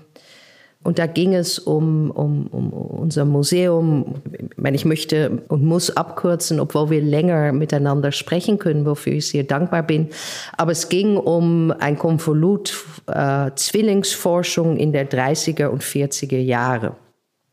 und 0.84 0.98
da 0.98 1.06
ging 1.06 1.34
es 1.34 1.58
um, 1.58 2.10
um, 2.10 2.46
um 2.46 2.72
unser 2.72 3.24
Museum. 3.24 4.22
Ich 4.32 4.56
meine, 4.56 4.76
ich 4.76 4.84
möchte 4.84 5.42
und 5.48 5.62
muss 5.62 5.90
abkürzen, 5.90 6.60
obwohl 6.60 6.88
wir 6.88 7.02
länger 7.02 7.52
miteinander 7.52 8.12
sprechen 8.12 8.58
können, 8.58 8.86
wofür 8.86 9.12
ich 9.14 9.28
sehr 9.28 9.42
dankbar 9.42 9.82
bin. 9.82 10.08
Aber 10.56 10.72
es 10.72 10.88
ging 10.88 11.16
um 11.16 11.72
ein 11.72 11.98
Konvolut 11.98 12.74
äh, 13.06 13.50
Zwillingsforschung 13.54 14.76
in 14.76 14.92
der 14.92 15.10
30er 15.10 15.66
und 15.66 15.82
40er 15.82 16.38
Jahre. 16.38 16.96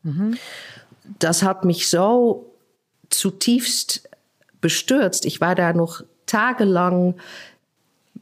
Mhm. 0.02 0.38
Das 1.18 1.42
hat 1.42 1.64
mich 1.64 1.88
so 1.88 2.54
zutiefst 3.10 4.08
bestürzt. 4.60 5.26
Ich 5.26 5.40
war 5.40 5.54
da 5.54 5.72
noch 5.72 6.04
tagelang, 6.26 7.14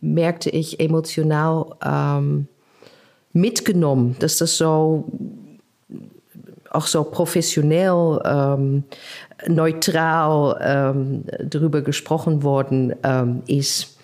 merkte 0.01 0.51
ich 0.51 0.81
emotional, 0.81 1.77
ähm, 1.85 2.49
mitgenommen, 3.33 4.17
dass 4.21 4.39
das 4.39 4.57
so 4.57 5.11
auch 6.71 6.87
so 6.87 7.05
professionell, 7.05 8.21
ähm, 8.25 8.85
neutral 9.47 10.59
ähm, 10.61 11.25
darüber 11.43 11.83
gesprochen 11.83 12.43
worden 12.43 12.95
ähm, 13.03 13.43
ist. 13.47 13.97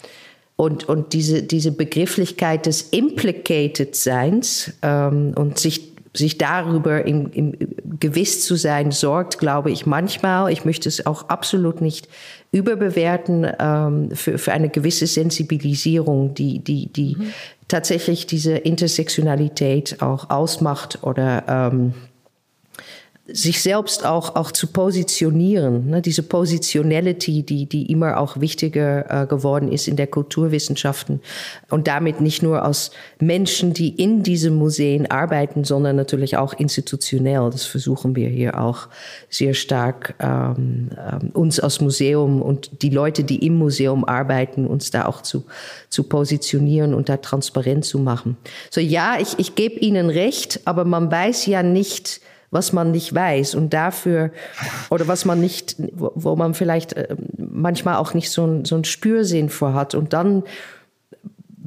Und, 0.57 0.89
und 0.89 1.15
diese, 1.15 1.43
diese 1.43 1.73
Begrifflichkeit 1.73 2.67
des 2.67 2.83
Implicated 2.91 3.97
Seins 3.97 4.73
ähm, 4.83 5.33
und 5.35 5.59
sich, 5.59 5.89
sich 6.13 6.39
darüber 6.39 7.05
im, 7.07 7.31
im 7.33 7.55
gewiss 8.01 8.45
zu 8.45 8.57
sein, 8.57 8.91
sorgt, 8.91 9.39
glaube 9.39 9.71
ich, 9.71 9.87
manchmal, 9.87 10.53
ich 10.53 10.65
möchte 10.65 10.89
es 10.89 11.07
auch 11.07 11.29
absolut 11.29 11.81
nicht 11.81 12.09
überbewerten, 12.51 13.47
ähm, 13.59 14.11
für, 14.13 14.39
für 14.39 14.53
eine 14.53 14.71
gewisse 14.71 15.07
Sensibilisierung, 15.07 16.35
die, 16.35 16.59
die, 16.59 16.93
die, 16.93 17.17
mhm. 17.17 17.33
tatsächlich 17.69 18.27
diese 18.27 18.57
Intersektionalität 18.57 20.03
auch 20.03 20.31
ausmacht 20.31 20.99
oder 21.03 21.45
ähm, 21.73 21.95
sich 23.33 23.62
selbst 23.62 24.05
auch, 24.05 24.37
auch 24.37 24.51
zu 24.51 24.66
positionieren, 24.66 25.89
ne? 25.89 26.03
diese 26.03 26.22
Positionality, 26.22 27.43
die, 27.43 27.66
die 27.66 27.91
immer 27.91 28.18
auch 28.18 28.41
wichtiger 28.41 29.22
äh, 29.22 29.26
geworden 29.26 29.70
ist 29.70 29.89
in 29.89 29.97
der 29.97 30.07
Kulturwissenschaften 30.07 31.20
und 31.68 31.87
damit 31.87 32.20
nicht 32.20 32.43
nur 32.43 32.64
aus 32.64 32.91
Menschen, 33.18 33.72
die 33.72 33.91
in 33.91 34.22
diesen 34.22 34.55
Museen 34.57 35.11
arbeiten, 35.11 35.64
sondern 35.64 35.97
natürlich 35.97 36.37
auch 36.37 36.55
institutionell. 36.55 37.51
Das 37.51 37.64
versuchen 37.64 38.16
wir 38.16 38.28
hier 38.28 38.61
auch 38.61 38.89
sehr 39.28 39.55
stark, 39.55 40.14
ähm, 40.18 40.91
ähm, 40.99 41.31
uns 41.33 41.61
als 41.61 41.81
Museum 41.81 42.43
und 42.43 42.83
die 42.83 42.91
Leute, 42.91 43.24
die 43.24 43.47
im 43.47 43.57
Museum 43.57 44.05
arbeiten, 44.05 44.66
uns 44.66 44.91
da 44.91 45.07
auch 45.07 45.22
zu, 45.22 45.45
zu 45.89 46.05
positionieren 46.05 46.95
und 46.95 47.09
da 47.09 47.16
transparent 47.16 47.85
zu 47.85 47.99
machen. 47.99 48.37
So 48.70 48.81
ja, 48.81 49.18
ich, 49.20 49.39
ich 49.39 49.55
gebe 49.55 49.78
Ihnen 49.81 50.11
recht, 50.11 50.61
aber 50.64 50.85
man 50.85 51.11
weiß 51.11 51.47
ja 51.47 51.62
nicht, 51.62 52.20
was 52.51 52.73
man 52.73 52.91
nicht 52.91 53.15
weiß 53.15 53.55
und 53.55 53.73
dafür 53.73 54.33
oder 54.91 55.07
was 55.07 55.25
man 55.25 55.41
nicht, 55.41 55.77
wo, 55.93 56.35
man 56.37 56.55
vielleicht 56.55 56.95
äh, 56.95 57.15
manchmal 57.37 57.97
auch 57.97 58.15
nicht 58.15 58.31
so 58.31 58.45
ein, 58.45 58.65
so 58.65 58.77
ein 58.77 58.85
Spürsinn 58.85 59.51
vor 59.51 59.75
hat 59.75 59.95
und 59.95 60.13
dann 60.13 60.43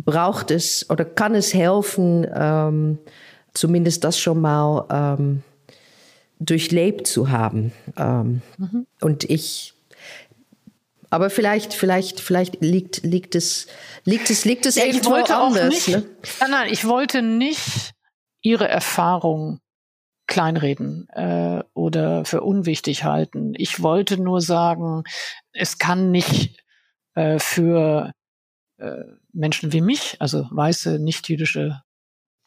braucht 0.06 0.52
es 0.52 0.90
oder 0.90 1.06
kann 1.06 1.36
es 1.36 1.54
helfen, 1.54 2.28
ähm, 2.34 2.98
zumindest 3.54 4.04
das 4.04 4.20
schon 4.20 4.42
mal 4.42 4.86
ähm, 4.92 5.44
durchlebt 6.40 7.08
zu 7.08 7.30
haben. 7.30 7.72
Ähm, 7.98 8.42
mhm. 8.58 8.86
Und 9.00 9.24
ich, 9.30 9.74
aber 11.10 11.30
vielleicht, 11.30 11.74
vielleicht, 11.74 12.20
vielleicht 12.20 12.62
liegt, 12.62 13.04
liegt 13.04 13.36
es, 13.36 13.68
liegt 14.04 14.30
es, 14.30 14.44
liegt 14.44 14.66
es 14.66 14.76
ja, 14.76 14.86
irgendwo 14.86 15.14
anders. 15.14 15.70
Nicht, 15.70 15.88
ne? 15.90 16.04
Nein, 16.42 16.52
nein, 16.52 16.70
ich 16.74 16.86
wollte 16.86 17.22
nicht 17.22 17.94
Ihre 18.42 18.68
Erfahrung 18.68 19.60
kleinreden 20.28 21.08
äh, 21.10 21.64
oder 21.74 22.26
für 22.26 22.42
unwichtig 22.42 23.04
halten. 23.04 23.54
Ich 23.58 23.82
wollte 23.82 24.18
nur 24.18 24.42
sagen, 24.42 25.04
es 25.52 25.78
kann 25.78 26.12
nicht 26.12 26.64
äh, 27.16 27.40
für 27.40 28.14
äh, 28.78 29.04
Menschen 29.34 29.74
wie 29.74 29.82
mich, 29.82 30.18
also 30.20 30.48
weiße, 30.52 31.00
nicht-jüdische, 31.00 31.82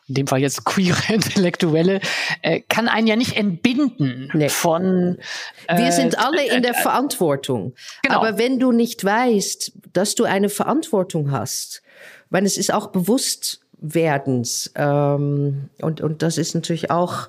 in 0.08 0.14
dem 0.14 0.26
Fall 0.26 0.40
jetzt 0.40 0.64
queere 0.64 1.00
Intellektuelle, 1.12 2.00
äh, 2.42 2.60
kann 2.60 2.88
einen 2.88 3.06
ja 3.06 3.16
nicht 3.16 3.36
entbinden 3.36 4.30
nee. 4.32 4.48
von. 4.48 5.18
Äh, 5.66 5.78
Wir 5.78 5.92
sind 5.92 6.18
alle 6.18 6.46
in 6.46 6.62
der 6.62 6.76
äh, 6.76 6.82
Verantwortung. 6.82 7.74
Genau. 8.02 8.16
Aber 8.16 8.38
wenn 8.38 8.58
du 8.58 8.72
nicht 8.72 9.04
weißt, 9.04 9.72
dass 9.92 10.14
du 10.14 10.24
eine 10.24 10.48
Verantwortung 10.48 11.30
hast, 11.30 11.82
weil 12.30 12.44
es 12.44 12.56
ist 12.56 12.72
auch 12.72 12.88
Bewusstwerdens 12.88 14.72
ähm, 14.76 15.70
und 15.80 16.00
und 16.00 16.22
das 16.22 16.38
ist 16.38 16.54
natürlich 16.54 16.90
auch 16.90 17.28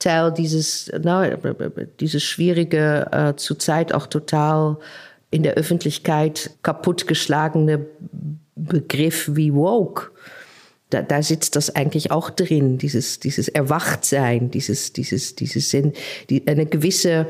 Teil 0.00 0.32
dieses, 0.32 0.90
na, 1.02 1.36
dieses 2.00 2.24
schwierige, 2.24 3.06
äh, 3.12 3.36
zurzeit 3.36 3.94
auch 3.94 4.06
total 4.06 4.78
in 5.30 5.44
der 5.44 5.54
Öffentlichkeit 5.54 6.50
kaputtgeschlagene 6.62 7.86
Begriff 8.56 9.30
wie 9.34 9.54
woke. 9.54 10.10
Da, 10.90 11.02
da 11.02 11.22
sitzt 11.22 11.54
das 11.54 11.76
eigentlich 11.76 12.10
auch 12.10 12.30
drin, 12.30 12.78
dieses, 12.78 13.20
dieses 13.20 13.48
Erwachtsein, 13.48 14.50
dieses, 14.50 14.92
dieses, 14.92 15.36
dieses, 15.36 15.70
die, 16.28 16.42
eine 16.48 16.66
gewisse 16.66 17.28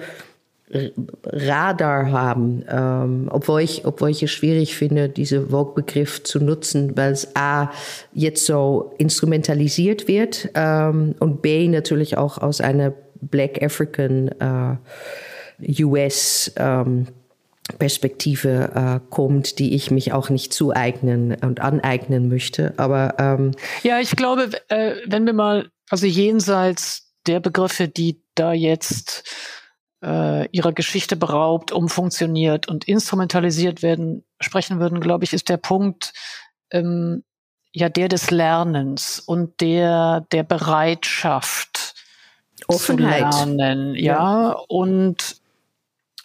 Radar 0.73 2.13
haben, 2.13 2.65
ähm, 2.69 3.29
obwohl 3.31 3.63
ich, 3.63 3.85
obwohl 3.85 4.11
ich 4.11 4.23
es 4.23 4.31
schwierig 4.31 4.77
finde, 4.77 5.09
diese 5.09 5.49
Vogue-Begriff 5.49 6.23
zu 6.23 6.39
nutzen, 6.39 6.97
weil 6.97 7.13
es 7.13 7.35
a 7.35 7.73
jetzt 8.13 8.47
so 8.47 8.95
instrumentalisiert 8.99 10.07
wird 10.07 10.49
ähm, 10.55 11.17
und 11.19 11.43
b 11.43 11.67
natürlich 11.67 12.17
auch 12.17 12.39
aus 12.39 12.61
einer 12.61 12.93
Black 13.21 13.63
African 13.63 14.29
äh, 14.39 15.85
US 15.85 16.53
ähm, 16.57 17.09
Perspektive 17.79 18.71
äh, 18.75 19.01
kommt, 19.11 19.59
die 19.59 19.75
ich 19.75 19.91
mich 19.91 20.13
auch 20.13 20.31
nicht 20.31 20.53
zueignen 20.53 21.35
und 21.35 21.61
aneignen 21.61 22.29
möchte. 22.29 22.75
Aber 22.77 23.15
ähm, 23.19 23.53
ja, 23.83 24.01
ich 24.01 24.17
glaube, 24.17 24.51
äh, 24.69 24.95
wenn 25.07 25.27
wir 25.27 25.33
mal 25.33 25.69
also 25.89 26.07
jenseits 26.07 27.13
der 27.27 27.41
Begriffe, 27.41 27.89
die 27.89 28.23
da 28.35 28.53
jetzt 28.53 29.25
äh, 30.03 30.49
ihrer 30.51 30.73
Geschichte 30.73 31.17
beraubt, 31.17 31.73
umfunktioniert 31.73 32.69
und 32.69 32.87
instrumentalisiert 32.89 33.83
werden, 33.83 34.25
sprechen 34.41 34.81
würden, 34.81 35.01
glaube 35.01 35.25
ich, 35.25 35.33
ist 35.33 35.49
der 35.49 35.59
Punkt 35.59 36.13
ähm, 36.71 37.25
ja 37.73 37.89
der 37.89 38.09
des 38.09 38.31
Lernens 38.31 39.21
und 39.21 39.61
der 39.61 40.27
der 40.33 40.43
Bereitschaft 40.43 41.95
Offenheit. 42.67 43.33
zu 43.33 43.47
lernen, 43.47 43.95
ja, 43.95 44.51
ja. 44.51 44.57
und 44.69 45.41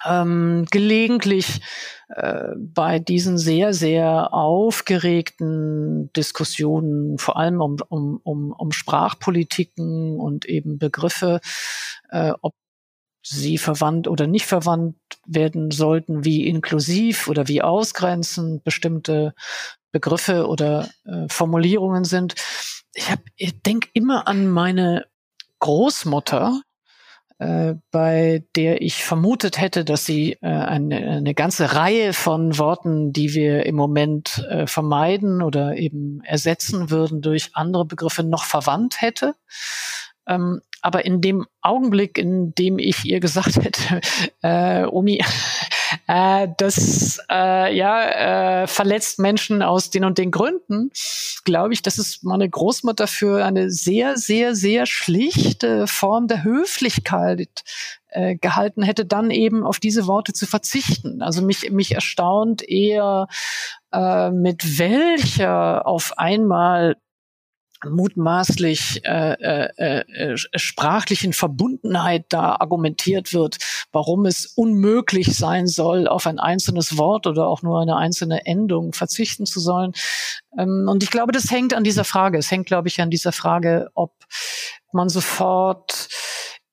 ähm, 0.05 0.65
gelegentlich 0.69 1.61
äh, 2.09 2.49
bei 2.57 2.99
diesen 2.99 3.37
sehr, 3.37 3.73
sehr 3.73 4.33
aufgeregten 4.33 6.11
Diskussionen, 6.13 7.17
vor 7.17 7.37
allem 7.37 7.61
um, 7.61 7.77
um, 7.89 8.19
um, 8.23 8.51
um 8.51 8.71
Sprachpolitiken 8.71 10.19
und 10.19 10.45
eben 10.45 10.77
Begriffe, 10.77 11.39
äh, 12.09 12.33
ob 12.41 12.53
sie 13.27 13.57
verwandt 13.57 14.07
oder 14.07 14.27
nicht 14.27 14.45
verwandt 14.45 14.95
werden 15.25 15.71
sollten, 15.71 16.23
wie 16.23 16.47
inklusiv 16.47 17.27
oder 17.27 17.47
wie 17.47 17.61
ausgrenzend 17.61 18.63
bestimmte 18.63 19.33
Begriffe 19.91 20.47
oder 20.47 20.89
äh, 21.05 21.27
Formulierungen 21.29 22.03
sind. 22.03 22.35
Ich, 22.93 23.09
hab, 23.09 23.19
ich 23.35 23.61
denke 23.61 23.89
immer 23.93 24.27
an 24.27 24.47
meine 24.47 25.05
Großmutter, 25.59 26.61
äh, 27.39 27.75
bei 27.91 28.45
der 28.55 28.81
ich 28.81 29.03
vermutet 29.03 29.59
hätte, 29.59 29.83
dass 29.83 30.05
sie 30.05 30.33
äh, 30.41 30.47
eine, 30.47 30.97
eine 30.97 31.33
ganze 31.33 31.73
Reihe 31.73 32.13
von 32.13 32.57
Worten, 32.57 33.11
die 33.11 33.33
wir 33.33 33.65
im 33.65 33.75
Moment 33.75 34.45
äh, 34.49 34.67
vermeiden 34.67 35.41
oder 35.41 35.75
eben 35.77 36.21
ersetzen 36.23 36.91
würden 36.91 37.21
durch 37.21 37.49
andere 37.53 37.85
Begriffe, 37.85 38.23
noch 38.23 38.43
verwandt 38.43 39.01
hätte. 39.01 39.35
Ähm, 40.27 40.61
aber 40.85 41.03
in 41.03 41.19
dem 41.19 41.47
Augenblick, 41.63 42.19
in 42.19 42.53
dem 42.53 42.77
ich 42.77 43.05
ihr 43.05 43.19
gesagt 43.19 43.55
hätte, 43.55 44.01
äh, 44.43 44.85
Omi, 44.85 45.19
äh, 46.07 46.47
das 46.57 47.19
äh, 47.27 47.75
ja 47.75 48.61
äh, 48.61 48.67
verletzt 48.67 49.17
Menschen 49.17 49.63
aus 49.63 49.89
den 49.89 50.05
und 50.05 50.19
den 50.19 50.29
Gründen, 50.29 50.91
glaube 51.43 51.73
ich, 51.73 51.81
dass 51.81 51.97
es 51.97 52.21
meine 52.21 52.47
Großmutter 52.47 53.07
für 53.07 53.43
eine 53.43 53.71
sehr, 53.71 54.15
sehr, 54.15 54.53
sehr 54.53 54.85
schlichte 54.85 55.87
Form 55.87 56.27
der 56.27 56.43
Höflichkeit 56.43 57.63
äh, 58.09 58.35
gehalten 58.35 58.83
hätte, 58.83 59.07
dann 59.07 59.31
eben 59.31 59.65
auf 59.65 59.79
diese 59.79 60.05
Worte 60.05 60.33
zu 60.33 60.45
verzichten. 60.45 61.23
Also 61.23 61.41
mich, 61.41 61.71
mich 61.71 61.95
erstaunt 61.95 62.61
eher, 62.61 63.27
äh, 63.91 64.29
mit 64.29 64.77
welcher 64.77 65.87
auf 65.87 66.19
einmal 66.19 66.95
mutmaßlich 67.89 69.05
äh, 69.05 69.33
äh, 69.33 70.03
äh, 70.07 70.37
sprachlichen 70.37 71.33
Verbundenheit 71.33 72.25
da 72.29 72.55
argumentiert 72.55 73.33
wird, 73.33 73.57
warum 73.91 74.25
es 74.25 74.45
unmöglich 74.45 75.35
sein 75.35 75.67
soll, 75.67 76.07
auf 76.07 76.27
ein 76.27 76.39
einzelnes 76.39 76.97
Wort 76.97 77.27
oder 77.27 77.47
auch 77.47 77.61
nur 77.61 77.81
eine 77.81 77.97
einzelne 77.97 78.45
Endung 78.45 78.93
verzichten 78.93 79.45
zu 79.45 79.59
sollen. 79.59 79.93
Ähm, 80.57 80.87
und 80.89 81.03
ich 81.03 81.11
glaube, 81.11 81.31
das 81.31 81.51
hängt 81.51 81.73
an 81.73 81.83
dieser 81.83 82.03
Frage. 82.03 82.37
Es 82.37 82.51
hängt, 82.51 82.67
glaube 82.67 82.87
ich, 82.87 83.01
an 83.01 83.09
dieser 83.09 83.31
Frage, 83.31 83.89
ob 83.93 84.13
man 84.91 85.09
sofort 85.09 86.07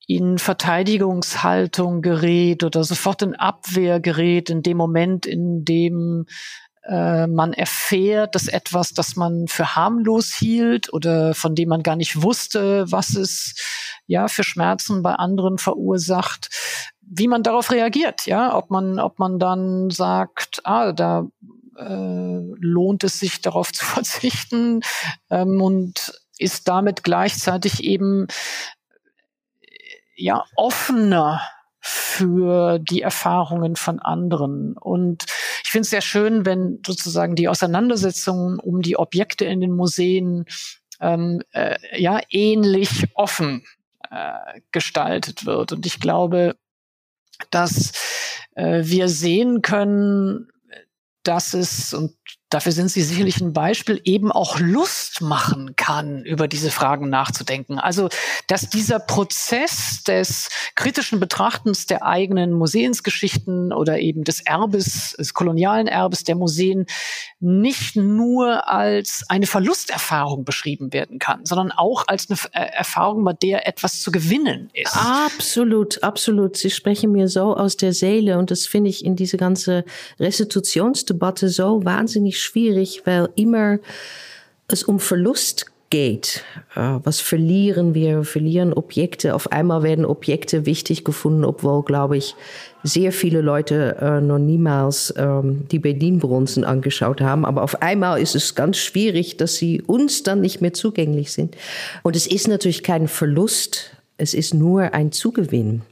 in 0.05 0.37
Verteidigungshaltung 0.37 2.01
gerät 2.01 2.63
oder 2.63 2.83
sofort 2.83 3.21
in 3.21 3.35
Abwehr 3.35 3.99
gerät 3.99 4.49
in 4.49 4.61
dem 4.61 4.77
Moment, 4.77 5.25
in 5.25 5.63
dem 5.63 6.25
äh, 6.83 7.27
man 7.27 7.53
erfährt, 7.53 8.35
dass 8.35 8.47
etwas, 8.47 8.93
das 8.93 9.15
man 9.15 9.47
für 9.47 9.75
harmlos 9.75 10.33
hielt 10.33 10.91
oder 10.91 11.33
von 11.33 11.55
dem 11.55 11.69
man 11.69 11.83
gar 11.83 11.95
nicht 11.95 12.21
wusste, 12.21 12.91
was 12.91 13.15
es 13.15 13.55
ja 14.05 14.27
für 14.27 14.43
Schmerzen 14.43 15.01
bei 15.01 15.13
anderen 15.13 15.57
verursacht, 15.57 16.49
wie 17.01 17.27
man 17.27 17.43
darauf 17.43 17.71
reagiert, 17.71 18.25
ja, 18.25 18.55
ob 18.55 18.69
man, 18.69 18.99
ob 18.99 19.19
man 19.19 19.39
dann 19.39 19.89
sagt, 19.89 20.61
ah, 20.65 20.91
da 20.91 21.27
äh, 21.77 22.39
lohnt 22.59 23.03
es 23.03 23.19
sich 23.19 23.41
darauf 23.41 23.71
zu 23.73 23.85
verzichten 23.85 24.81
ähm, 25.29 25.61
und 25.61 26.19
ist 26.37 26.67
damit 26.67 27.03
gleichzeitig 27.03 27.83
eben 27.83 28.27
ja 30.15 30.43
offener 30.55 31.41
für 31.85 32.79
die 32.79 33.01
Erfahrungen 33.01 33.75
von 33.75 33.99
anderen. 33.99 34.77
Und 34.77 35.25
ich 35.63 35.69
finde 35.69 35.81
es 35.81 35.89
sehr 35.89 36.01
schön, 36.01 36.45
wenn 36.45 36.79
sozusagen 36.85 37.35
die 37.35 37.49
Auseinandersetzung 37.49 38.57
um 38.59 38.81
die 38.81 38.97
Objekte 38.97 39.43
in 39.45 39.59
den 39.59 39.73
Museen 39.73 40.45
ähm, 41.01 41.41
äh, 41.51 41.75
ja 41.99 42.21
ähnlich 42.29 43.05
offen 43.15 43.65
äh, 44.09 44.61
gestaltet 44.71 45.45
wird. 45.45 45.73
Und 45.73 45.85
ich 45.85 45.99
glaube, 45.99 46.55
dass 47.51 47.91
äh, 48.55 48.83
wir 48.85 49.09
sehen 49.09 49.61
können, 49.61 50.47
dass 51.23 51.53
es, 51.53 51.93
und 51.93 52.15
dafür 52.53 52.71
sind 52.71 52.89
sie 52.89 53.01
sicherlich 53.01 53.41
ein 53.41 53.53
Beispiel, 53.53 53.99
eben 54.03 54.31
auch 54.31 54.59
Lust 54.59 55.21
machen 55.21 55.75
kann, 55.75 56.23
über 56.23 56.47
diese 56.47 56.71
Fragen 56.71 57.09
nachzudenken. 57.09 57.79
Also, 57.79 58.09
dass 58.47 58.69
dieser 58.69 58.99
Prozess 58.99 60.03
des 60.03 60.49
kritischen 60.75 61.19
Betrachtens 61.19 61.85
der 61.85 62.05
eigenen 62.05 62.53
Museumsgeschichten 62.53 63.73
oder 63.73 63.99
eben 63.99 64.23
des 64.23 64.41
Erbes, 64.41 65.15
des 65.17 65.33
kolonialen 65.33 65.87
Erbes 65.87 66.23
der 66.23 66.35
Museen 66.35 66.85
nicht 67.39 67.95
nur 67.95 68.69
als 68.69 69.23
eine 69.29 69.47
Verlusterfahrung 69.47 70.45
beschrieben 70.45 70.93
werden 70.93 71.19
kann, 71.19 71.45
sondern 71.45 71.71
auch 71.71 72.05
als 72.07 72.27
eine 72.29 72.39
äh, 72.53 72.69
Erfahrung, 72.71 73.23
bei 73.23 73.33
der 73.33 73.67
etwas 73.67 74.01
zu 74.01 74.11
gewinnen 74.11 74.69
ist. 74.73 74.95
Absolut, 74.95 76.03
absolut. 76.03 76.57
Sie 76.57 76.69
sprechen 76.69 77.11
mir 77.11 77.27
so 77.27 77.55
aus 77.55 77.77
der 77.77 77.93
Seele 77.93 78.37
und 78.37 78.51
das 78.51 78.67
finde 78.67 78.89
ich 78.89 79.03
in 79.03 79.15
diese 79.15 79.37
ganze 79.37 79.85
Restitutionsdebatte 80.19 81.49
so 81.49 81.83
wahnsinnig 81.83 82.42
schwierig, 82.43 83.01
weil 83.05 83.29
immer 83.35 83.79
es 84.67 84.83
um 84.83 84.99
Verlust 84.99 85.67
geht. 85.93 86.43
Äh, 86.75 86.99
was 87.03 87.21
verlieren 87.21 87.93
wir? 87.93 88.17
Wir 88.17 88.23
verlieren 88.23 88.73
Objekte. 88.73 89.35
Auf 89.35 89.51
einmal 89.51 89.83
werden 89.83 90.05
Objekte 90.05 90.65
wichtig 90.65 91.03
gefunden, 91.03 91.45
obwohl, 91.45 91.83
glaube 91.83 92.17
ich, 92.17 92.33
sehr 92.81 93.11
viele 93.11 93.41
Leute 93.41 93.97
äh, 94.01 94.19
noch 94.19 94.39
niemals 94.39 95.13
ähm, 95.15 95.67
die 95.71 95.77
Berlin-Bronzen 95.77 96.63
angeschaut 96.63 97.21
haben. 97.21 97.45
Aber 97.45 97.61
auf 97.61 97.83
einmal 97.83 98.19
ist 98.19 98.35
es 98.35 98.55
ganz 98.55 98.77
schwierig, 98.77 99.37
dass 99.37 99.57
sie 99.57 99.83
uns 99.83 100.23
dann 100.23 100.41
nicht 100.41 100.61
mehr 100.61 100.73
zugänglich 100.73 101.31
sind. 101.31 101.55
Und 102.01 102.15
es 102.15 102.25
ist 102.25 102.47
natürlich 102.47 102.81
kein 102.81 103.07
Verlust. 103.07 103.91
Es 104.17 104.33
ist 104.33 104.55
nur 104.55 104.95
ein 104.95 105.11
Zugewinn. 105.11 105.83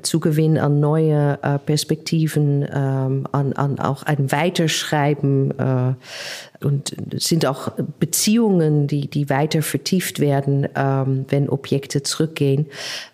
Zugewinn 0.00 0.56
an 0.56 0.80
neue 0.80 1.38
äh, 1.42 1.58
Perspektiven, 1.58 2.66
ähm, 2.72 3.26
an, 3.30 3.52
an 3.52 3.78
auch 3.78 4.04
ein 4.04 4.32
Weiterschreiben 4.32 5.50
äh, 5.58 6.64
und 6.64 6.94
sind 7.16 7.44
auch 7.44 7.72
Beziehungen, 8.00 8.86
die, 8.86 9.08
die 9.08 9.28
weiter 9.28 9.60
vertieft 9.60 10.18
werden, 10.18 10.66
ähm, 10.74 11.26
wenn 11.28 11.50
Objekte 11.50 12.02
zurückgehen. 12.02 12.66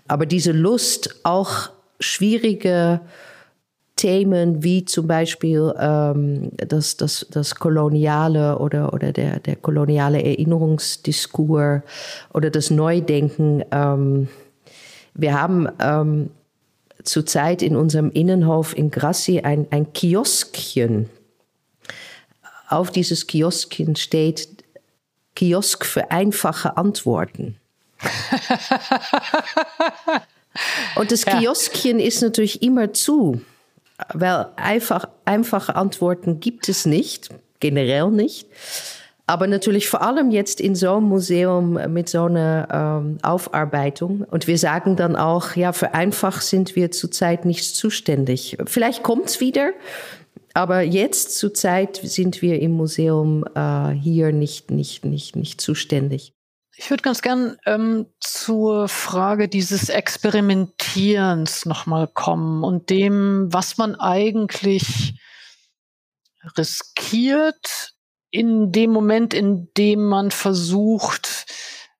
Aber 0.06 0.24
diese 0.24 0.52
Lust, 0.52 1.16
auch 1.24 1.70
schwierige 1.98 3.00
Themen 3.96 4.62
wie 4.62 4.84
zum 4.84 5.08
Beispiel 5.08 5.74
ähm, 5.78 6.52
das, 6.56 6.96
das, 6.96 7.26
das 7.30 7.56
koloniale 7.56 8.58
oder, 8.60 8.92
oder 8.92 9.12
der, 9.12 9.40
der 9.40 9.56
koloniale 9.56 10.22
Erinnerungsdiskurs 10.22 11.82
oder 12.32 12.50
das 12.50 12.70
Neudenken. 12.70 13.64
Ähm, 13.72 14.28
wir 15.14 15.40
haben 15.40 15.68
ähm, 15.80 16.30
zurzeit 17.08 17.62
in 17.62 17.76
unserem 17.76 18.10
Innenhof 18.10 18.76
in 18.76 18.90
Grassi 18.90 19.40
ein, 19.40 19.66
ein 19.70 19.92
Kioskchen. 19.92 21.08
Auf 22.68 22.90
dieses 22.90 23.26
Kioskchen 23.26 23.96
steht 23.96 24.48
Kiosk 25.34 25.84
für 25.86 26.10
einfache 26.10 26.76
Antworten. 26.76 27.56
Und 30.96 31.10
das 31.12 31.24
Kioskchen 31.24 31.98
ja. 31.98 32.06
ist 32.06 32.20
natürlich 32.22 32.62
immer 32.62 32.92
zu, 32.92 33.40
weil 34.12 34.46
einfach, 34.56 35.08
einfache 35.24 35.76
Antworten 35.76 36.40
gibt 36.40 36.68
es 36.68 36.84
nicht, 36.84 37.30
generell 37.60 38.10
nicht. 38.10 38.46
Aber 39.28 39.46
natürlich 39.46 39.90
vor 39.90 40.00
allem 40.00 40.30
jetzt 40.30 40.58
in 40.58 40.74
so 40.74 40.96
einem 40.96 41.04
Museum 41.04 41.78
mit 41.92 42.08
so 42.08 42.24
einer 42.24 43.02
ähm, 43.02 43.18
Aufarbeitung. 43.22 44.22
Und 44.22 44.46
wir 44.46 44.56
sagen 44.56 44.96
dann 44.96 45.16
auch, 45.16 45.54
ja, 45.54 45.74
für 45.74 45.92
einfach 45.92 46.40
sind 46.40 46.76
wir 46.76 46.90
zurzeit 46.92 47.44
nicht 47.44 47.76
zuständig. 47.76 48.56
Vielleicht 48.64 49.02
kommt's 49.02 49.38
wieder, 49.38 49.72
aber 50.54 50.80
jetzt 50.80 51.36
zurzeit 51.36 52.00
sind 52.02 52.40
wir 52.40 52.62
im 52.62 52.72
Museum 52.72 53.44
äh, 53.54 53.90
hier 53.90 54.32
nicht, 54.32 54.70
nicht, 54.70 55.04
nicht, 55.04 55.36
nicht 55.36 55.60
zuständig. 55.60 56.32
Ich 56.78 56.88
würde 56.88 57.02
ganz 57.02 57.20
gern 57.20 57.58
ähm, 57.66 58.06
zur 58.20 58.88
Frage 58.88 59.48
dieses 59.48 59.90
Experimentierens 59.90 61.66
nochmal 61.66 62.08
kommen 62.08 62.64
und 62.64 62.88
dem, 62.88 63.48
was 63.52 63.76
man 63.76 63.94
eigentlich 63.94 65.20
riskiert, 66.56 67.97
in 68.30 68.72
dem 68.72 68.90
Moment, 68.90 69.34
in 69.34 69.68
dem 69.76 70.04
man 70.04 70.30
versucht, 70.30 71.46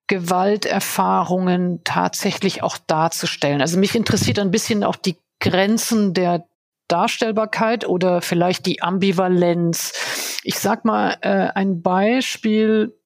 Gewalterfahrungen 0.09 1.83
tatsächlich 1.85 2.63
auch 2.63 2.79
darzustellen. 2.79 3.61
Also 3.61 3.79
mich 3.79 3.95
interessiert 3.95 4.39
ein 4.39 4.51
bisschen 4.51 4.83
auch 4.83 4.97
die 4.97 5.19
Grenzen 5.41 6.15
der 6.15 6.47
Darstellbarkeit 6.89 7.87
oder 7.87 8.23
vielleicht 8.23 8.67
die 8.67 8.83
Ambivalenz. 8.83 10.41
Ich 10.43 10.59
sag 10.59 10.85
mal 10.85 11.19
äh, 11.21 11.51
ein 11.55 11.83
Beispiel, 11.83 12.99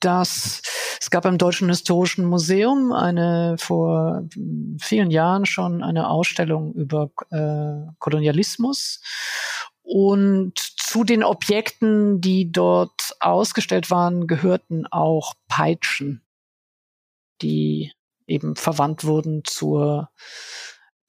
dass 0.00 0.62
es 1.00 1.10
gab 1.10 1.24
im 1.24 1.38
Deutschen 1.38 1.68
Historischen 1.68 2.24
Museum 2.24 2.92
eine 2.92 3.56
vor 3.58 4.22
vielen 4.80 5.10
Jahren 5.10 5.46
schon 5.46 5.82
eine 5.82 6.08
Ausstellung 6.08 6.72
über 6.74 7.10
äh, 7.30 7.90
Kolonialismus 7.98 9.00
und 9.82 10.52
zu 10.88 11.04
den 11.04 11.22
Objekten, 11.22 12.22
die 12.22 12.50
dort 12.50 13.14
ausgestellt 13.20 13.90
waren, 13.90 14.26
gehörten 14.26 14.86
auch 14.86 15.34
Peitschen, 15.46 16.24
die 17.42 17.92
eben 18.26 18.56
verwandt 18.56 19.04
wurden 19.04 19.42
zur 19.44 20.08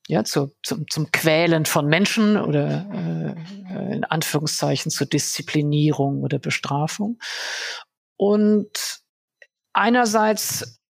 ja, 0.09 0.25
zu, 0.25 0.53
zum, 0.63 0.85
zum 0.89 1.11
Quälen 1.11 1.65
von 1.65 1.85
Menschen 1.85 2.35
oder 2.35 2.89
äh, 2.91 3.93
in 3.93 4.03
Anführungszeichen 4.03 4.91
zur 4.91 5.07
Disziplinierung 5.07 6.23
oder 6.23 6.39
Bestrafung. 6.39 7.19
Und 8.17 9.01
einerseits, 9.71 10.81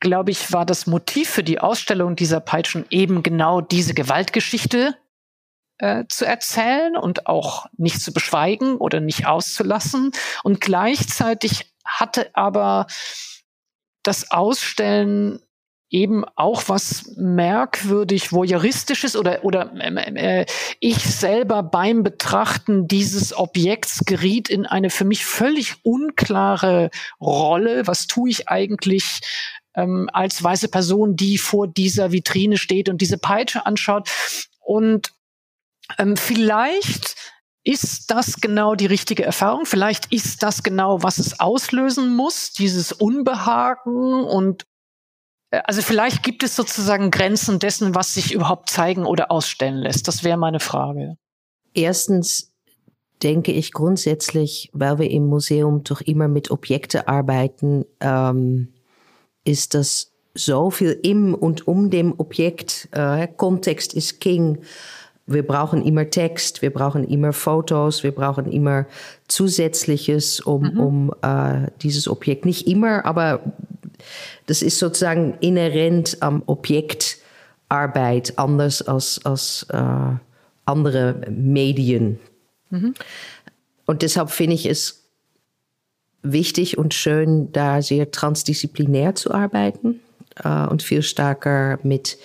glaube 0.00 0.30
ich, 0.30 0.52
war 0.52 0.64
das 0.64 0.86
Motiv 0.86 1.28
für 1.28 1.42
die 1.42 1.58
Ausstellung 1.58 2.16
dieser 2.16 2.40
Peitschen 2.40 2.86
eben 2.88 3.22
genau 3.22 3.60
diese 3.60 3.92
Gewaltgeschichte 3.92 4.96
äh, 5.78 6.04
zu 6.08 6.24
erzählen 6.24 6.96
und 6.96 7.26
auch 7.26 7.66
nicht 7.76 8.00
zu 8.00 8.12
beschweigen 8.12 8.76
oder 8.76 9.00
nicht 9.00 9.26
auszulassen. 9.26 10.12
Und 10.42 10.60
gleichzeitig 10.60 11.72
hatte 11.84 12.30
aber 12.34 12.86
das 14.02 14.30
Ausstellen 14.30 15.40
eben 15.88 16.24
auch 16.34 16.64
was 16.66 17.12
merkwürdig 17.16 18.32
voyeuristisches 18.32 19.16
oder 19.16 19.44
oder 19.44 19.72
äh, 19.78 20.40
äh, 20.40 20.46
ich 20.80 20.98
selber 20.98 21.62
beim 21.62 22.02
Betrachten 22.02 22.88
dieses 22.88 23.36
Objekts 23.36 24.04
geriet 24.04 24.48
in 24.48 24.66
eine 24.66 24.90
für 24.90 25.04
mich 25.04 25.24
völlig 25.24 25.76
unklare 25.84 26.90
Rolle. 27.20 27.86
Was 27.86 28.08
tue 28.08 28.30
ich 28.30 28.48
eigentlich 28.48 29.20
ähm, 29.74 30.10
als 30.12 30.42
weiße 30.42 30.68
Person, 30.68 31.14
die 31.14 31.38
vor 31.38 31.68
dieser 31.68 32.10
Vitrine 32.10 32.56
steht 32.56 32.88
und 32.88 33.00
diese 33.00 33.18
Peitsche 33.18 33.64
anschaut? 33.64 34.10
Und 34.58 35.12
ähm, 35.98 36.16
vielleicht 36.16 37.16
ist 37.64 38.10
das 38.10 38.40
genau 38.40 38.74
die 38.74 38.86
richtige 38.86 39.24
Erfahrung? 39.24 39.66
Vielleicht 39.66 40.12
ist 40.12 40.42
das 40.42 40.62
genau, 40.62 41.02
was 41.02 41.18
es 41.18 41.40
auslösen 41.40 42.14
muss, 42.14 42.52
dieses 42.52 42.92
Unbehagen 42.92 44.24
und 44.24 44.66
äh, 45.50 45.62
also 45.64 45.82
vielleicht 45.82 46.22
gibt 46.22 46.42
es 46.42 46.54
sozusagen 46.54 47.10
Grenzen 47.10 47.58
dessen, 47.58 47.94
was 47.94 48.14
sich 48.14 48.32
überhaupt 48.32 48.70
zeigen 48.70 49.04
oder 49.04 49.30
ausstellen 49.30 49.78
lässt. 49.78 50.08
Das 50.08 50.24
wäre 50.24 50.36
meine 50.36 50.60
Frage. 50.60 51.16
Erstens 51.74 52.52
denke 53.22 53.52
ich 53.52 53.72
grundsätzlich, 53.72 54.70
weil 54.72 54.98
wir 54.98 55.10
im 55.10 55.26
Museum 55.26 55.82
doch 55.84 56.00
immer 56.00 56.28
mit 56.28 56.50
Objekte 56.50 57.08
arbeiten, 57.08 57.84
ähm, 58.00 58.74
ist 59.44 59.74
das 59.74 60.12
so 60.34 60.70
viel 60.70 60.98
im 61.02 61.34
und 61.34 61.66
um 61.66 61.90
dem 61.90 62.14
Objekt. 62.18 62.88
Äh, 62.92 63.26
Kontext 63.26 63.94
ist 63.94 64.20
King. 64.20 64.62
Wir 65.26 65.44
brauchen 65.44 65.84
immer 65.84 66.08
Text, 66.08 66.62
wir 66.62 66.72
brauchen 66.72 67.04
immer 67.04 67.32
Fotos, 67.32 68.04
wir 68.04 68.12
brauchen 68.12 68.50
immer 68.50 68.86
Zusätzliches, 69.26 70.40
um, 70.40 70.62
mhm. 70.62 70.80
um 70.80 71.12
äh, 71.22 71.68
dieses 71.82 72.06
Objekt 72.06 72.44
nicht 72.44 72.68
immer, 72.68 73.04
aber 73.04 73.40
das 74.46 74.62
ist 74.62 74.78
sozusagen 74.78 75.34
inhärent 75.40 76.18
am 76.20 76.42
Objektarbeit, 76.46 78.34
anders 78.36 78.82
als, 78.82 79.20
als 79.24 79.66
äh, 79.70 80.14
andere 80.64 81.22
Medien. 81.30 82.20
Mhm. 82.70 82.94
Und 83.86 84.02
deshalb 84.02 84.30
finde 84.30 84.54
ich 84.54 84.66
es 84.66 85.04
wichtig 86.22 86.78
und 86.78 86.94
schön, 86.94 87.52
da 87.52 87.82
sehr 87.82 88.10
transdisziplinär 88.10 89.14
zu 89.14 89.32
arbeiten 89.32 90.00
äh, 90.42 90.66
und 90.66 90.82
viel 90.82 91.02
stärker 91.02 91.78
mit 91.82 92.18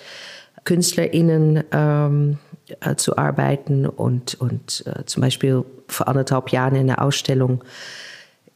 KünstlerInnen 0.64 1.64
ähm, 1.72 2.38
äh, 2.80 2.96
zu 2.96 3.16
arbeiten 3.16 3.86
und, 3.86 4.34
und 4.34 4.84
äh, 4.86 5.04
zum 5.04 5.20
Beispiel 5.22 5.64
vor 5.88 6.08
anderthalb 6.08 6.50
Jahren 6.50 6.74
in 6.74 6.90
einer 6.90 7.02
Ausstellung 7.02 7.62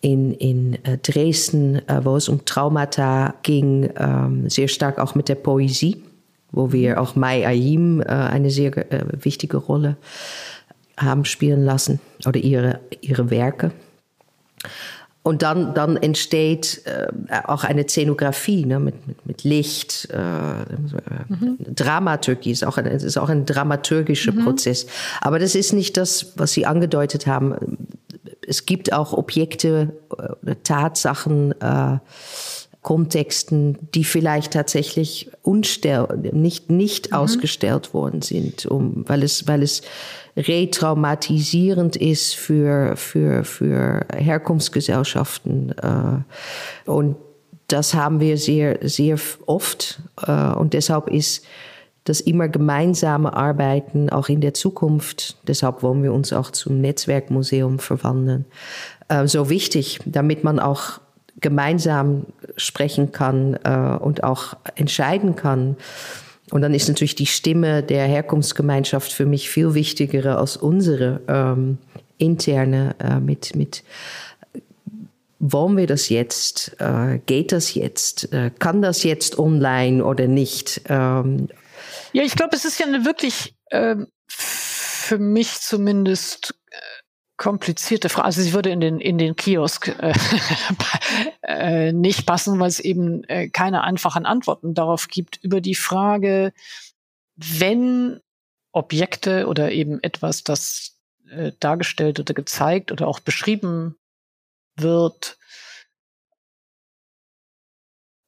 in, 0.00 0.32
in 0.32 0.84
äh, 0.84 0.98
Dresden, 0.98 1.76
äh, 1.88 2.04
wo 2.04 2.16
es 2.16 2.28
um 2.28 2.44
Traumata 2.44 3.34
ging, 3.42 3.90
ähm, 3.96 4.48
sehr 4.48 4.68
stark 4.68 4.98
auch 4.98 5.14
mit 5.14 5.28
der 5.28 5.34
Poesie, 5.34 6.02
wo 6.52 6.72
wir 6.72 7.00
auch 7.00 7.16
Mai 7.16 7.46
Ayim 7.46 8.00
eine 8.06 8.50
sehr 8.50 8.86
wichtige 9.12 9.56
Rolle 9.56 9.96
haben 10.96 11.24
spielen 11.24 11.64
lassen 11.64 12.00
oder 12.24 12.38
ihre, 12.38 12.80
ihre 13.00 13.30
Werke. 13.30 13.72
Und 15.26 15.42
dann, 15.42 15.74
dann 15.74 15.96
entsteht 15.96 16.82
äh, 16.84 17.08
auch 17.48 17.64
eine 17.64 17.82
Szenografie 17.82 18.64
ne, 18.64 18.78
mit, 18.78 19.08
mit, 19.08 19.26
mit 19.26 19.42
Licht, 19.42 20.08
äh, 20.12 20.18
mhm. 20.18 21.56
Dramaturgie 21.58 22.52
ist 22.52 22.64
auch 22.64 22.78
ein, 22.78 22.86
ist 22.86 23.18
auch 23.18 23.28
ein 23.28 23.44
dramaturgischer 23.44 24.30
mhm. 24.30 24.44
Prozess. 24.44 24.86
Aber 25.20 25.40
das 25.40 25.56
ist 25.56 25.72
nicht 25.72 25.96
das, 25.96 26.34
was 26.36 26.52
Sie 26.52 26.64
angedeutet 26.64 27.26
haben. 27.26 27.76
Es 28.46 28.66
gibt 28.66 28.92
auch 28.92 29.12
Objekte, 29.12 29.94
äh, 30.46 30.54
Tatsachen, 30.62 31.60
äh, 31.60 31.98
Kontexten, 32.86 33.76
die 33.96 34.04
vielleicht 34.04 34.52
tatsächlich 34.52 35.28
nicht, 35.44 36.70
nicht 36.70 37.10
mhm. 37.10 37.16
ausgestellt 37.16 37.92
worden 37.92 38.22
sind, 38.22 38.64
um, 38.64 39.02
weil 39.08 39.24
es, 39.24 39.48
weil 39.48 39.64
es 39.64 39.82
retraumatisierend 40.36 41.96
ist 41.96 42.36
für, 42.36 42.94
für, 42.94 43.42
für 43.42 44.06
Herkunftsgesellschaften. 44.14 45.74
Äh, 45.76 46.88
und 46.88 47.16
das 47.66 47.92
haben 47.92 48.20
wir 48.20 48.38
sehr, 48.38 48.78
sehr 48.82 49.18
oft. 49.46 50.00
Äh, 50.24 50.52
und 50.52 50.72
deshalb 50.72 51.08
ist 51.10 51.44
das 52.04 52.20
immer 52.20 52.46
gemeinsame 52.48 53.32
Arbeiten 53.32 54.10
auch 54.10 54.28
in 54.28 54.40
der 54.40 54.54
Zukunft, 54.54 55.38
deshalb 55.48 55.82
wollen 55.82 56.04
wir 56.04 56.12
uns 56.12 56.32
auch 56.32 56.52
zum 56.52 56.80
Netzwerkmuseum 56.80 57.80
verwandeln, 57.80 58.44
äh, 59.08 59.26
so 59.26 59.50
wichtig, 59.50 59.98
damit 60.04 60.44
man 60.44 60.60
auch 60.60 61.00
gemeinsam 61.40 62.26
sprechen 62.56 63.12
kann 63.12 63.54
und 63.54 64.24
auch 64.24 64.54
entscheiden 64.74 65.36
kann 65.36 65.76
und 66.50 66.62
dann 66.62 66.74
ist 66.74 66.88
natürlich 66.88 67.14
die 67.14 67.26
Stimme 67.26 67.82
der 67.82 68.06
Herkunftsgemeinschaft 68.06 69.12
für 69.12 69.26
mich 69.26 69.50
viel 69.50 69.74
wichtiger 69.74 70.38
als 70.38 70.56
unsere 70.56 71.20
ähm, 71.28 71.78
interne 72.18 72.94
äh, 73.00 73.18
mit, 73.18 73.56
mit 73.56 73.82
wollen 75.38 75.76
wir 75.76 75.86
das 75.86 76.08
jetzt? 76.08 76.80
Äh, 76.80 77.18
geht 77.26 77.52
das 77.52 77.74
jetzt? 77.74 78.32
Äh, 78.32 78.50
kann 78.58 78.80
das 78.80 79.02
jetzt 79.02 79.38
online 79.38 80.04
oder 80.04 80.28
nicht? 80.28 80.82
Ähm, 80.88 81.48
ja, 82.12 82.22
ich 82.22 82.34
glaube, 82.36 82.56
es 82.56 82.64
ist 82.64 82.78
ja 82.78 82.86
eine 82.86 83.04
wirklich 83.04 83.54
äh, 83.66 83.96
für 84.28 85.18
mich 85.18 85.60
zumindest 85.60 86.54
komplizierte 87.36 88.08
Frage. 88.08 88.24
Also 88.26 88.42
sie 88.42 88.52
würde 88.52 88.70
in 88.70 88.80
den 88.80 89.00
in 89.00 89.18
den 89.18 89.36
Kiosk 89.36 89.88
äh, 89.88 90.14
äh, 91.42 91.92
nicht 91.92 92.26
passen, 92.26 92.58
weil 92.58 92.68
es 92.68 92.80
eben 92.80 93.24
äh, 93.24 93.48
keine 93.48 93.82
einfachen 93.82 94.26
Antworten 94.26 94.74
darauf 94.74 95.08
gibt 95.08 95.42
über 95.42 95.60
die 95.60 95.74
Frage, 95.74 96.52
wenn 97.36 98.20
Objekte 98.72 99.46
oder 99.46 99.72
eben 99.72 100.02
etwas, 100.02 100.44
das 100.44 100.98
äh, 101.30 101.52
dargestellt 101.60 102.20
oder 102.20 102.34
gezeigt 102.34 102.92
oder 102.92 103.06
auch 103.06 103.20
beschrieben 103.20 103.96
wird, 104.76 105.38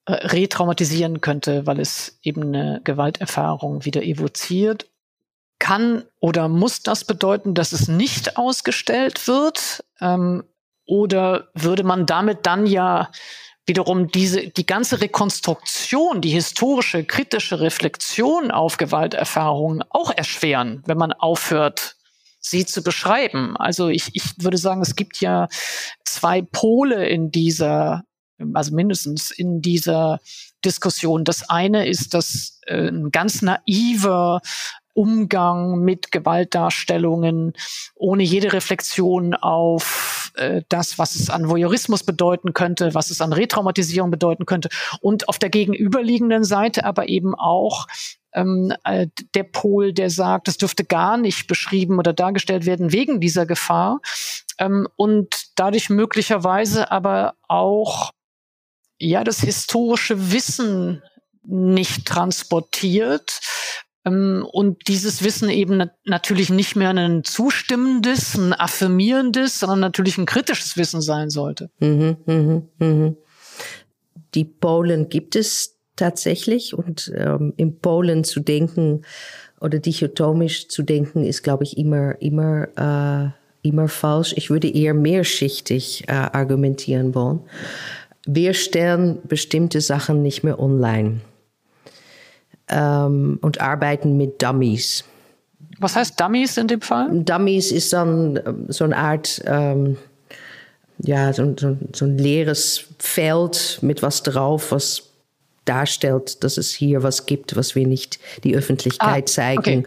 äh, 0.07 0.13
retraumatisieren 0.13 1.21
könnte, 1.21 1.67
weil 1.67 1.81
es 1.81 2.19
eben 2.23 2.43
eine 2.55 2.81
Gewalterfahrung 2.85 3.85
wieder 3.85 4.03
evoziert 4.03 4.91
kann 5.59 6.05
oder 6.21 6.49
muss 6.49 6.83
das 6.83 7.05
bedeuten, 7.05 7.55
dass 7.55 7.73
es 7.73 7.89
nicht 7.89 8.37
ausgestellt 8.37 9.27
wird? 9.27 9.85
Ähm, 10.01 10.45
oder 10.87 11.49
würde 11.55 11.85
man 11.85 12.07
damit 12.07 12.47
dann 12.47 12.67
ja 12.67 13.11
wiederum 13.67 14.09
diese, 14.09 14.49
die 14.49 14.67
ganze 14.67 15.01
Rekonstruktion, 15.01 16.23
die 16.23 16.31
historische, 16.31 17.05
kritische 17.05 17.61
Reflexion 17.61 18.51
auf 18.51 18.79
Gewalterfahrungen 18.79 19.85
auch 19.91 20.11
erschweren, 20.11 20.83
wenn 20.87 20.97
man 20.97 21.13
aufhört, 21.13 21.97
sie 22.41 22.65
zu 22.65 22.83
beschreiben. 22.83 23.57
Also 23.57 23.89
ich, 23.89 24.09
ich 24.15 24.23
würde 24.39 24.57
sagen, 24.57 24.81
es 24.81 24.97
gibt 24.97 25.21
ja 25.21 25.49
zwei 26.05 26.41
Pole 26.41 27.07
in 27.07 27.31
dieser, 27.31 28.05
also 28.55 28.75
mindestens 28.75 29.31
in 29.31 29.61
dieser 29.61 30.19
Diskussion. 30.65 31.25
Das 31.25 31.49
eine 31.51 31.87
ist 31.87 32.15
das 32.15 32.61
äh, 32.67 32.89
ein 32.89 33.11
ganz 33.11 33.43
naiver 33.43 34.41
Umgang 34.99 35.79
mit 35.79 36.11
Gewaltdarstellungen 36.11 37.53
ohne 37.95 38.25
jede 38.25 38.53
Reflexion 38.53 39.35
auf 39.35 40.33
äh, 40.35 40.63
das, 40.69 40.99
was 40.99 41.15
es 41.15 41.31
an 41.31 41.49
Voyeurismus 41.49 42.03
bedeuten 42.03 42.53
könnte, 42.53 42.95
was 42.95 43.11
es 43.11 43.21
an 43.21 43.33
Retraumatisierung 43.33 44.11
bedeuten 44.11 44.45
könnte. 44.45 44.71
Und 45.01 45.29
auf 45.29 45.39
der 45.39 45.51
gegenüberliegenden 45.51 46.43
Seite 46.43 46.85
aber 46.85 47.09
eben 47.09 47.37
auch 47.37 47.87
ähm, 48.33 48.73
äh, 48.83 49.07
der 49.37 49.45
Pol, 49.45 49.93
der 49.93 50.11
sagt, 50.11 50.49
es 50.49 50.57
dürfte 50.57 50.85
gar 50.85 51.17
nicht 51.17 51.47
beschrieben 51.47 52.01
oder 52.01 52.13
dargestellt 52.13 52.67
werden 52.67 52.91
wegen 52.91 53.21
dieser 53.21 53.47
Gefahr. 53.47 54.01
Ähm, 54.59 54.89
und 54.97 55.53
dadurch 55.55 55.91
möglicherweise 55.91 56.91
aber 56.91 57.35
auch 57.47 58.11
ja 58.99 59.23
das 59.23 59.43
historische 59.43 60.33
Wissen 60.33 61.05
nicht 61.45 62.05
transportiert, 62.05 63.41
und 64.09 64.89
dieses 64.89 65.23
Wissen 65.23 65.51
eben 65.51 65.91
natürlich 66.05 66.51
nicht 66.51 66.77
mehr 66.77 66.91
ein 66.91 67.25
zustimmendes, 67.25 68.37
ein 68.37 68.53
affirmierendes, 68.53 69.61
sondern 69.61 69.81
natürlich 69.81 70.19
ein 70.19 70.27
kritisches 70.27 70.77
Wissen 70.77 71.01
sein 71.01 71.31
sollte. 71.31 71.71
Mhm, 71.81 72.17
mh, 72.27 72.63
mh. 72.79 73.15
Die 74.35 74.45
Polen 74.45 75.09
gibt 75.09 75.37
es 75.37 75.79
tatsächlich 75.97 76.75
und 76.75 77.13
ähm, 77.17 77.55
in 77.57 77.79
Polen 77.79 78.25
zu 78.25 78.41
denken 78.41 79.03
oder 79.61 79.79
dichotomisch 79.79 80.69
zu 80.69 80.83
denken 80.83 81.25
ist, 81.25 81.43
glaube 81.43 81.65
ich, 81.65 81.77
immer, 81.77 82.21
immer, 82.23 82.69
äh, 82.77 83.67
immer 83.67 83.89
falsch. 83.89 84.35
Ich 84.37 84.51
würde 84.51 84.69
eher 84.69 84.95
mehrschichtig 84.95 86.05
äh, 86.07 86.13
argumentieren 86.13 87.15
wollen. 87.15 87.41
Wir 88.27 88.55
stellen 88.55 89.19
bestimmte 89.27 89.81
Sachen 89.81 90.23
nicht 90.23 90.45
mehr 90.45 90.61
online 90.61 91.21
ähm, 92.71 93.39
und 93.43 93.61
arbeiten 93.61 94.17
mit 94.17 94.43
Dummies. 94.43 95.05
Was 95.79 95.97
heißt 95.97 96.21
Dummies 96.21 96.57
in 96.57 96.69
dem 96.69 96.81
Fall? 96.81 97.09
Dummies 97.13 97.73
ist 97.73 97.93
dann 97.93 98.41
ähm, 98.45 98.67
so 98.69 98.85
eine 98.85 98.97
Art, 98.97 99.41
ähm, 99.45 99.97
ja, 100.99 101.33
so, 101.33 101.55
so, 101.59 101.77
so, 101.95 102.05
ein 102.05 102.19
leeres 102.19 102.85
Feld 102.99 103.79
mit 103.83 104.03
was 104.03 104.23
drauf, 104.23 104.73
was 104.73 105.05
darstellt, 105.65 106.43
dass 106.43 106.57
es 106.57 106.73
hier 106.73 107.03
was 107.03 107.27
gibt, 107.27 107.55
was 107.55 107.75
wir 107.75 107.87
nicht 107.87 108.19
die 108.43 108.57
Öffentlichkeit 108.57 109.25
ah, 109.25 109.27
zeigen. 109.27 109.81
Okay. 109.81 109.87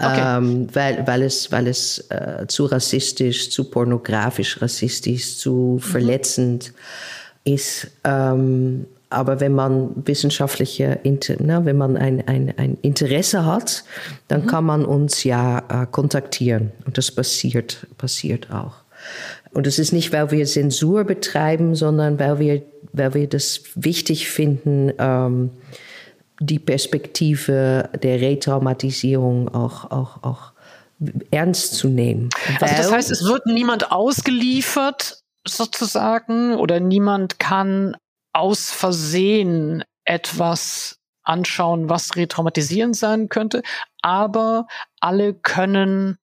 Okay. 0.00 0.36
Ähm, 0.36 0.68
weil, 0.72 1.06
weil 1.08 1.22
es, 1.22 1.50
weil 1.50 1.66
es 1.66 1.98
äh, 2.10 2.46
zu 2.46 2.66
rassistisch, 2.66 3.50
zu 3.50 3.64
pornografisch 3.64 4.62
rassistisch, 4.62 5.38
zu 5.38 5.74
mhm. 5.74 5.80
verletzend 5.80 6.72
ist. 7.42 7.88
Ähm, 8.04 8.86
aber 9.10 9.40
wenn 9.40 9.54
man 9.54 9.90
wissenschaftliche, 10.06 11.00
wenn 11.02 11.76
man 11.76 11.96
ein, 11.96 12.26
ein, 12.26 12.54
ein 12.56 12.78
Interesse 12.82 13.46
hat, 13.46 13.84
dann 14.28 14.42
mhm. 14.42 14.46
kann 14.46 14.64
man 14.64 14.84
uns 14.84 15.24
ja 15.24 15.62
äh, 15.68 15.86
kontaktieren. 15.86 16.72
Und 16.84 16.98
das 16.98 17.10
passiert, 17.10 17.86
passiert 17.96 18.50
auch. 18.50 18.74
Und 19.52 19.66
es 19.66 19.78
ist 19.78 19.92
nicht, 19.92 20.12
weil 20.12 20.30
wir 20.30 20.44
Zensur 20.44 21.04
betreiben, 21.04 21.74
sondern 21.74 22.18
weil 22.18 22.38
wir, 22.38 22.62
weil 22.92 23.14
wir 23.14 23.28
das 23.28 23.62
wichtig 23.74 24.28
finden, 24.28 24.92
ähm, 24.98 25.50
die 26.40 26.58
Perspektive 26.58 27.88
der 28.02 28.20
Retraumatisierung 28.20 29.48
auch, 29.48 29.90
auch, 29.90 30.22
auch 30.22 30.52
ernst 31.30 31.74
zu 31.74 31.88
nehmen. 31.88 32.28
Also 32.60 32.74
das 32.76 32.92
heißt, 32.92 33.10
es 33.10 33.24
wird 33.24 33.46
niemand 33.46 33.90
ausgeliefert 33.90 35.22
sozusagen 35.46 36.56
oder 36.56 36.80
niemand 36.80 37.38
kann 37.38 37.96
aus 38.32 38.70
Versehen 38.70 39.84
etwas 40.04 40.98
anschauen, 41.22 41.88
was 41.88 42.16
retraumatisierend 42.16 42.96
sein 42.96 43.28
könnte, 43.28 43.62
aber 44.00 44.66
alle 45.00 45.34
können 45.34 46.18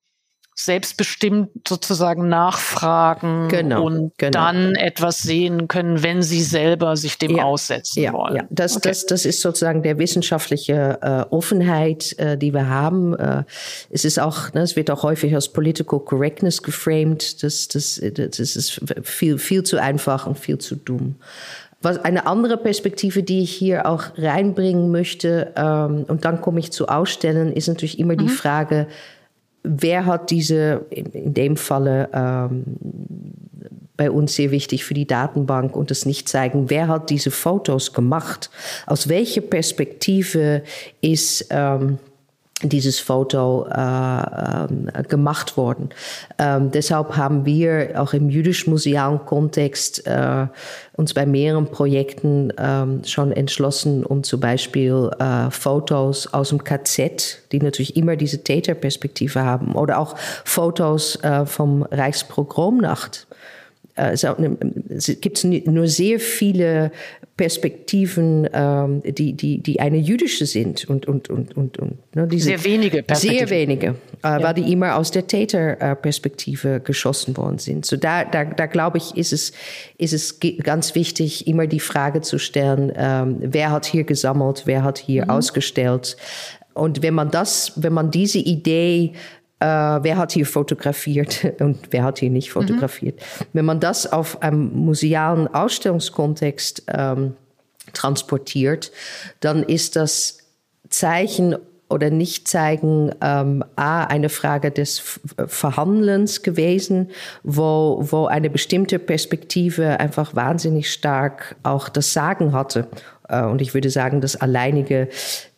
selbstbestimmt 0.58 1.68
sozusagen 1.68 2.30
nachfragen 2.30 3.49
genau, 3.49 3.84
und 3.84 4.18
genau. 4.18 4.32
dann 4.32 4.76
etwas 4.76 5.22
sehen 5.22 5.68
können, 5.68 6.01
wenn 6.01 6.22
sie 6.24 6.41
selber 6.41 6.95
sich 6.95 7.18
dem 7.18 7.36
ja, 7.36 7.43
aussetzen 7.43 8.03
ja, 8.03 8.14
wollen. 8.14 8.38
Ja, 8.38 8.43
das, 8.49 8.78
okay. 8.78 8.88
das, 8.88 9.06
das 9.06 9.26
ist 9.26 9.41
sozusagen 9.41 9.84
der 9.84 9.99
wissenschaftliche 9.99 10.99
äh, 11.01 11.34
Offenheit, 11.34 12.18
äh, 12.20 12.38
die 12.38 12.53
wir 12.53 12.70
haben. 12.70 13.14
Äh, 13.20 13.43
es 13.89 14.06
ist 14.06 14.18
auch, 14.18 14.53
ne, 14.53 14.62
es 14.62 14.78
wird 14.78 14.89
auch 14.89 15.03
häufig 15.03 15.36
als 15.36 15.49
Political 15.49 15.99
Correctness 15.99 16.64
geframed. 16.64 17.43
Das, 17.43 17.68
das, 17.68 18.01
das 18.01 18.39
ist 18.39 18.82
viel, 19.03 19.38
viel 19.38 19.64
zu 19.64 19.78
einfach 19.78 20.26
und 20.26 20.39
viel 20.39 20.58
zu 20.58 20.78
dumm. 20.78 21.16
Was 21.86 22.00
eine 22.00 22.26
andere 22.26 22.58
Perspektive, 22.58 23.22
die 23.22 23.44
ich 23.44 23.52
hier 23.52 23.86
auch 23.86 24.06
reinbringen 24.18 24.90
möchte, 24.90 25.54
ähm, 25.56 26.06
und 26.08 26.26
dann 26.26 26.42
komme 26.42 26.60
ich 26.60 26.72
zu 26.72 26.88
Ausstellen, 26.88 27.54
ist 27.54 27.68
natürlich 27.68 28.00
immer 28.00 28.14
mhm. 28.14 28.26
die 28.26 28.30
Frage, 28.30 28.88
wer 29.62 30.08
hat 30.08 30.32
diese, 30.32 30.88
in 30.90 31.36
dem 31.36 31.58
Falle 31.58 32.10
ähm, 32.12 32.64
bei 33.96 34.10
uns 34.10 34.34
sehr 34.34 34.50
wichtig 34.50 34.84
für 34.84 34.96
die 34.96 35.06
Datenbank 35.06 35.76
und 35.76 35.92
das 35.92 36.08
nicht 36.08 36.28
zeigen, 36.28 36.72
wer 36.72 36.88
hat 36.88 37.12
diese 37.12 37.30
Fotos 37.30 37.94
gemacht? 37.94 38.50
Aus 38.88 39.08
welcher 39.08 39.42
Perspektive 39.42 40.64
ist 41.02 41.46
ähm, 41.52 42.00
dieses 42.62 42.99
Foto 42.99 43.68
äh, 43.70 44.64
äh, 44.64 45.03
gemacht 45.03 45.58
worden. 45.58 45.89
Ähm, 46.38 46.72
deshalb 46.72 47.18
haben 47.18 47.45
wir 47.45 48.01
auch 48.01 48.14
im 48.14 48.30
jüdisch-musealen 48.30 49.26
Kontext 49.26 50.08
äh, 50.08 50.47
uns 50.93 51.14
bei 51.14 51.26
mehreren 51.26 51.68
Projekten 51.68 52.53
ähm, 52.58 53.01
schon 53.03 53.34
entschlossen, 53.34 54.06
um 54.06 54.24
zum 54.24 54.39
Beispiel 54.39 55.12
äh, 55.20 55.51
Fotos 55.51 56.34
aus 56.34 56.49
dem 56.49 56.64
KZ, 56.64 57.39
die 57.51 57.60
natürlich 57.60 57.97
immer 57.97 58.16
diese 58.16 58.41
Täterperspektive 58.41 59.43
haben, 59.43 59.76
oder 59.76 59.99
auch 59.99 60.16
Fotos 60.45 61.18
äh, 61.24 61.45
vom 61.45 61.84
Reichspogromnacht 61.84 63.28
äh, 63.95 64.14
es 64.14 65.22
gibt 65.22 65.43
nur 65.43 65.88
sehr 65.88 66.20
viele 66.20 66.91
Perspektiven, 67.38 68.48
ähm, 68.54 69.02
die, 69.04 69.34
die, 69.34 69.58
die 69.62 69.82
eine 69.82 69.98
jüdische 69.98 70.46
sind 70.46 70.90
und, 70.90 71.06
und, 71.06 71.30
und, 71.30 71.58
und, 71.58 71.78
und 71.78 72.16
ne, 72.16 72.28
diese, 72.28 72.46
sehr 72.46 72.64
wenige 72.64 73.04
Perspektiven. 73.04 73.48
Sehr 73.48 73.58
wenige, 73.58 73.88
äh, 73.88 73.94
ja. 74.24 74.42
weil 74.42 74.54
die 74.54 74.72
immer 74.72 74.96
aus 74.96 75.12
der 75.12 75.28
Täterperspektive 75.28 76.80
geschossen 76.80 77.36
worden 77.36 77.58
sind. 77.58 77.86
So 77.86 77.98
da, 77.98 78.24
da, 78.24 78.46
da 78.46 78.68
glaube 78.68 79.00
ich, 79.00 79.18
ist 79.18 79.34
es, 79.34 79.52
ist 79.98 80.14
es 80.14 80.40
ganz 80.64 80.96
wichtig, 80.96 81.46
immer 81.46 81.68
die 81.68 81.82
Frage 81.82 82.22
zu 82.22 82.38
stellen, 82.38 82.94
ähm, 82.96 83.38
wer 83.42 83.72
hat 83.72 83.86
hier 83.86 84.06
gesammelt, 84.06 84.64
wer 84.66 84.84
hat 84.84 84.98
hier 84.98 85.26
mhm. 85.26 85.32
ausgestellt. 85.32 86.16
Und 86.74 87.02
wenn 87.02 87.14
man 87.14 87.32
das, 87.32 87.74
wenn 87.76 87.94
man 87.94 88.12
diese 88.12 88.40
Idee 88.40 89.14
äh, 89.60 89.66
wer 89.66 90.18
hat 90.18 90.32
hier 90.32 90.45
fotografiert 90.45 91.53
und 91.60 91.80
wer 91.91 92.03
hat 92.03 92.20
hier 92.20 92.30
nicht 92.30 92.51
fotografiert. 92.51 93.20
Mhm. 93.20 93.45
Wenn 93.53 93.66
man 93.66 93.80
das 93.80 94.12
auf 94.12 94.41
einem 94.41 94.72
musealen 94.74 95.47
Ausstellungskontext 95.47 96.84
ähm, 96.88 97.36
transportiert, 97.93 98.91
dann 99.39 99.64
ist 99.64 99.95
das 99.95 100.39
Zeichen 100.89 101.56
oder 101.89 102.10
nicht 102.10 102.47
zeigen 102.47 103.12
ähm, 103.22 103.64
A, 103.76 104.03
eine 104.06 104.30
Frage 104.30 104.72
des 104.72 105.20
Verhandelns 105.45 106.41
gewesen, 106.41 107.12
wo, 107.43 107.99
wo 108.01 108.26
eine 108.26 108.49
bestimmte 108.49 108.97
Perspektive 108.97 109.99
einfach 109.99 110.36
wahnsinnig 110.36 110.91
stark 110.91 111.56
auch 111.64 111.89
das 111.89 112.12
Sagen 112.12 112.53
hatte. 112.53 112.88
Äh, 113.30 113.43
und 113.43 113.61
ich 113.61 113.73
würde 113.73 113.89
sagen, 113.89 114.21
das 114.21 114.36
alleinige 114.36 115.09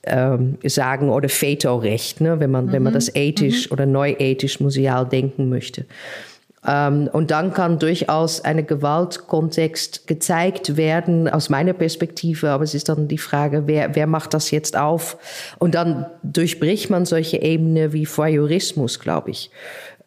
ähm, 0.03 0.57
Sagen 0.63 1.09
oder 1.09 1.29
Veto-Recht, 1.29 2.21
ne, 2.21 2.39
wenn, 2.39 2.51
man, 2.51 2.67
mhm. 2.67 2.71
wenn 2.71 2.83
man 2.83 2.93
mhm. 2.93 2.95
das 2.95 3.15
ethisch 3.15 3.67
mhm. 3.69 3.73
oder 3.73 3.85
neuethisch 3.85 4.59
museal 4.59 5.05
denken 5.05 5.49
möchte. 5.49 5.85
Ähm, 6.65 7.09
und 7.11 7.31
dann 7.31 7.53
kann 7.53 7.79
durchaus 7.79 8.41
ein 8.41 8.65
Gewaltkontext 8.65 10.07
gezeigt 10.07 10.75
werden, 10.75 11.29
aus 11.29 11.49
meiner 11.49 11.73
Perspektive, 11.73 12.49
aber 12.49 12.63
es 12.63 12.73
ist 12.73 12.89
dann 12.89 13.07
die 13.07 13.17
Frage, 13.17 13.63
wer, 13.67 13.95
wer 13.95 14.07
macht 14.07 14.33
das 14.33 14.51
jetzt 14.51 14.75
auf? 14.75 15.17
Und 15.59 15.75
dann 15.75 16.07
durchbricht 16.23 16.89
man 16.89 17.05
solche 17.05 17.41
Ebenen 17.41 17.93
wie 17.93 18.05
Voyeurismus, 18.05 18.99
glaube 18.99 19.31
ich. 19.31 19.49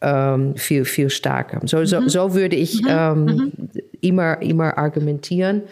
Ähm, 0.03 0.57
viel, 0.57 0.87
viel 0.87 1.11
stärker. 1.11 1.61
So, 1.67 1.85
so, 1.85 2.01
mhm. 2.01 2.09
so 2.09 2.35
würde 2.35 2.57
ich 2.57 2.81
mhm. 2.83 2.89
ähm, 2.89 3.25
mhm. 3.25 3.53
immer, 4.01 4.41
immer 4.41 4.79
argumentieren. 4.79 5.63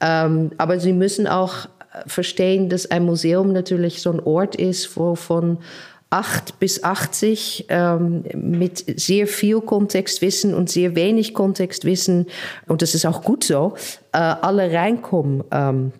Ähm, 0.00 0.50
aber 0.58 0.80
Sie 0.80 0.92
müssen 0.92 1.28
auch 1.28 1.68
verstehen, 2.06 2.68
dass 2.68 2.90
ein 2.90 3.04
Museum 3.04 3.52
natürlich 3.52 4.02
so 4.02 4.10
ein 4.10 4.20
Ort 4.20 4.56
ist, 4.56 4.96
wo 4.96 5.14
von 5.14 5.58
8 6.10 6.60
bis 6.60 6.84
80 6.84 7.66
ähm, 7.68 8.24
mit 8.34 9.00
sehr 9.00 9.26
viel 9.26 9.60
Kontextwissen 9.60 10.54
und 10.54 10.70
sehr 10.70 10.94
wenig 10.94 11.34
Kontextwissen, 11.34 12.26
und 12.68 12.82
das 12.82 12.94
ist 12.94 13.06
auch 13.06 13.22
gut 13.22 13.44
so, 13.44 13.74
äh, 14.12 14.18
alle 14.18 14.72
reinkommen 14.72 15.42
ähm, 15.50 15.92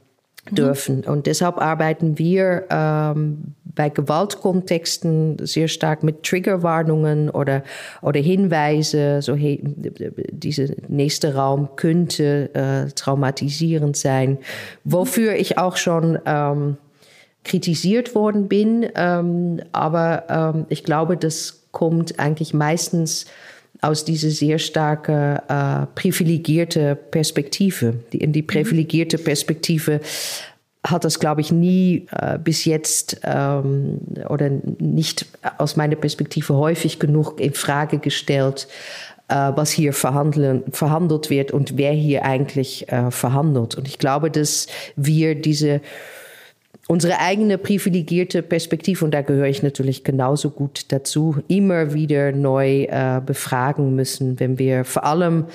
dürfen. 0.51 1.05
Und 1.05 1.27
deshalb 1.27 1.59
arbeiten 1.59 2.19
wir 2.19 2.65
ähm, 2.71 3.56
bei 3.77 3.91
Gewaltkontexten 3.91 5.37
sehr 5.47 5.69
stark 5.69 6.03
mit 6.03 6.25
Triggerwarnungen 6.25 7.31
oder, 7.31 7.63
oder 8.03 8.19
Hinweise, 8.19 9.23
so 9.23 9.37
hey, 9.37 9.61
dieser 9.63 10.75
nächste 10.89 11.35
Raum 11.35 11.69
könnte 11.77 12.51
äh, 12.55 12.91
traumatisierend 12.93 13.97
sein, 13.97 14.39
wofür 14.83 15.37
ich 15.37 15.59
auch 15.59 15.77
schon 15.77 16.19
ähm, 16.27 16.79
kritisiert 17.45 18.15
worden 18.15 18.49
bin. 18.49 18.87
Ähm, 18.97 19.61
aber 19.73 20.25
ähm, 20.29 20.67
ich 20.69 20.83
glaube, 20.83 21.17
das 21.17 21.63
kommt 21.71 22.19
eigentlich 22.19 22.55
meistens 22.55 23.27
aus 23.83 24.05
dieser 24.05 24.31
sehr 24.31 24.59
starke 24.59 25.43
äh, 25.49 25.87
privilegierte 25.95 26.97
Perspektive. 26.97 27.95
Die, 28.13 28.19
in 28.19 28.33
die 28.33 28.43
mhm. 28.43 28.47
privilegierte 28.47 29.19
Perspektive 29.19 30.01
hat 30.87 31.05
das, 31.05 31.21
glaube 31.21 31.41
ich, 31.41 31.53
nie 31.53 32.07
äh, 32.13 32.39
bis 32.39 32.65
jetzt 32.65 33.21
ähm, 33.25 33.99
oder 34.29 34.51
nicht 34.79 35.27
aus 35.59 35.77
meiner 35.77 35.97
Perspektive 35.97 36.55
häufig 36.55 36.99
genug 36.99 37.41
in 37.41 37.55
Frage 37.55 37.99
gestellt, 37.99 38.69
äh, 39.29 39.35
was 39.35 39.71
hier 39.71 39.93
verhandeln, 39.93 40.63
verhandelt 40.71 41.31
wird 41.31 41.51
und 41.51 41.77
wer 41.77 41.93
hier 41.93 42.25
eigentlich 42.25 42.91
äh, 42.91 43.11
verhandelt. 43.11 43.75
Und 43.75 43.89
ich 43.89 43.99
glaube, 43.99 44.31
dass 44.31 44.67
wir 44.97 45.35
diese 45.35 45.81
unsere 46.89 47.19
eigene 47.19 47.59
privilegierte 47.59 48.43
Perspektive, 48.43 49.05
und 49.05 49.13
da 49.13 49.23
gehöre 49.23 49.49
ich 49.49 49.63
natürlich 49.63 50.05
genauso 50.05 50.51
gut 50.51 50.85
dazu, 50.93 51.37
immer 51.49 51.93
wieder 51.95 52.33
neu 52.33 52.85
äh, 52.85 53.21
befragen 53.25 53.97
müssen, 53.97 54.39
wenn 54.39 54.59
wir 54.59 54.85
vor 54.85 55.05
allem 55.05 55.47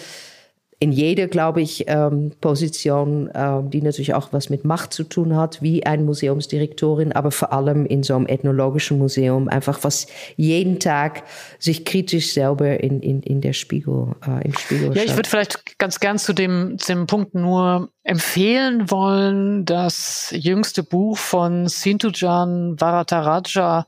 in 0.82 0.92
jeder, 0.92 1.28
glaube 1.28 1.62
ich, 1.62 1.84
ähm, 1.86 2.32
Position, 2.42 3.30
ähm, 3.36 3.70
die 3.70 3.84
natürlich 3.84 4.16
auch 4.16 4.34
was 4.34 4.50
mit 4.50 4.66
Macht 4.66 4.94
zu 4.94 5.04
tun 5.04 5.36
hat, 5.36 5.62
wie 5.62 5.86
ein 5.86 6.06
Museumsdirektorin, 6.06 7.12
aber 7.12 7.30
vor 7.30 7.54
allem 7.54 7.86
in 7.86 8.02
so 8.02 8.16
einem 8.16 8.26
ethnologischen 8.26 8.98
Museum, 8.98 9.48
einfach 9.48 9.84
was 9.84 10.08
jeden 10.38 10.80
Tag 10.80 11.22
sich 11.60 11.86
kritisch 11.86 12.34
selber 12.34 12.80
in, 12.80 13.00
in, 13.02 13.22
in 13.22 13.42
der 13.42 13.54
Spiegel, 13.54 14.16
äh, 14.28 14.44
im 14.44 14.58
Spiegel 14.58 14.98
Ja, 14.98 15.04
ich 15.04 15.16
würde 15.16 15.30
vielleicht 15.30 15.78
ganz 15.78 16.00
gern 16.00 16.18
zu 16.18 16.34
dem, 16.34 16.80
zu 16.80 16.94
dem 16.94 17.06
Punkt 17.06 17.36
nur 17.36 17.90
empfehlen 18.04 18.90
wollen, 18.90 19.66
das 19.66 20.34
jüngste 20.36 20.82
Buch 20.82 21.16
von 21.16 21.68
Sintujan 21.68 22.82
Varataraja 22.82 23.86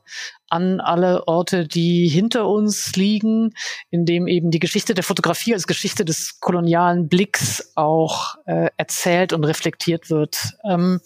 an 0.53 0.79
alle 0.79 1.27
Orte, 1.27 1.67
die 1.67 2.07
hinter 2.07 2.47
uns 2.47 2.95
liegen, 2.95 3.55
in 3.89 4.05
dem 4.05 4.27
eben 4.27 4.51
die 4.51 4.59
Geschichte 4.59 4.93
der 4.93 5.03
Fotografie 5.03 5.55
als 5.55 5.65
Geschichte 5.65 6.05
des 6.05 6.39
kolonialen 6.39 7.09
Blicks 7.09 7.71
auch 7.75 8.35
äh, 8.45 8.69
erzählt 8.77 9.33
und 9.33 9.43
reflektiert 9.45 10.11
wird. 10.11 10.53
Ähm, 10.63 11.01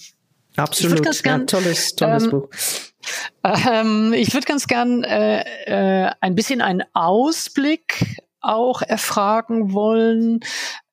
Absolut, 0.58 1.24
gern, 1.24 1.42
ja, 1.42 1.46
tolles, 1.46 1.96
tolles 1.96 2.24
ähm, 2.26 2.30
Buch. 2.32 2.50
Ähm, 3.44 4.14
ich 4.14 4.34
würde 4.34 4.46
ganz 4.46 4.68
gern 4.68 5.06
äh, 5.06 5.44
äh, 5.66 6.12
ein 6.20 6.36
bisschen 6.36 6.62
einen 6.62 6.84
Ausblick 6.94 8.18
auch 8.42 8.82
erfragen 8.82 9.72
wollen 9.72 10.42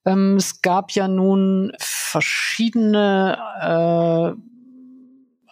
Ähm, 0.07 0.36
es 0.36 0.61
gab 0.61 0.92
ja 0.92 1.09
nun 1.09 1.72
verschiedene 1.78 3.38
äh, 4.36 4.53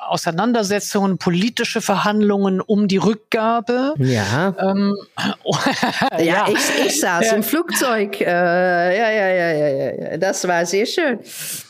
Auseinandersetzungen, 0.09 1.18
politische 1.18 1.80
Verhandlungen 1.80 2.61
um 2.61 2.88
die 2.88 2.96
Rückgabe. 2.96 3.94
Ja. 3.98 4.55
Ähm, 4.59 4.96
ja, 5.18 6.18
ja, 6.20 6.48
ich, 6.48 6.86
ich 6.86 7.00
saß 7.00 7.26
ja. 7.26 7.36
im 7.36 7.42
Flugzeug. 7.42 8.20
Äh, 8.20 8.26
ja, 8.26 9.11
ja, 9.11 9.28
ja, 9.28 9.53
ja, 9.53 10.11
ja. 10.11 10.16
Das 10.18 10.46
war 10.46 10.66
sehr 10.66 10.86
schön. 10.86 11.20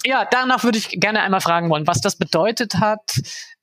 Ja, 0.05 0.27
danach 0.31 0.65
würde 0.65 0.79
ich 0.79 0.89
gerne 1.01 1.21
einmal 1.23 1.41
fragen 1.41 1.71
wollen, 1.71 1.87
was 1.87 2.01
das 2.01 2.17
bedeutet 2.17 2.77
hat 2.77 3.21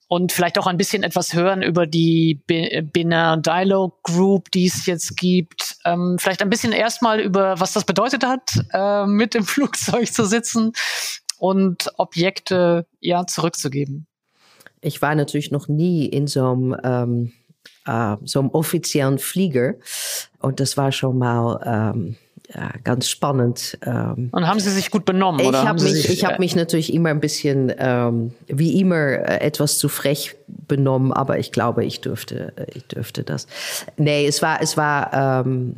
und 0.09 0.31
vielleicht 0.31 0.57
auch 0.57 0.67
ein 0.67 0.77
bisschen 0.77 1.03
etwas 1.03 1.33
hören 1.33 1.61
über 1.61 1.85
die 1.85 2.41
Benin 2.47 3.41
Dialogue 3.43 3.97
Group, 4.03 4.51
die 4.51 4.65
es 4.65 4.85
jetzt 4.87 5.15
gibt. 5.15 5.77
Ähm, 5.85 6.17
vielleicht 6.19 6.41
ein 6.41 6.49
bisschen 6.49 6.71
erstmal 6.71 7.19
über, 7.19 7.59
was 7.59 7.73
das 7.73 7.85
bedeutet 7.85 8.25
hat, 8.25 8.51
äh, 8.73 9.05
mit 9.05 9.35
im 9.35 9.43
Flugzeug 9.45 10.11
zu 10.11 10.25
sitzen 10.25 10.73
und 11.37 11.89
Objekte 11.97 12.87
ja 12.99 13.25
zurückzugeben 13.25 14.08
ich 14.81 15.01
war 15.01 15.15
natürlich 15.15 15.51
noch 15.51 15.67
nie 15.67 16.05
in 16.05 16.27
so 16.27 16.51
einem, 16.51 16.75
ähm, 16.83 17.31
äh, 17.85 18.15
so 18.23 18.39
einem 18.39 18.49
offiziellen 18.49 19.19
Flieger 19.19 19.75
und 20.39 20.59
das 20.59 20.77
war 20.77 20.91
schon 20.91 21.17
mal 21.17 21.93
ähm, 21.95 22.15
ja, 22.53 22.71
ganz 22.83 23.07
spannend. 23.07 23.77
Ähm, 23.85 24.29
und 24.31 24.47
haben 24.47 24.59
Sie 24.59 24.71
sich 24.71 24.89
gut 24.89 25.05
benommen? 25.05 25.39
Ich 25.39 25.53
habe 25.53 25.81
mich, 25.81 26.09
ich 26.09 26.25
hab 26.25 26.39
mich 26.39 26.55
natürlich 26.55 26.93
immer 26.93 27.09
ein 27.09 27.19
bisschen, 27.19 27.71
ähm, 27.77 28.33
wie 28.47 28.79
immer, 28.79 28.95
äh, 28.95 29.41
etwas 29.41 29.77
zu 29.77 29.87
frech 29.87 30.35
benommen, 30.47 31.13
aber 31.13 31.37
ich 31.37 31.51
glaube, 31.51 31.85
ich 31.85 32.01
dürfte, 32.01 32.53
ich 32.73 32.85
dürfte 32.85 33.23
das. 33.23 33.45
Nee, 33.97 34.25
es 34.25 34.41
war, 34.41 34.61
es 34.61 34.77
war 34.77 35.45
ähm, 35.45 35.75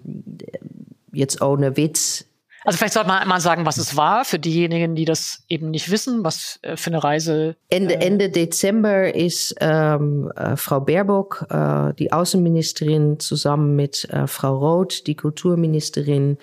jetzt 1.12 1.41
ohne 1.41 1.76
Witz 1.76 2.26
also 2.64 2.78
vielleicht 2.78 2.93
sollte 2.93 3.09
man 3.09 3.20
einmal 3.20 3.41
sagen, 3.41 3.66
was 3.66 3.78
es 3.78 3.97
war 3.97 4.26
für 4.26 4.39
diejenigen, 4.39 4.95
die 4.95 5.05
das 5.05 5.43
eben 5.47 5.72
nicht 5.72 5.89
wissen, 5.89 6.24
was 6.24 6.59
äh, 6.62 6.78
für 6.78 6.91
eine 6.91 7.03
Reise. 7.03 7.55
Ende, 7.70 7.95
äh, 7.95 8.05
Ende 8.05 8.30
Dezember 8.30 9.14
ist 9.14 9.55
ähm, 9.59 10.32
äh, 10.36 10.55
Frau 10.55 10.80
Baerbock, 10.80 11.45
äh, 11.49 11.93
die 11.95 12.12
Außenministerin, 12.12 13.20
zusammen 13.20 13.76
mit 13.76 14.07
äh, 14.09 14.28
Frau 14.28 14.57
Roth, 14.57 15.07
die 15.07 15.16
Kulturministerin, 15.16 16.38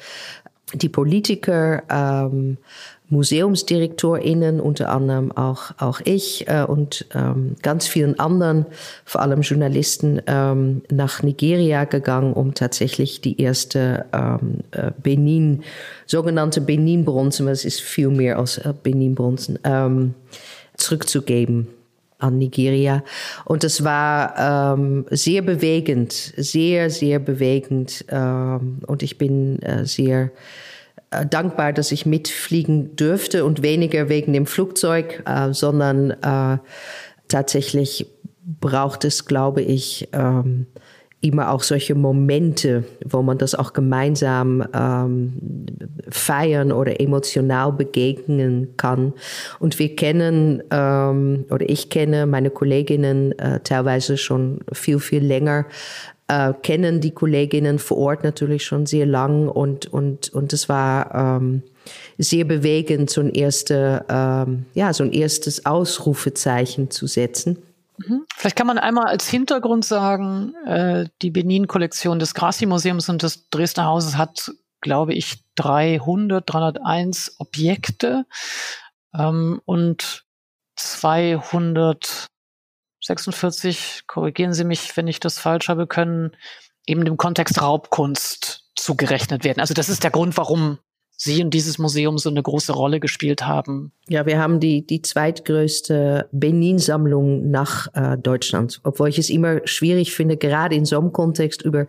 die 0.75 0.89
Politiker, 0.89 1.83
ähm, 1.89 2.59
MuseumsdirektorInnen, 3.11 4.61
unter 4.61 4.91
anderem 4.91 5.33
auch, 5.33 5.73
auch 5.79 6.01
ich 6.05 6.47
äh, 6.49 6.65
und 6.65 7.07
ähm, 7.15 7.57
ganz 7.63 7.87
vielen 7.87 8.19
anderen, 8.19 8.67
vor 9.05 9.23
allem 9.23 9.41
Journalisten, 9.41 10.21
ähm, 10.27 10.83
nach 10.91 11.23
Nigeria 11.23 11.85
gegangen, 11.85 12.35
um 12.35 12.55
tatsächlich 12.55 13.21
die 13.21 13.41
erste 13.41 14.05
ähm, 14.13 14.59
äh, 14.73 14.91
Benin, 15.03 15.63
sogenannte 16.07 16.61
Benin-Bronzen, 16.61 17.49
es 17.49 17.65
ist 17.65 17.81
viel 17.81 18.09
mehr 18.09 18.39
als 18.39 18.59
äh, 18.59 18.75
Benin-Bronzen, 18.83 19.59
ähm, 19.65 20.15
zurückzugeben 20.77 21.69
an 22.19 22.39
Nigeria. 22.39 23.05
Und 23.45 23.65
es 23.65 23.85
war 23.85 24.75
ähm, 24.77 25.07
sehr 25.11 25.43
bewegend, 25.43 26.13
sehr, 26.13 26.91
sehr 26.91 27.19
bewegend. 27.21 28.05
Ähm, 28.09 28.81
und 28.87 29.03
ich 29.03 29.19
bin 29.19 29.63
äh, 29.63 29.87
sehr 29.87 30.31
dankbar, 31.11 31.73
dass 31.73 31.93
ich 31.93 32.07
mitfliegen 32.07 32.97
dürfte 32.97 33.45
und 33.45 33.63
weniger 33.63 34.09
wegen 34.09 34.33
dem 34.33 34.47
Flugzeug, 34.47 35.23
äh, 35.27 35.53
sondern 35.53 36.11
äh, 36.11 36.59
tatsächlich 37.29 38.07
braucht 38.61 39.05
es, 39.05 39.27
glaube 39.27 39.63
ich, 39.63 40.09
ähm, 40.13 40.67
immer 41.21 41.51
auch 41.51 41.63
solche 41.63 41.95
Momente, 41.95 42.85
wo 43.05 43.23
man 43.23 43.39
das 43.39 43.55
auch 43.55 43.73
gemeinsam 43.73 44.65
ähm, 44.73 45.67
feiern 46.09 46.71
oder 46.71 47.01
emotional 47.01 47.73
begegnen 47.73 48.75
kann. 48.77 49.15
Und 49.59 49.79
wir 49.81 49.97
kennen, 49.97 50.63
ähm, 50.71 51.45
oder 51.51 51.69
ich 51.69 51.91
kenne 51.91 52.27
meine 52.27 52.51
Kolleginnen 52.51 53.37
äh, 53.39 53.61
teilweise 53.61 54.17
schon 54.17 54.61
viel, 54.73 55.01
viel 55.01 55.25
länger 55.25 55.67
äh, 56.29 56.53
kennen 56.63 57.01
die 57.01 57.11
Kolleginnen 57.11 57.79
vor 57.79 57.99
Ort 57.99 58.25
natürlich 58.25 58.65
schon 58.65 58.87
sehr 58.87 59.07
lang 59.07 59.49
und, 59.49 59.87
und, 59.87 60.33
und 60.33 60.53
es 60.53 60.69
war 60.69 61.15
ähm, 61.15 61.63
sehr 62.19 62.45
bewegend, 62.45 63.11
so 63.11 63.21
ein, 63.21 63.31
erste, 63.31 64.05
ähm, 64.09 64.67
ja, 64.75 64.93
so 64.93 65.05
ein 65.05 65.13
erstes 65.13 65.67
Ausrufezeichen 65.67 66.91
zu 66.91 67.07
setzen. 67.07 67.59
Mhm. 67.99 68.25
Vielleicht 68.37 68.57
kann 68.57 68.67
man 68.67 68.79
einmal 68.79 69.07
als 69.07 69.29
Hintergrund 69.29 69.85
sagen, 69.85 70.55
äh, 70.67 71.07
die 71.23 71.31
Benin-Kollektion 71.31 72.19
des 72.19 72.35
Grassi-Museums 72.35 73.09
und 73.09 73.23
des 73.23 73.49
Dresdner 73.51 73.87
Hauses 73.87 74.17
hat, 74.17 74.53
glaube 74.81 75.15
ich, 75.15 75.43
300, 75.57 76.45
301 76.47 77.37
Objekte 77.39 78.27
ähm, 79.15 79.61
und 79.65 80.25
200 80.77 82.27
46, 83.09 84.05
korrigieren 84.07 84.53
Sie 84.53 84.65
mich, 84.65 84.97
wenn 84.97 85.09
ich 85.09 85.21
das 85.21 85.39
falsch 85.39 85.69
habe, 85.69 85.87
können 85.87 86.33
eben 86.87 87.05
dem 87.05 87.17
Kontext 87.17 87.61
Raubkunst 87.61 88.71
zugerechnet 88.75 89.45
werden. 89.45 89.61
Also 89.61 89.75
das 89.75 89.89
ist 89.89 90.05
der 90.05 90.11
Grund, 90.11 90.37
warum 90.37 90.79
Sie 91.21 91.43
und 91.43 91.51
dieses 91.53 91.79
Museum 91.79 92.17
so 92.17 92.31
eine 92.31 92.43
große 92.43 92.73
Rolle 92.73 93.01
gespielt 93.01 93.45
haben. 93.45 93.93
Ja, 94.09 94.25
wir 94.25 94.39
haben 94.39 94.61
die, 94.61 94.87
die 94.87 95.03
zweitgrößte 95.03 96.29
Benin-Sammlung 96.31 97.51
nach 97.51 97.89
äh, 97.95 98.17
Deutschland, 98.17 98.81
obwohl 98.85 99.09
ich 99.09 99.19
es 99.19 99.29
immer 99.29 99.61
schwierig 99.65 100.15
finde, 100.15 100.37
gerade 100.37 100.77
in 100.77 100.85
so 100.85 100.97
einem 100.97 101.13
Kontext 101.13 101.63
über 101.63 101.89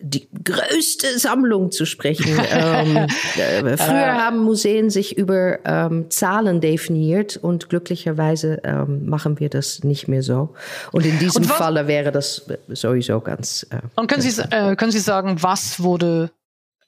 die 0.00 0.28
größte 0.44 1.18
Sammlung 1.18 1.70
zu 1.70 1.84
sprechen. 1.84 2.38
ähm, 2.50 2.96
äh, 2.96 3.76
früher 3.76 4.14
haben 4.14 4.38
Museen 4.38 4.90
sich 4.90 5.16
über 5.16 5.58
ähm, 5.64 6.10
Zahlen 6.10 6.60
definiert 6.60 7.36
und 7.36 7.68
glücklicherweise 7.68 8.60
ähm, 8.64 9.06
machen 9.06 9.38
wir 9.40 9.50
das 9.50 9.84
nicht 9.84 10.08
mehr 10.08 10.22
so. 10.22 10.54
Und 10.92 11.06
in 11.06 11.18
diesem 11.18 11.42
und 11.42 11.48
Falle 11.48 11.86
wäre 11.86 12.12
das 12.12 12.46
sowieso 12.68 13.20
ganz. 13.20 13.66
Äh, 13.70 13.80
und 13.96 14.06
können 14.08 14.22
Sie, 14.22 14.40
äh, 14.50 14.74
können 14.76 14.92
Sie 14.92 14.98
sagen, 14.98 15.42
was 15.42 15.82
wurde 15.82 16.30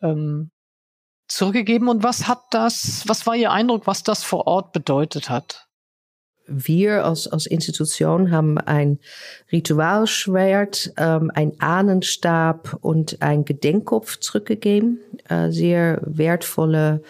ähm, 0.00 0.50
zurückgegeben 1.28 1.88
und 1.88 2.02
was 2.02 2.28
hat 2.28 2.42
das, 2.50 3.04
was 3.06 3.26
war 3.26 3.36
Ihr 3.36 3.52
Eindruck, 3.52 3.86
was 3.86 4.02
das 4.02 4.24
vor 4.24 4.46
Ort 4.46 4.72
bedeutet 4.72 5.28
hat? 5.28 5.68
Wir 6.46 7.04
als, 7.04 7.28
als 7.28 7.46
Institution 7.46 8.30
haben 8.30 8.58
ein 8.58 8.98
Ritualschwert, 9.50 10.92
ähm, 10.96 11.30
ein 11.34 11.52
Ahnenstab 11.60 12.78
und 12.80 13.20
ein 13.20 13.44
Gedenkkopf 13.44 14.18
zurückgegeben. 14.18 15.00
Äh, 15.28 15.50
sehr 15.50 16.00
wertvolle 16.04 17.02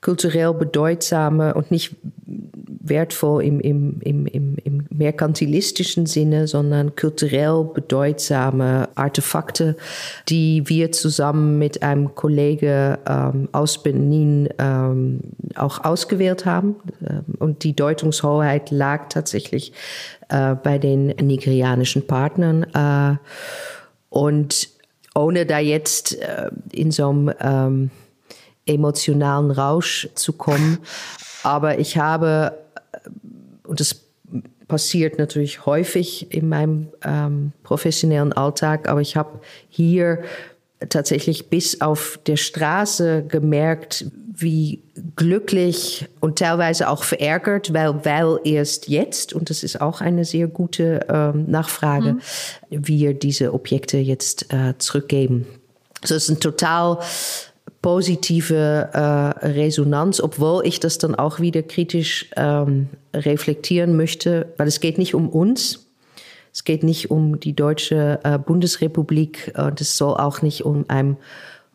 kulturell 0.00 0.54
bedeutsame 0.54 1.54
und 1.54 1.70
nicht 1.70 1.96
wertvoll 2.82 3.44
im, 3.44 3.60
im, 3.60 4.00
im, 4.00 4.26
im, 4.26 4.56
im 4.64 4.86
merkantilistischen 4.90 6.06
Sinne, 6.06 6.48
sondern 6.48 6.96
kulturell 6.96 7.68
bedeutsame 7.74 8.88
Artefakte, 8.94 9.76
die 10.28 10.62
wir 10.66 10.90
zusammen 10.92 11.58
mit 11.58 11.82
einem 11.82 12.14
Kollege 12.14 12.98
ähm, 13.06 13.48
aus 13.52 13.82
Benin 13.82 14.48
ähm, 14.58 15.20
auch 15.54 15.84
ausgewählt 15.84 16.46
haben. 16.46 16.76
Und 17.38 17.62
die 17.64 17.76
Deutungshoheit 17.76 18.70
lag 18.70 19.08
tatsächlich 19.10 19.72
äh, 20.30 20.54
bei 20.54 20.78
den 20.78 21.08
nigerianischen 21.08 22.06
Partnern. 22.06 22.64
Äh, 22.74 23.18
und 24.08 24.68
ohne 25.14 25.44
da 25.44 25.58
jetzt 25.58 26.18
äh, 26.18 26.50
in 26.72 26.90
so 26.90 27.10
einem 27.10 27.32
ähm, 27.40 27.90
emotionalen 28.70 29.50
Rausch 29.50 30.08
zu 30.14 30.32
kommen. 30.32 30.78
Aber 31.42 31.78
ich 31.78 31.96
habe, 31.96 32.58
und 33.64 33.80
das 33.80 34.02
passiert 34.68 35.18
natürlich 35.18 35.66
häufig 35.66 36.32
in 36.32 36.48
meinem 36.48 36.88
ähm, 37.04 37.52
professionellen 37.64 38.32
Alltag, 38.32 38.88
aber 38.88 39.00
ich 39.00 39.16
habe 39.16 39.40
hier 39.68 40.22
tatsächlich 40.88 41.50
bis 41.50 41.80
auf 41.80 42.18
der 42.26 42.36
Straße 42.36 43.24
gemerkt, 43.26 44.06
wie 44.34 44.82
glücklich 45.16 46.08
und 46.20 46.38
teilweise 46.38 46.88
auch 46.88 47.02
verärgert, 47.02 47.74
weil, 47.74 48.04
weil 48.04 48.38
erst 48.44 48.88
jetzt, 48.88 49.34
und 49.34 49.50
das 49.50 49.62
ist 49.62 49.80
auch 49.80 50.00
eine 50.00 50.24
sehr 50.24 50.46
gute 50.46 51.06
ähm, 51.08 51.44
Nachfrage, 51.50 52.14
mhm. 52.14 52.20
wir 52.70 53.14
diese 53.14 53.52
Objekte 53.52 53.98
jetzt 53.98 54.52
äh, 54.52 54.78
zurückgeben. 54.78 55.46
Also 56.00 56.14
es 56.14 56.24
ist 56.24 56.30
ein 56.30 56.40
total 56.40 56.98
positive 57.82 58.90
äh, 58.92 59.46
Resonanz, 59.46 60.20
obwohl 60.20 60.66
ich 60.66 60.80
das 60.80 60.98
dann 60.98 61.14
auch 61.14 61.40
wieder 61.40 61.62
kritisch 61.62 62.30
ähm, 62.36 62.88
reflektieren 63.14 63.96
möchte, 63.96 64.52
weil 64.56 64.68
es 64.68 64.80
geht 64.80 64.98
nicht 64.98 65.14
um 65.14 65.28
uns, 65.28 65.90
es 66.52 66.64
geht 66.64 66.82
nicht 66.82 67.10
um 67.10 67.38
die 67.40 67.54
deutsche 67.54 68.20
äh, 68.24 68.38
Bundesrepublik 68.38 69.52
und 69.56 69.80
es 69.80 69.96
soll 69.96 70.14
auch 70.14 70.42
nicht 70.42 70.64
um 70.64 70.84
eine 70.88 71.16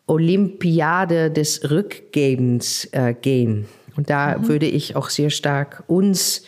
Olympiade 0.06 1.30
des 1.30 1.70
Rückgebens 1.70 2.88
äh, 2.92 3.14
gehen. 3.14 3.66
Und 3.96 4.10
da 4.10 4.38
mhm. 4.38 4.48
würde 4.48 4.66
ich 4.66 4.94
auch 4.94 5.08
sehr 5.10 5.30
stark 5.30 5.84
uns 5.86 6.44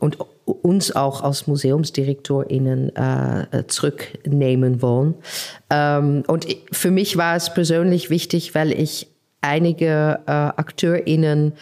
und 0.00 0.18
uns 0.52 0.94
auch 0.94 1.22
als 1.22 1.46
MuseumsdirektorInnen 1.46 2.94
äh, 2.96 3.66
zurücknehmen 3.66 4.82
wollen. 4.82 5.14
Ähm, 5.70 6.24
und 6.26 6.46
für 6.70 6.90
mich 6.90 7.16
war 7.16 7.36
es 7.36 7.52
persönlich 7.52 8.10
wichtig, 8.10 8.54
weil 8.54 8.72
ich 8.72 9.08
einige 9.40 10.20
äh, 10.26 10.30
AkteurInnen 10.30 11.54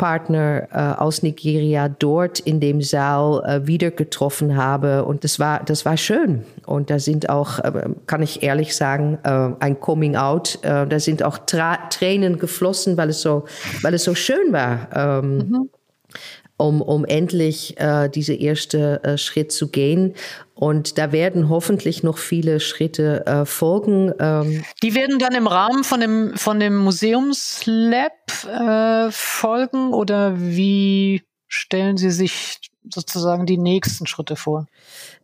Partner 0.00 0.66
äh, 0.72 0.98
aus 0.98 1.22
Nigeria 1.22 1.90
dort 1.90 2.40
in 2.40 2.58
dem 2.58 2.80
Saal 2.80 3.44
äh, 3.44 3.66
wieder 3.66 3.90
getroffen 3.90 4.56
habe. 4.56 5.04
Und 5.04 5.24
das 5.24 5.38
war, 5.38 5.62
das 5.62 5.84
war 5.84 5.98
schön. 5.98 6.42
Und 6.64 6.88
da 6.88 6.98
sind 6.98 7.28
auch, 7.28 7.58
äh, 7.58 7.84
kann 8.06 8.22
ich 8.22 8.42
ehrlich 8.42 8.74
sagen, 8.74 9.18
ein 9.22 9.78
Coming 9.78 10.16
Out. 10.16 10.58
Da 10.62 10.98
sind 10.98 11.22
auch 11.22 11.36
Tra 11.38 11.76
Tränen 11.90 12.38
geflossen, 12.38 12.96
weil 12.96 13.10
es 13.10 13.20
so, 13.20 13.44
weil 13.82 13.92
es 13.92 14.04
so 14.04 14.14
schön 14.14 14.52
war. 14.52 14.88
Ähm, 14.94 15.36
mhm 15.36 15.70
um, 16.60 16.82
um 16.82 17.04
endlich 17.04 17.78
äh, 17.80 18.08
diese 18.08 18.34
erste 18.34 19.02
äh, 19.02 19.18
Schritt 19.18 19.50
zu 19.50 19.68
gehen. 19.68 20.14
Und 20.54 20.98
da 20.98 21.10
werden 21.10 21.48
hoffentlich 21.48 22.02
noch 22.02 22.18
viele 22.18 22.60
Schritte 22.60 23.26
äh, 23.26 23.46
folgen. 23.46 24.12
Ähm 24.20 24.62
Die 24.82 24.94
werden 24.94 25.18
dann 25.18 25.34
im 25.34 25.46
Rahmen 25.46 25.84
von 25.84 26.00
dem, 26.00 26.36
von 26.36 26.60
dem 26.60 26.76
Museumslab 26.76 28.12
äh, 28.46 29.10
folgen 29.10 29.94
oder 29.94 30.34
wie 30.36 31.22
stellen 31.48 31.96
Sie 31.96 32.10
sich 32.10 32.58
sozusagen 32.88 33.46
die 33.46 33.58
nächsten 33.58 34.06
Schritte 34.06 34.36
vor? 34.36 34.66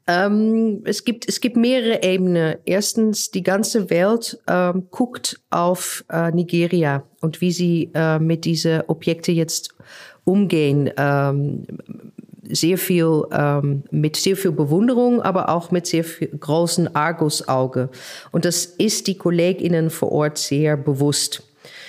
Ähm, 0.06 0.82
es, 0.84 1.04
gibt, 1.04 1.28
es 1.28 1.40
gibt 1.40 1.56
mehrere 1.56 2.02
Ebenen. 2.02 2.56
Erstens, 2.64 3.30
die 3.30 3.42
ganze 3.42 3.90
Welt 3.90 4.38
ähm, 4.48 4.86
guckt 4.90 5.40
auf 5.50 6.04
äh, 6.10 6.30
Nigeria 6.30 7.02
und 7.20 7.40
wie 7.40 7.50
sie 7.50 7.90
äh, 7.94 8.18
mit 8.18 8.44
diesen 8.44 8.82
Objekten 8.86 9.34
jetzt 9.34 9.74
umgehen. 10.26 10.90
Ähm, 10.98 11.66
sehr 12.48 12.78
viel 12.78 13.24
ähm, 13.32 13.82
mit 13.90 14.16
sehr 14.16 14.36
viel 14.36 14.52
Bewunderung, 14.52 15.20
aber 15.20 15.48
auch 15.48 15.70
mit 15.70 15.86
sehr 15.86 16.04
viel 16.04 16.28
großen 16.28 16.94
Argusauge. 16.94 17.88
Und 18.30 18.44
das 18.44 18.64
ist 18.64 19.06
die 19.06 19.16
Kolleginnen 19.16 19.90
vor 19.90 20.12
Ort 20.12 20.38
sehr 20.38 20.76
bewusst. 20.76 21.42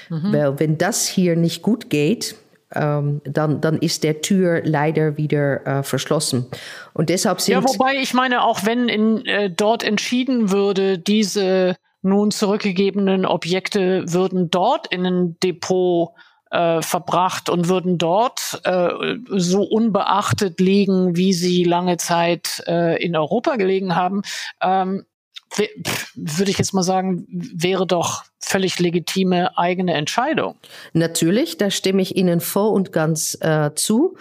Mhm. 0.09 0.33
Weil 0.33 0.59
wenn 0.59 0.77
das 0.77 1.05
hier 1.05 1.35
nicht 1.35 1.61
gut 1.61 1.89
geht, 1.89 2.35
ähm, 2.73 3.21
dann, 3.23 3.61
dann 3.61 3.77
ist 3.77 4.03
der 4.03 4.21
Tür 4.21 4.61
leider 4.63 5.17
wieder 5.17 5.65
äh, 5.65 5.83
verschlossen. 5.83 6.47
Und 6.93 7.09
deshalb 7.09 7.39
sind 7.39 7.53
ja, 7.53 7.63
wobei 7.63 7.95
ich 7.95 8.13
meine, 8.13 8.43
auch 8.43 8.65
wenn 8.65 8.89
in, 8.89 9.25
äh, 9.25 9.49
dort 9.49 9.83
entschieden 9.83 10.51
würde, 10.51 10.97
diese 10.97 11.75
nun 12.01 12.31
zurückgegebenen 12.31 13.25
Objekte 13.25 14.03
würden 14.07 14.49
dort 14.49 14.87
in 14.87 15.05
ein 15.05 15.39
Depot 15.41 16.09
äh, 16.51 16.81
verbracht 16.81 17.49
und 17.49 17.67
würden 17.67 17.97
dort 17.97 18.61
äh, 18.63 18.89
so 19.29 19.63
unbeachtet 19.63 20.59
liegen, 20.59 21.15
wie 21.15 21.33
sie 21.33 21.63
lange 21.63 21.97
Zeit 21.97 22.63
äh, 22.67 23.01
in 23.03 23.15
Europa 23.15 23.55
gelegen 23.55 23.95
haben, 23.95 24.21
ähm, 24.61 25.05
würde 26.15 26.51
ich 26.51 26.57
jetzt 26.57 26.73
mal 26.73 26.83
sagen, 26.83 27.25
wäre 27.29 27.87
doch 27.87 28.25
völlig 28.39 28.79
legitime 28.79 29.57
eigene 29.57 29.93
Entscheidung. 29.93 30.55
Natürlich, 30.93 31.57
da 31.57 31.69
stimme 31.69 32.01
ich 32.01 32.15
Ihnen 32.15 32.41
voll 32.41 32.73
und 32.73 32.91
ganz 32.91 33.37
äh, 33.41 33.71
zu. 33.75 34.17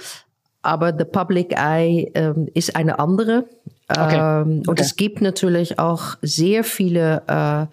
Aber 0.63 0.93
the 0.97 1.05
public 1.05 1.53
eye 1.53 2.11
ähm, 2.15 2.49
ist 2.55 2.75
eine 2.75 2.99
andere. 2.99 3.49
Okay. 3.89 4.17
Ähm, 4.43 4.59
und 4.61 4.69
okay. 4.69 4.83
es 4.83 4.97
gibt 4.97 5.21
natürlich 5.21 5.79
auch 5.79 6.17
sehr 6.21 6.65
viele 6.65 7.23
äh, 7.29 7.67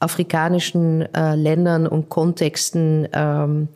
afrikanischen 0.00 1.02
äh, 1.14 1.36
Ländern 1.36 1.86
und 1.86 2.08
Kontexten, 2.08 3.06
ähm, 3.12 3.68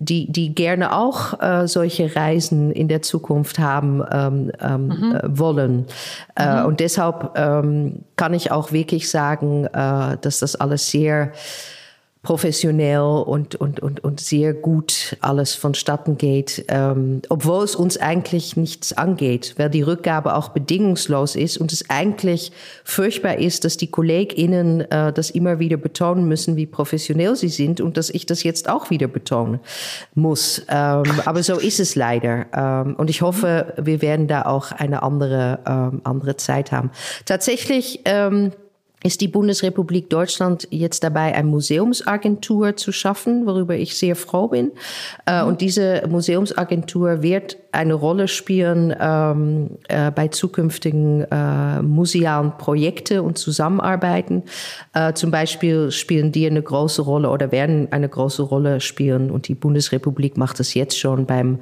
die, 0.00 0.32
die 0.32 0.54
gerne 0.54 0.96
auch 0.96 1.40
äh, 1.40 1.68
solche 1.68 2.16
Reisen 2.16 2.72
in 2.72 2.88
der 2.88 3.02
Zukunft 3.02 3.58
haben 3.58 4.02
ähm, 4.10 4.50
ähm, 4.60 4.86
mhm. 4.86 5.14
äh, 5.14 5.38
wollen. 5.38 5.86
Äh, 6.36 6.60
mhm. 6.60 6.66
und 6.66 6.80
deshalb 6.80 7.32
ähm, 7.36 8.00
kann 8.16 8.32
ich 8.32 8.50
auch 8.50 8.72
wirklich 8.72 9.10
sagen, 9.10 9.66
äh, 9.66 10.16
dass 10.20 10.40
das 10.40 10.56
alles 10.56 10.90
sehr 10.90 11.32
professionell 12.22 13.00
und, 13.00 13.54
und, 13.54 13.80
und, 13.80 14.04
und 14.04 14.20
sehr 14.20 14.52
gut 14.52 15.16
alles 15.22 15.54
vonstatten 15.54 16.18
geht, 16.18 16.66
ähm, 16.68 17.22
obwohl 17.30 17.64
es 17.64 17.74
uns 17.74 17.96
eigentlich 17.96 18.58
nichts 18.58 18.92
angeht, 18.92 19.54
weil 19.56 19.70
die 19.70 19.80
Rückgabe 19.80 20.34
auch 20.34 20.50
bedingungslos 20.50 21.34
ist 21.34 21.56
und 21.56 21.72
es 21.72 21.88
eigentlich 21.88 22.52
furchtbar 22.84 23.38
ist, 23.38 23.64
dass 23.64 23.78
die 23.78 23.90
KollegInnen 23.90 24.82
äh, 24.90 25.14
das 25.14 25.30
immer 25.30 25.60
wieder 25.60 25.78
betonen 25.78 26.28
müssen, 26.28 26.56
wie 26.56 26.66
professionell 26.66 27.36
sie 27.36 27.48
sind 27.48 27.80
und 27.80 27.96
dass 27.96 28.10
ich 28.10 28.26
das 28.26 28.42
jetzt 28.42 28.68
auch 28.68 28.90
wieder 28.90 29.08
betonen 29.08 29.60
muss. 30.14 30.60
Ähm, 30.68 31.04
aber 31.24 31.42
so 31.42 31.58
ist 31.58 31.80
es 31.80 31.94
leider. 31.94 32.46
Ähm, 32.54 32.96
und 32.96 33.08
ich 33.08 33.22
hoffe, 33.22 33.72
wir 33.78 34.02
werden 34.02 34.28
da 34.28 34.42
auch 34.42 34.72
eine 34.72 35.02
andere, 35.02 35.60
ähm, 35.66 36.02
andere 36.04 36.36
Zeit 36.36 36.70
haben. 36.70 36.90
Tatsächlich, 37.24 38.00
ähm, 38.04 38.52
ist 39.02 39.20
die 39.20 39.28
Bundesrepublik 39.28 40.10
Deutschland 40.10 40.68
jetzt 40.70 41.02
dabei, 41.02 41.34
eine 41.34 41.48
Museumsagentur 41.48 42.76
zu 42.76 42.92
schaffen, 42.92 43.46
worüber 43.46 43.74
ich 43.74 43.96
sehr 43.96 44.14
froh 44.14 44.48
bin. 44.48 44.72
Äh, 45.26 45.42
und 45.42 45.60
diese 45.60 46.02
Museumsagentur 46.08 47.22
wird 47.22 47.56
eine 47.72 47.94
Rolle 47.94 48.28
spielen 48.28 48.94
ähm, 49.00 49.78
äh, 49.88 50.10
bei 50.10 50.28
zukünftigen 50.28 51.22
äh, 51.30 51.80
musealen 51.80 52.52
Projekten 52.58 53.20
und 53.20 53.38
Zusammenarbeiten. 53.38 54.42
Äh, 54.92 55.14
zum 55.14 55.30
Beispiel 55.30 55.90
spielen 55.90 56.32
die 56.32 56.46
eine 56.46 56.62
große 56.62 57.02
Rolle 57.02 57.30
oder 57.30 57.52
werden 57.52 57.88
eine 57.92 58.08
große 58.08 58.42
Rolle 58.42 58.80
spielen. 58.80 59.30
Und 59.30 59.48
die 59.48 59.54
Bundesrepublik 59.54 60.36
macht 60.36 60.60
das 60.60 60.74
jetzt 60.74 60.98
schon 60.98 61.26
beim 61.26 61.58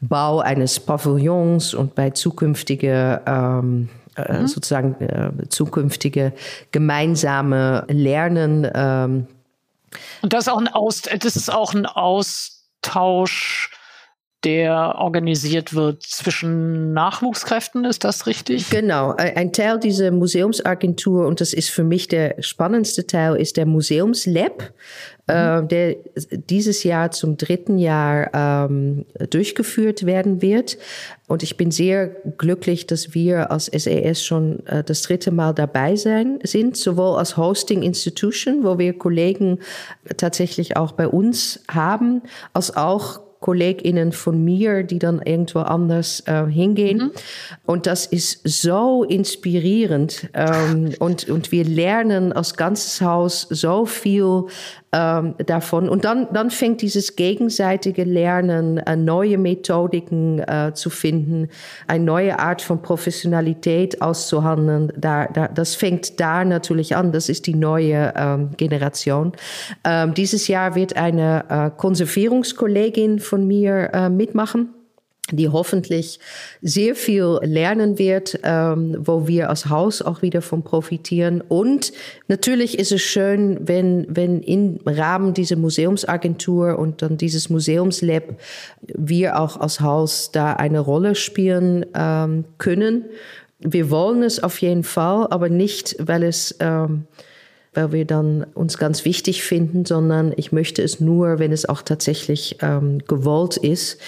Bau 0.00 0.40
eines 0.40 0.78
Pavillons 0.78 1.74
und 1.74 1.94
bei 1.94 2.10
zukünftigen 2.10 3.18
ähm, 3.26 3.88
äh, 4.16 4.40
mhm. 4.40 4.46
sozusagen 4.46 5.00
äh, 5.00 5.48
zukünftige 5.48 6.32
gemeinsame 6.72 7.84
Lernen. 7.88 8.70
Ähm. 8.74 9.26
Und 10.22 10.32
das 10.32 10.46
ist 10.46 10.52
auch 10.52 10.58
ein 10.58 10.68
Aus, 10.68 11.02
das 11.02 11.36
ist 11.36 11.52
auch 11.52 11.74
ein 11.74 11.86
Austausch 11.86 13.70
der 14.46 14.94
organisiert 14.96 15.74
wird 15.74 16.04
zwischen 16.04 16.92
Nachwuchskräften, 16.92 17.84
ist 17.84 18.04
das 18.04 18.26
richtig? 18.26 18.70
Genau, 18.70 19.12
ein 19.16 19.52
Teil 19.52 19.80
dieser 19.80 20.12
Museumsagentur, 20.12 21.26
und 21.26 21.40
das 21.40 21.52
ist 21.52 21.70
für 21.70 21.82
mich 21.82 22.06
der 22.06 22.36
spannendste 22.40 23.08
Teil, 23.08 23.34
ist 23.36 23.56
der 23.56 23.66
Museumslab, 23.66 24.72
äh, 25.28 25.60
mhm. 25.60 25.68
der 25.68 25.96
dieses 26.30 26.84
Jahr 26.84 27.10
zum 27.10 27.36
dritten 27.36 27.78
Jahr 27.78 28.30
ähm, 28.32 29.06
durchgeführt 29.30 30.06
werden 30.06 30.40
wird. 30.40 30.78
Und 31.26 31.42
ich 31.42 31.56
bin 31.56 31.72
sehr 31.72 32.06
glücklich, 32.38 32.86
dass 32.86 33.12
wir 33.12 33.50
als 33.50 33.66
SAS 33.66 34.24
schon 34.24 34.64
äh, 34.66 34.84
das 34.84 35.02
dritte 35.02 35.32
Mal 35.32 35.52
dabei 35.52 35.96
sein, 35.96 36.38
sind, 36.44 36.76
sowohl 36.76 37.18
als 37.18 37.36
Hosting 37.36 37.82
Institution, 37.82 38.62
wo 38.62 38.78
wir 38.78 38.96
Kollegen 38.96 39.58
tatsächlich 40.16 40.76
auch 40.76 40.92
bei 40.92 41.08
uns 41.08 41.60
haben, 41.68 42.22
als 42.52 42.76
auch 42.76 43.25
KollegInnen 43.40 44.12
von 44.12 44.44
mir, 44.44 44.82
die 44.82 44.98
dann 44.98 45.20
irgendwo 45.22 45.60
anders 45.60 46.22
äh, 46.26 46.46
hingehen. 46.46 46.98
Mhm. 46.98 47.10
Und 47.64 47.86
das 47.86 48.06
ist 48.06 48.40
so 48.44 49.04
inspirierend. 49.04 50.28
Ähm, 50.34 50.94
und, 50.98 51.28
und 51.28 51.52
wir 51.52 51.64
lernen 51.64 52.32
als 52.32 52.56
ganzes 52.56 53.00
Haus 53.00 53.46
so 53.50 53.86
viel 53.86 54.46
ähm, 54.96 55.34
davon. 55.44 55.88
Und 55.88 56.04
dann, 56.04 56.28
dann 56.32 56.50
fängt 56.50 56.80
dieses 56.80 57.16
gegenseitige 57.16 58.04
Lernen, 58.04 58.78
äh, 58.78 58.96
neue 58.96 59.36
Methodiken 59.36 60.38
äh, 60.38 60.72
zu 60.74 60.90
finden, 60.90 61.48
eine 61.86 62.04
neue 62.04 62.38
Art 62.38 62.62
von 62.62 62.80
Professionalität 62.80 64.00
auszuhandeln. 64.00 64.92
Da, 64.96 65.26
da, 65.26 65.48
das 65.48 65.74
fängt 65.74 66.18
da 66.18 66.44
natürlich 66.44 66.96
an. 66.96 67.12
Das 67.12 67.28
ist 67.28 67.46
die 67.46 67.54
neue 67.54 68.14
ähm, 68.16 68.50
Generation. 68.56 69.32
Ähm, 69.84 70.14
dieses 70.14 70.48
Jahr 70.48 70.74
wird 70.74 70.96
eine 70.96 71.72
Konservierungskollegin 71.76 73.18
von 73.18 73.35
mir 73.44 73.90
äh, 73.92 74.08
mitmachen 74.08 74.70
die 75.32 75.48
hoffentlich 75.48 76.20
sehr 76.62 76.94
viel 76.94 77.38
lernen 77.42 77.98
wird, 77.98 78.38
ähm, 78.44 78.96
wo 79.00 79.26
wir 79.26 79.50
als 79.50 79.68
Haus 79.68 80.00
auch 80.02 80.22
wieder 80.22 80.40
von 80.40 80.62
profitieren. 80.62 81.40
Und 81.40 81.92
natürlich 82.28 82.78
ist 82.78 82.92
es 82.92 83.02
schön, 83.02 83.58
wenn, 83.60 84.06
wenn 84.08 84.40
im 84.42 84.78
Rahmen 84.86 85.34
dieser 85.34 85.56
Museumsagentur 85.56 86.78
und 86.78 87.02
dann 87.02 87.16
dieses 87.16 87.50
Museumslab 87.50 88.22
wir 88.82 89.40
auch 89.40 89.56
als 89.56 89.80
Haus 89.80 90.30
da 90.30 90.52
eine 90.52 90.80
Rolle 90.80 91.14
spielen 91.14 91.86
ähm, 91.94 92.44
können. 92.58 93.06
Wir 93.58 93.90
wollen 93.90 94.22
es 94.22 94.42
auf 94.42 94.60
jeden 94.60 94.84
Fall, 94.84 95.26
aber 95.30 95.48
nicht, 95.48 95.96
weil 95.98 96.22
es 96.22 96.54
ähm, 96.60 97.06
weil 97.76 97.92
wir 97.92 98.04
dann 98.04 98.44
uns 98.54 98.78
ganz 98.78 99.04
wichtig 99.04 99.42
finden, 99.42 99.84
sondern 99.84 100.32
ich 100.36 100.50
möchte 100.50 100.82
es 100.82 100.98
nur, 100.98 101.38
wenn 101.38 101.52
es 101.52 101.68
auch 101.68 101.82
tatsächlich 101.82 102.56
ähm, 102.62 102.98
gewollt 103.06 103.56
ist. 103.58 104.00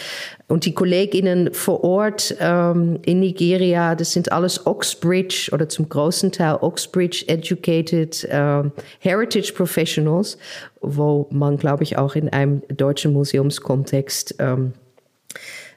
Und 0.48 0.64
die 0.64 0.72
Kolleginnen 0.72 1.52
vor 1.52 1.84
Ort 1.84 2.34
ähm, 2.40 2.98
in 3.04 3.20
Nigeria, 3.20 3.94
das 3.94 4.12
sind 4.12 4.32
alles 4.32 4.66
Oxbridge 4.66 5.50
oder 5.52 5.68
zum 5.68 5.88
großen 5.88 6.32
Teil 6.32 6.56
Oxbridge 6.60 7.24
Educated 7.28 8.26
ähm, 8.30 8.72
Heritage 9.00 9.52
Professionals, 9.52 10.38
wo 10.80 11.26
man, 11.30 11.58
glaube 11.58 11.82
ich, 11.82 11.98
auch 11.98 12.14
in 12.14 12.30
einem 12.30 12.62
deutschen 12.68 13.12
Museumskontext 13.12 14.36
ähm, 14.38 14.72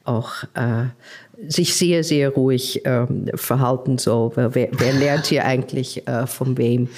auch 0.04 0.44
äh, 0.56 0.86
sich 1.48 1.76
sehr, 1.76 2.04
sehr 2.04 2.30
ruhig 2.30 2.82
ähm, 2.86 3.26
verhalten 3.36 3.98
soll. 3.98 4.32
Wer, 4.36 4.70
wer 4.72 4.94
lernt 4.94 5.28
hier 5.28 5.46
eigentlich 5.46 6.08
äh, 6.08 6.28
von 6.28 6.58
wem? 6.58 6.90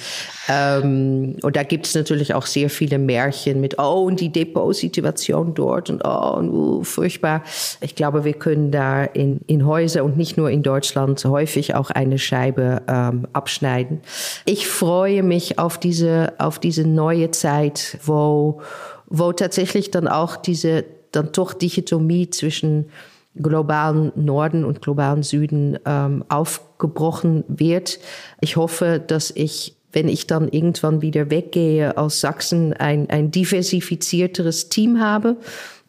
Ähm, 0.48 1.36
und 1.42 1.56
da 1.56 1.62
gibt 1.62 1.86
es 1.86 1.94
natürlich 1.94 2.34
auch 2.34 2.46
sehr 2.46 2.68
viele 2.68 2.98
Märchen 2.98 3.60
mit, 3.60 3.78
oh, 3.78 4.04
und 4.04 4.20
die 4.20 4.30
Depotsituation 4.30 5.54
dort 5.54 5.90
und 5.90 6.02
oh, 6.04 6.34
und, 6.36 6.50
uh, 6.50 6.84
furchtbar. 6.84 7.42
Ich 7.80 7.94
glaube, 7.94 8.24
wir 8.24 8.34
können 8.34 8.70
da 8.70 9.04
in, 9.04 9.40
in 9.46 9.66
Häuser 9.66 10.04
und 10.04 10.16
nicht 10.16 10.36
nur 10.36 10.50
in 10.50 10.62
Deutschland 10.62 11.24
häufig 11.24 11.74
auch 11.74 11.90
eine 11.90 12.18
Scheibe 12.18 12.82
ähm, 12.86 13.26
abschneiden. 13.32 14.00
Ich 14.44 14.66
freue 14.66 15.22
mich 15.22 15.58
auf 15.58 15.78
diese, 15.78 16.34
auf 16.38 16.58
diese 16.58 16.86
neue 16.86 17.30
Zeit, 17.30 17.98
wo, 18.04 18.60
wo 19.06 19.32
tatsächlich 19.32 19.90
dann 19.90 20.08
auch 20.08 20.36
diese 20.36 20.84
dann 21.12 21.30
doch 21.32 21.54
Dichotomie 21.54 22.28
zwischen 22.30 22.86
globalen 23.36 24.12
Norden 24.14 24.64
und 24.64 24.82
globalen 24.82 25.22
Süden 25.22 25.78
ähm, 25.84 26.24
aufgebrochen 26.28 27.44
wird. 27.48 27.98
Ich 28.40 28.56
hoffe, 28.56 29.02
dass 29.04 29.30
ich, 29.30 29.76
wenn 29.92 30.08
ich 30.08 30.26
dann 30.26 30.48
irgendwann 30.48 31.02
wieder 31.02 31.30
weggehe 31.30 31.96
aus 31.96 32.20
Sachsen, 32.20 32.72
ein, 32.72 33.10
ein 33.10 33.30
diversifizierteres 33.30 34.68
Team 34.68 35.00
habe 35.00 35.36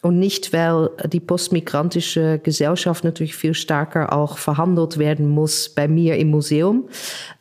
und 0.06 0.20
nicht, 0.20 0.54
weil 0.54 0.92
die 1.08 1.20
postmigrantische 1.20 2.38
Gesellschaft 2.38 3.04
natürlich 3.04 3.36
viel 3.36 3.56
stärker 3.56 4.14
auch 4.14 4.38
verhandelt 4.38 5.00
werden 5.00 5.28
muss 5.28 5.70
bei 5.70 5.88
mir 5.88 6.18
im 6.18 6.30
Museum. 6.30 6.88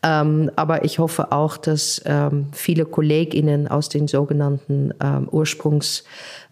Ähm, 0.03 0.51
aber 0.57 0.83
ich 0.83 0.99
hoffe 0.99 1.31
auch, 1.31 1.59
dass 1.59 2.01
ähm, 2.07 2.47
viele 2.53 2.87
KollegInnen 2.87 3.69
aus 3.69 3.91
den 3.91 4.09
sogenannten 4.09 4.95
ähm, 5.03 5.29
Ursprungs 5.31 6.05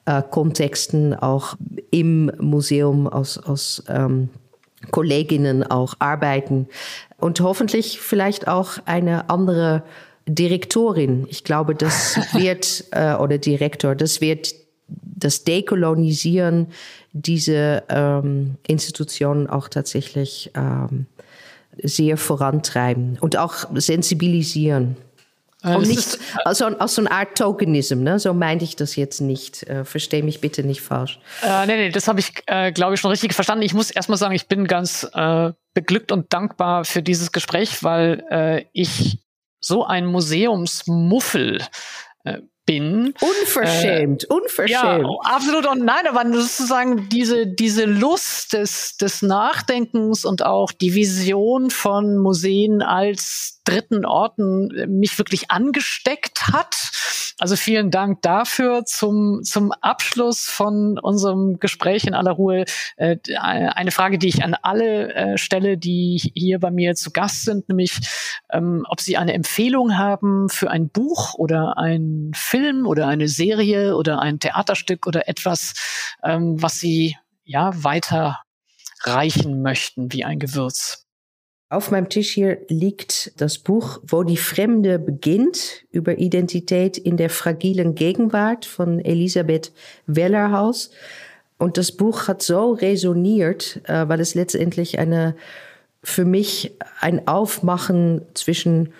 äh, 0.06 0.22
Kontexten 0.22 1.14
auch 1.14 1.56
im 1.90 2.32
Museum 2.38 3.06
aus, 3.06 3.38
aus 3.38 3.82
ähm, 3.88 4.28
Kolleginnen 4.90 5.62
auch 5.62 5.94
arbeiten 6.00 6.68
und 7.18 7.40
hoffentlich 7.40 8.00
vielleicht 8.00 8.48
auch 8.48 8.78
eine 8.84 9.30
andere 9.30 9.84
Direktorin. 10.26 11.26
Ich 11.28 11.44
glaube, 11.44 11.74
das 11.74 12.16
wird, 12.32 12.84
äh, 12.90 13.14
oder 13.14 13.38
Direktor, 13.38 13.94
das 13.94 14.20
wird 14.20 14.54
das 14.88 15.44
Dekolonisieren 15.44 16.66
dieser 17.12 17.88
ähm, 17.88 18.56
Institutionen 18.66 19.46
auch 19.46 19.68
tatsächlich 19.68 20.50
ähm, 20.54 21.06
sehr 21.82 22.16
vorantreiben 22.16 23.18
und 23.20 23.36
auch 23.36 23.66
sensibilisieren. 23.74 24.96
Äh, 25.64 25.76
Und 25.76 25.86
nicht 25.86 26.18
also, 26.44 26.66
aus 26.66 26.94
so 26.94 27.02
einer 27.02 27.12
Art 27.12 27.38
Tokenism, 27.38 28.02
ne? 28.02 28.18
so 28.18 28.34
meinte 28.34 28.64
ich 28.64 28.76
das 28.76 28.96
jetzt 28.96 29.20
nicht. 29.20 29.62
Äh, 29.64 29.84
Verstehe 29.84 30.22
mich 30.22 30.40
bitte 30.40 30.64
nicht 30.64 30.80
falsch. 30.80 31.20
Äh, 31.42 31.66
nee, 31.66 31.76
nee, 31.76 31.90
das 31.90 32.08
habe 32.08 32.20
ich, 32.20 32.32
äh, 32.46 32.72
glaube 32.72 32.94
ich, 32.94 33.00
schon 33.00 33.10
richtig 33.10 33.34
verstanden. 33.34 33.64
Ich 33.64 33.74
muss 33.74 33.90
erstmal 33.90 34.18
sagen, 34.18 34.34
ich 34.34 34.48
bin 34.48 34.66
ganz 34.66 35.08
äh, 35.14 35.52
beglückt 35.74 36.12
und 36.12 36.32
dankbar 36.32 36.84
für 36.84 37.02
dieses 37.02 37.32
Gespräch, 37.32 37.82
weil 37.82 38.24
äh, 38.30 38.64
ich 38.72 39.18
so 39.60 39.84
ein 39.84 40.06
Museumsmuffel 40.06 41.62
äh, 42.24 42.38
bin. 42.66 43.14
Unverschämt, 43.20 44.24
äh, 44.24 44.26
unverschämt. 44.32 44.70
Ja, 44.70 45.00
absolut. 45.24 45.66
Und 45.66 45.84
nein, 45.84 46.06
aber 46.08 46.24
sozusagen 46.32 47.08
diese, 47.08 47.46
diese 47.46 47.84
Lust 47.84 48.52
des, 48.52 48.96
des 48.96 49.22
Nachdenkens 49.22 50.24
und 50.24 50.44
auch 50.44 50.72
die 50.72 50.94
Vision 50.94 51.70
von 51.70 52.18
Museen 52.18 52.82
als 52.82 53.61
dritten 53.64 54.04
Orten 54.04 54.68
mich 54.88 55.18
wirklich 55.18 55.50
angesteckt 55.50 56.48
hat. 56.48 56.74
Also 57.38 57.56
vielen 57.56 57.90
Dank 57.90 58.22
dafür. 58.22 58.84
Zum, 58.84 59.40
zum 59.42 59.72
Abschluss 59.72 60.46
von 60.46 60.98
unserem 60.98 61.58
Gespräch 61.58 62.04
in 62.04 62.14
aller 62.14 62.32
Ruhe 62.32 62.64
äh, 62.96 63.16
eine 63.36 63.90
Frage, 63.90 64.18
die 64.18 64.28
ich 64.28 64.44
an 64.44 64.54
alle 64.54 65.14
äh, 65.14 65.38
stelle, 65.38 65.78
die 65.78 66.32
hier 66.34 66.58
bei 66.60 66.70
mir 66.70 66.94
zu 66.94 67.10
Gast 67.10 67.44
sind, 67.44 67.68
nämlich 67.68 67.98
ähm, 68.50 68.84
ob 68.88 69.00
Sie 69.00 69.16
eine 69.16 69.32
Empfehlung 69.32 69.96
haben 69.98 70.48
für 70.48 70.70
ein 70.70 70.88
Buch 70.88 71.34
oder 71.34 71.78
ein 71.78 72.32
Film 72.34 72.86
oder 72.86 73.08
eine 73.08 73.28
Serie 73.28 73.96
oder 73.96 74.20
ein 74.20 74.38
Theaterstück 74.38 75.06
oder 75.06 75.28
etwas, 75.28 75.74
ähm, 76.22 76.60
was 76.62 76.78
Sie 76.78 77.16
ja 77.44 77.72
weiter 77.82 78.40
reichen 79.04 79.62
möchten 79.62 80.12
wie 80.12 80.24
ein 80.24 80.38
Gewürz. 80.38 81.01
Auf 81.72 81.90
meinem 81.90 82.10
Tisch 82.10 82.32
hier 82.32 82.58
liegt 82.68 83.32
das 83.40 83.56
Buch 83.56 84.00
Wo 84.06 84.24
die 84.24 84.36
Fremde 84.36 84.98
beginnt 84.98 85.86
über 85.90 86.18
Identität 86.18 86.98
in 86.98 87.16
der 87.16 87.30
fragilen 87.30 87.94
Gegenwart 87.94 88.66
von 88.66 89.00
Elisabeth 89.00 89.72
Wellerhaus. 90.06 90.90
Und 91.56 91.78
das 91.78 91.92
Buch 91.92 92.28
hat 92.28 92.42
so 92.42 92.72
resoniert, 92.72 93.80
äh, 93.84 94.06
weil 94.06 94.20
es 94.20 94.34
letztendlich 94.34 94.98
eine, 94.98 95.34
für 96.04 96.26
mich 96.26 96.76
ein 97.00 97.26
Aufmachen 97.26 98.20
zwischen 98.34 98.92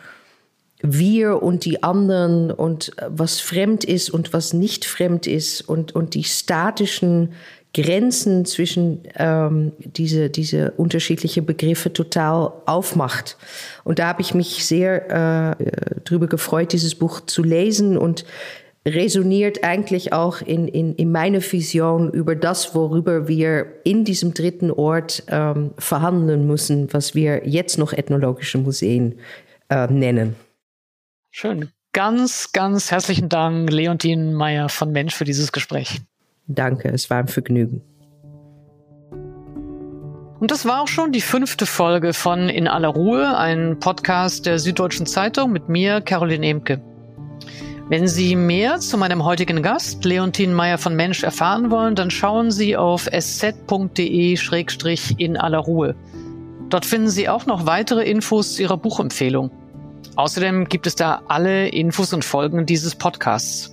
wir 0.80 1.42
und 1.42 1.66
die 1.66 1.82
anderen 1.82 2.50
und 2.50 2.96
äh, 2.96 3.04
was 3.10 3.38
fremd 3.40 3.84
ist 3.84 4.08
und 4.08 4.32
was 4.32 4.54
nicht 4.54 4.86
fremd 4.86 5.26
ist 5.26 5.60
und, 5.60 5.94
und 5.94 6.14
die 6.14 6.24
statischen 6.24 7.34
Grenzen 7.74 8.44
zwischen 8.44 9.02
ähm, 9.16 9.72
diese, 9.78 10.28
diese 10.28 10.72
unterschiedliche 10.72 11.40
Begriffe 11.42 11.92
total 11.92 12.52
aufmacht. 12.66 13.38
Und 13.84 13.98
da 13.98 14.08
habe 14.08 14.20
ich 14.20 14.34
mich 14.34 14.66
sehr 14.66 15.56
äh, 15.58 16.00
drüber 16.04 16.26
gefreut, 16.26 16.72
dieses 16.72 16.94
Buch 16.94 17.20
zu 17.20 17.42
lesen 17.42 17.96
und 17.96 18.24
resoniert 18.86 19.62
eigentlich 19.64 20.12
auch 20.12 20.40
in, 20.42 20.66
in, 20.66 20.94
in 20.96 21.12
meine 21.12 21.40
Vision 21.40 22.10
über 22.10 22.34
das, 22.34 22.74
worüber 22.74 23.28
wir 23.28 23.66
in 23.84 24.04
diesem 24.04 24.34
dritten 24.34 24.70
Ort 24.70 25.22
ähm, 25.28 25.72
verhandeln 25.78 26.46
müssen, 26.46 26.92
was 26.92 27.14
wir 27.14 27.46
jetzt 27.46 27.78
noch 27.78 27.92
ethnologische 27.92 28.58
Museen 28.58 29.20
äh, 29.68 29.86
nennen. 29.86 30.34
Schön. 31.30 31.70
Ganz, 31.92 32.52
ganz 32.52 32.90
herzlichen 32.90 33.28
Dank, 33.28 33.70
Leontine 33.70 34.32
Meyer 34.32 34.68
von 34.68 34.92
Mensch, 34.92 35.14
für 35.14 35.24
dieses 35.24 35.52
Gespräch. 35.52 36.00
Danke, 36.54 36.88
es 36.88 37.10
war 37.10 37.18
ein 37.18 37.28
Vergnügen. 37.28 37.82
Und 40.40 40.50
das 40.50 40.66
war 40.66 40.82
auch 40.82 40.88
schon 40.88 41.12
die 41.12 41.20
fünfte 41.20 41.66
Folge 41.66 42.12
von 42.12 42.48
In 42.48 42.66
aller 42.66 42.88
Ruhe, 42.88 43.36
ein 43.38 43.78
Podcast 43.78 44.44
der 44.44 44.58
Süddeutschen 44.58 45.06
Zeitung 45.06 45.52
mit 45.52 45.68
mir, 45.68 46.00
Caroline 46.00 46.44
Emke. 46.44 46.80
Wenn 47.88 48.08
Sie 48.08 48.34
mehr 48.34 48.80
zu 48.80 48.98
meinem 48.98 49.24
heutigen 49.24 49.62
Gast, 49.62 50.04
Leontine 50.04 50.52
Meyer 50.52 50.78
von 50.78 50.96
Mensch, 50.96 51.22
erfahren 51.22 51.70
wollen, 51.70 51.94
dann 51.94 52.10
schauen 52.10 52.50
Sie 52.50 52.76
auf 52.76 53.06
sz.de-in 53.12 54.36
aller 55.36 55.58
Ruhe. 55.58 55.94
Dort 56.70 56.86
finden 56.86 57.08
Sie 57.08 57.28
auch 57.28 57.46
noch 57.46 57.66
weitere 57.66 58.02
Infos 58.02 58.54
zu 58.54 58.62
Ihrer 58.62 58.78
Buchempfehlung. 58.78 59.50
Außerdem 60.16 60.68
gibt 60.68 60.86
es 60.86 60.96
da 60.96 61.22
alle 61.28 61.68
Infos 61.68 62.12
und 62.12 62.24
Folgen 62.24 62.66
dieses 62.66 62.96
Podcasts. 62.96 63.72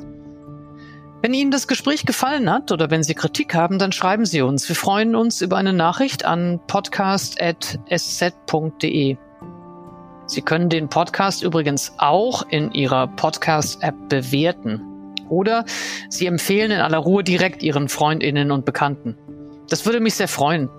Wenn 1.22 1.34
Ihnen 1.34 1.52
das 1.52 1.68
Gespräch 1.68 2.06
gefallen 2.06 2.50
hat 2.50 2.72
oder 2.72 2.90
wenn 2.90 3.04
Sie 3.04 3.14
Kritik 3.14 3.54
haben, 3.54 3.78
dann 3.78 3.91
schreiben 3.91 4.26
Sie 4.26 4.41
uns. 4.41 4.70
Wir 4.70 4.78
freuen 4.78 5.18
uns 5.18 5.41
über 5.41 5.58
eine 5.58 5.74
Nachricht 5.74 6.24
an 6.24 6.62
podcast.sz.de. 6.66 9.18
Sie 10.28 10.41
können 10.41 10.70
den 10.70 10.88
Podcast 10.88 11.44
übrigens 11.44 11.94
auch 11.98 12.44
in 12.50 12.72
Ihrer 12.72 13.08
Podcast-App 13.08 13.96
bewerten. 14.08 14.82
Oder 15.28 15.66
Sie 16.08 16.26
empfehlen 16.26 16.72
in 16.72 16.80
aller 16.80 17.00
Ruhe 17.00 17.26
direkt 17.26 17.64
Ihren 17.64 17.90
Freundinnen 17.90 18.52
und 18.52 18.64
Bekannten. 18.64 19.18
Das 19.68 19.86
würde 19.86 20.00
mich 20.00 20.16
sehr 20.16 20.30
freuen. 20.30 20.70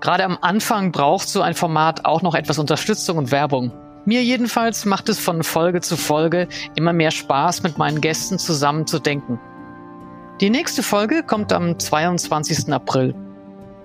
Gerade 0.00 0.24
am 0.24 0.38
Anfang 0.40 0.92
braucht 0.92 1.28
so 1.28 1.42
ein 1.42 1.54
Format 1.54 2.04
auch 2.04 2.22
noch 2.22 2.36
etwas 2.36 2.60
Unterstützung 2.60 3.18
und 3.18 3.32
Werbung. 3.32 3.72
Mir 4.04 4.22
jedenfalls 4.22 4.84
macht 4.84 5.08
es 5.08 5.18
von 5.18 5.42
Folge 5.42 5.80
zu 5.80 5.96
Folge 5.96 6.46
immer 6.76 6.92
mehr 6.92 7.10
Spaß, 7.10 7.64
mit 7.64 7.78
meinen 7.78 8.00
Gästen 8.00 8.38
zusammen 8.38 8.86
zu 8.86 9.00
denken. 9.00 9.40
Die 10.42 10.50
nächste 10.50 10.82
Folge 10.82 11.22
kommt 11.22 11.52
am 11.52 11.78
22. 11.78 12.72
April. 12.72 13.14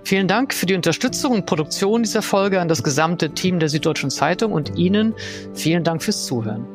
Vielen 0.03 0.27
Dank 0.27 0.55
für 0.55 0.65
die 0.65 0.73
Unterstützung 0.73 1.34
und 1.34 1.45
Produktion 1.45 2.01
dieser 2.01 2.23
Folge 2.23 2.59
an 2.59 2.67
das 2.67 2.81
gesamte 2.81 3.29
Team 3.29 3.59
der 3.59 3.69
Süddeutschen 3.69 4.09
Zeitung 4.09 4.53
und 4.53 4.75
Ihnen 4.75 5.13
vielen 5.53 5.84
Dank 5.84 6.01
fürs 6.01 6.25
Zuhören. 6.25 6.65